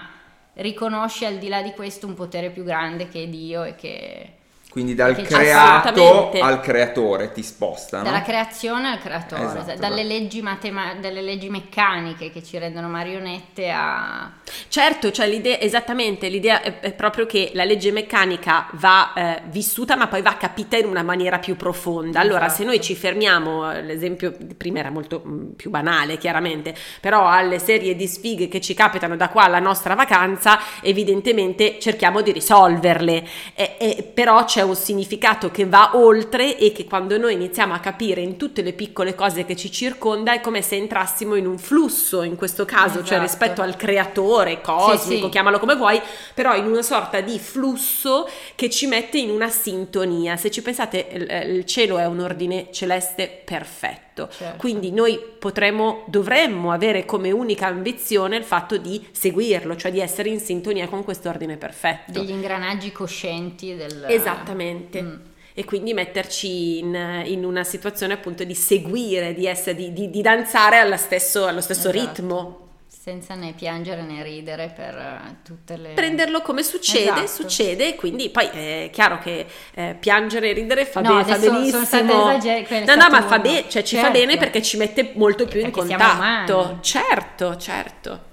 riconosci 0.54 1.26
al 1.26 1.38
di 1.40 1.48
là 1.48 1.64
di 1.64 1.72
questo 1.72 2.06
un 2.06 2.14
potere 2.14 2.52
più 2.52 2.64
grande 2.64 3.08
che 3.10 3.24
è 3.24 3.28
Dio 3.28 3.64
e 3.64 3.76
che 3.76 4.34
Quindi 4.72 4.96
dal 4.96 5.22
creato 5.22 6.32
al 6.40 6.62
creatore 6.62 7.34
ti 7.34 7.44
sposta, 7.44 7.98
no? 7.98 8.04
dalla 8.06 8.22
creazione 8.22 8.88
al 8.90 9.00
creatore, 9.00 9.44
Esatto, 9.44 9.66
dalle, 9.78 10.02
esatto. 10.02 10.08
leggi 10.08 10.42
matema- 10.42 10.94
dalle 10.94 11.22
leggi 11.22 11.50
meccaniche 11.50 12.32
che 12.32 12.42
ci 12.42 12.58
rendono 12.58 12.88
marionette 12.88 13.70
a... 13.70 14.32
Certo, 14.70 15.12
cioè 15.12 15.28
l'idea, 15.28 15.60
esattamente, 15.60 16.30
l'idea 16.30 16.62
è, 16.62 16.80
è 16.80 16.94
proprio 16.94 17.26
che 17.26 17.52
la 17.54 17.66
legge 17.66 17.92
meccanica 17.92 18.68
va 18.74 19.12
eh, 19.14 19.42
vissuta 19.50 19.98
ma 19.98 20.08
poi 20.08 20.22
va 20.22 20.38
capita 20.38 20.78
in 20.78 20.86
una 20.86 21.04
maniera 21.04 21.38
più 21.40 21.58
profonda. 21.58 22.22
Allora, 22.22 22.46
Esatto. 22.46 22.62
se 22.62 22.64
noi 22.68 22.80
ci 22.80 22.96
fermiamo, 22.96 23.74
l'esempio 23.82 24.34
prima 24.56 24.80
era 24.80 24.90
molto 24.90 25.22
mm, 25.26 25.50
più 25.58 25.70
banale 25.70 26.18
chiaramente, 26.18 26.74
però 27.02 27.28
alle 27.28 27.60
serie 27.60 27.94
di 27.94 28.08
sfighe 28.08 28.48
che 28.48 28.62
ci 28.62 28.74
capitano 28.74 29.18
da 29.18 29.28
qua 29.28 29.44
alla 29.44 29.60
nostra 29.60 29.96
vacanza, 29.96 30.60
evidentemente 30.82 31.78
cerchiamo 31.78 32.22
di 32.22 32.32
risolverle, 32.32 33.28
E- 33.54 33.76
e 33.78 34.04
però 34.14 34.46
c'è 34.46 34.61
un 34.63 34.76
significato 34.76 35.52
che 35.52 35.65
va 35.65 35.91
oltre 35.95 36.58
e 36.58 36.71
che 36.71 36.86
quando 36.86 37.17
noi 37.17 37.33
iniziamo 37.33 37.73
a 37.73 37.79
capire 37.79 38.21
in 38.21 38.38
tutte 38.38 38.62
le 38.62 38.73
piccole 38.73 39.15
cose 39.15 39.46
che 39.46 39.56
ci 39.56 39.71
circonda 39.71 40.33
è 40.33 40.42
come 40.42 40.62
se 40.62 40.75
entrassimo 40.75 41.36
in 41.36 41.46
un 41.48 41.58
flusso 41.58 42.21
in 42.23 42.36
questo 42.36 42.65
caso, 42.65 43.04
cioè 43.04 43.17
Esatto. 43.17 43.21
rispetto 43.21 43.62
al 43.62 43.75
creatore 43.75 44.62
cosmico, 44.62 44.98
Sì, 44.98 45.19
sì. 45.19 45.29
chiamalo 45.29 45.60
come 45.60 45.75
vuoi, 45.75 46.02
però 46.33 46.56
in 46.56 46.65
una 46.65 46.81
sorta 46.81 47.21
di 47.21 47.40
flusso 47.40 48.27
che 48.56 48.69
ci 48.69 48.88
mette 48.88 49.17
in 49.17 49.29
una 49.29 49.50
sintonia. 49.50 50.38
Se 50.38 50.50
ci 50.52 50.62
pensate, 50.62 51.08
il, 51.12 51.56
il 51.58 51.65
cielo 51.65 51.98
è 51.98 52.06
un 52.06 52.19
ordine 52.19 52.67
celeste 52.71 53.42
perfetto. 53.44 54.11
Certo. 54.30 54.58
Quindi 54.58 54.92
noi 54.92 55.20
potremmo, 55.40 56.04
dovremmo 56.08 56.72
avere 56.72 57.06
come 57.06 57.32
unica 57.32 57.68
ambizione 57.68 58.38
il 58.38 58.44
fatto 58.44 58.78
di 58.78 59.06
seguirlo, 59.12 59.76
cioè 59.76 59.92
di 59.92 60.00
essere 60.00 60.30
in 60.30 60.40
sintonia 60.40 60.88
con 60.88 61.04
questo 61.04 61.30
ordine 61.30 61.58
perfetto. 61.58 62.12
Degli 62.12 62.30
ingranaggi 62.32 62.92
coscienti 62.92 63.76
del... 63.76 64.06
Esattamente. 64.08 65.02
Mm. 65.02 65.16
E 65.54 65.66
quindi 65.66 65.94
metterci 65.94 66.80
in, 66.80 67.24
in 67.26 67.44
una 67.44 67.64
situazione 67.64 68.14
appunto 68.14 68.44
di 68.44 68.56
seguire, 68.56 69.34
di, 69.34 69.46
essere, 69.46 69.76
di, 69.76 69.92
di- 69.94 70.10
di 70.10 70.22
danzare 70.22 70.98
stesso- 70.98 71.46
allo 71.46 71.62
stesso 71.62 71.90
Esatto. 71.90 72.06
ritmo. 72.06 72.71
Senza 73.02 73.33
né 73.33 73.54
piangere 73.54 74.04
né 74.04 74.21
ridere 74.21 74.71
per 74.75 74.95
eh, 74.95 75.37
tutte 75.43 75.75
le... 75.75 75.93
Prenderlo 75.95 76.43
come 76.43 76.62
succede, 76.62 77.23
Esatto. 77.23 77.25
succede, 77.25 77.95
quindi 77.95 78.29
poi 78.29 78.45
è 78.45 78.89
chiaro 78.93 79.17
che 79.17 79.47
eh, 79.73 79.95
piangere 79.99 80.52
e 80.52 80.54
ridere 80.54 80.85
fa, 80.85 81.02
No, 81.02 81.10
bene, 81.10 81.23
fa 81.23 81.39
sono 81.39 81.52
benissimo. 81.62 82.21
quello 82.21 82.77
è 82.77 82.85
no, 82.85 82.93
no, 82.93 83.10
ma 83.10 83.23
fa 83.23 83.39
bene, 83.39 83.67
cioè 83.69 83.81
ci 83.81 83.95
fa 83.95 84.04
Certo. 84.04 84.19
bene 84.19 84.37
perché 84.37 84.62
ci 84.62 84.77
mette 84.77 85.13
molto 85.15 85.47
più 85.47 85.62
in 85.62 85.71
Perché 85.71 85.87
siamo 85.87 86.04
contatto. 86.04 86.77
Certo, 86.81 87.58
certo. 87.58 88.29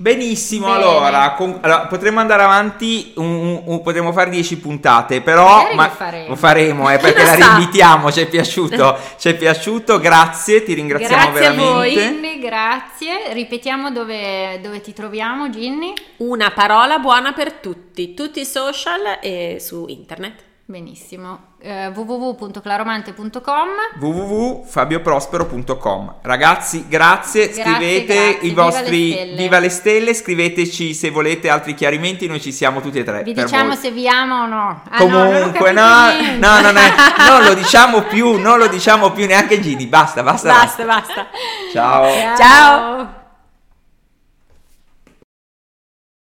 Benissimo, 0.00 0.68
Bene. 0.68 0.78
allora, 0.78 1.34
con- 1.34 1.58
allora, 1.60 1.80
potremmo 1.86 2.20
andare 2.20 2.42
avanti, 2.42 3.12
un- 3.16 3.26
un- 3.26 3.62
un- 3.66 3.82
potremmo 3.82 4.12
fare 4.12 4.30
10 4.30 4.56
puntate, 4.56 5.20
però 5.20 5.68
ma- 5.74 5.88
lo 5.88 5.90
faremo. 5.92 6.28
lo 6.28 6.36
faremo, 6.36 6.90
eh, 6.90 6.96
perché 6.96 7.22
la 7.22 7.36
sa? 7.36 7.56
rinvitiamo, 7.56 8.10
ci 8.10 8.20
è 8.20 8.26
piaciuto, 8.26 8.96
ci 9.20 9.28
è 9.28 9.34
piaciuto, 9.36 9.98
grazie, 10.00 10.62
ti 10.64 10.72
ringraziamo 10.72 11.32
Grazie 11.32 11.46
a 11.48 11.52
voi. 11.52 11.94
veramente. 11.94 12.28
Ginny, 12.30 12.38
grazie. 12.40 13.12
Ripetiamo 13.34 13.90
dove, 13.90 14.58
dove 14.62 14.80
ti 14.80 14.94
troviamo, 14.94 15.50
Ginny. 15.50 15.92
Una 16.18 16.50
parola 16.50 16.98
buona 16.98 17.34
per 17.34 17.52
tutti, 17.52 18.14
tutti 18.14 18.40
i 18.40 18.46
social 18.46 19.18
e 19.20 19.58
su 19.60 19.84
internet. 19.86 20.44
Benissimo. 20.70 21.48
Eh, 21.60 21.88
www.claromante.com 21.88 23.68
www.fabioprospero.com 23.98 26.14
Ragazzi, 26.22 26.86
grazie, 26.88 27.46
Grazie, 27.48 27.62
scrivete 27.64 28.14
grazie, 28.14 28.46
i 28.46 28.50
viva 28.50 28.62
vostri 28.62 29.08
le 29.08 29.14
stelle. 29.16 29.36
viva 29.36 29.58
le 29.58 29.68
stelle, 29.68 30.14
scriveteci 30.14 30.94
se 30.94 31.10
volete 31.10 31.48
altri 31.50 31.74
chiarimenti, 31.74 32.28
noi 32.28 32.40
ci 32.40 32.52
siamo 32.52 32.80
tutti 32.80 33.00
e 33.00 33.04
tre. 33.04 33.24
Vi 33.24 33.34
per 33.34 33.44
diciamo 33.46 33.70
voi. 33.70 33.76
se 33.76 33.90
vi 33.90 34.06
ama 34.08 34.44
o 34.44 34.46
no. 34.46 34.82
Ah, 34.88 35.04
no, 35.04 35.10
Comunque, 35.10 35.72
capito 35.72 35.80
no, 35.80 36.06
niente. 36.08 36.46
no, 36.46 36.60
non, 36.60 36.76
è, 36.76 36.92
non 37.28 37.42
lo 37.50 37.54
diciamo 37.54 38.02
più, 38.02 38.36
non 38.38 38.58
lo 38.58 38.68
diciamo 38.68 39.10
più 39.10 39.26
neanche 39.26 39.58
Gini, 39.60 39.86
basta, 39.86 40.22
basta, 40.22 40.52
Basta, 40.52 40.84
basta. 40.84 41.26
Ciao. 41.72 42.08
Ciao. 42.08 42.36
Ciao. 42.36 43.18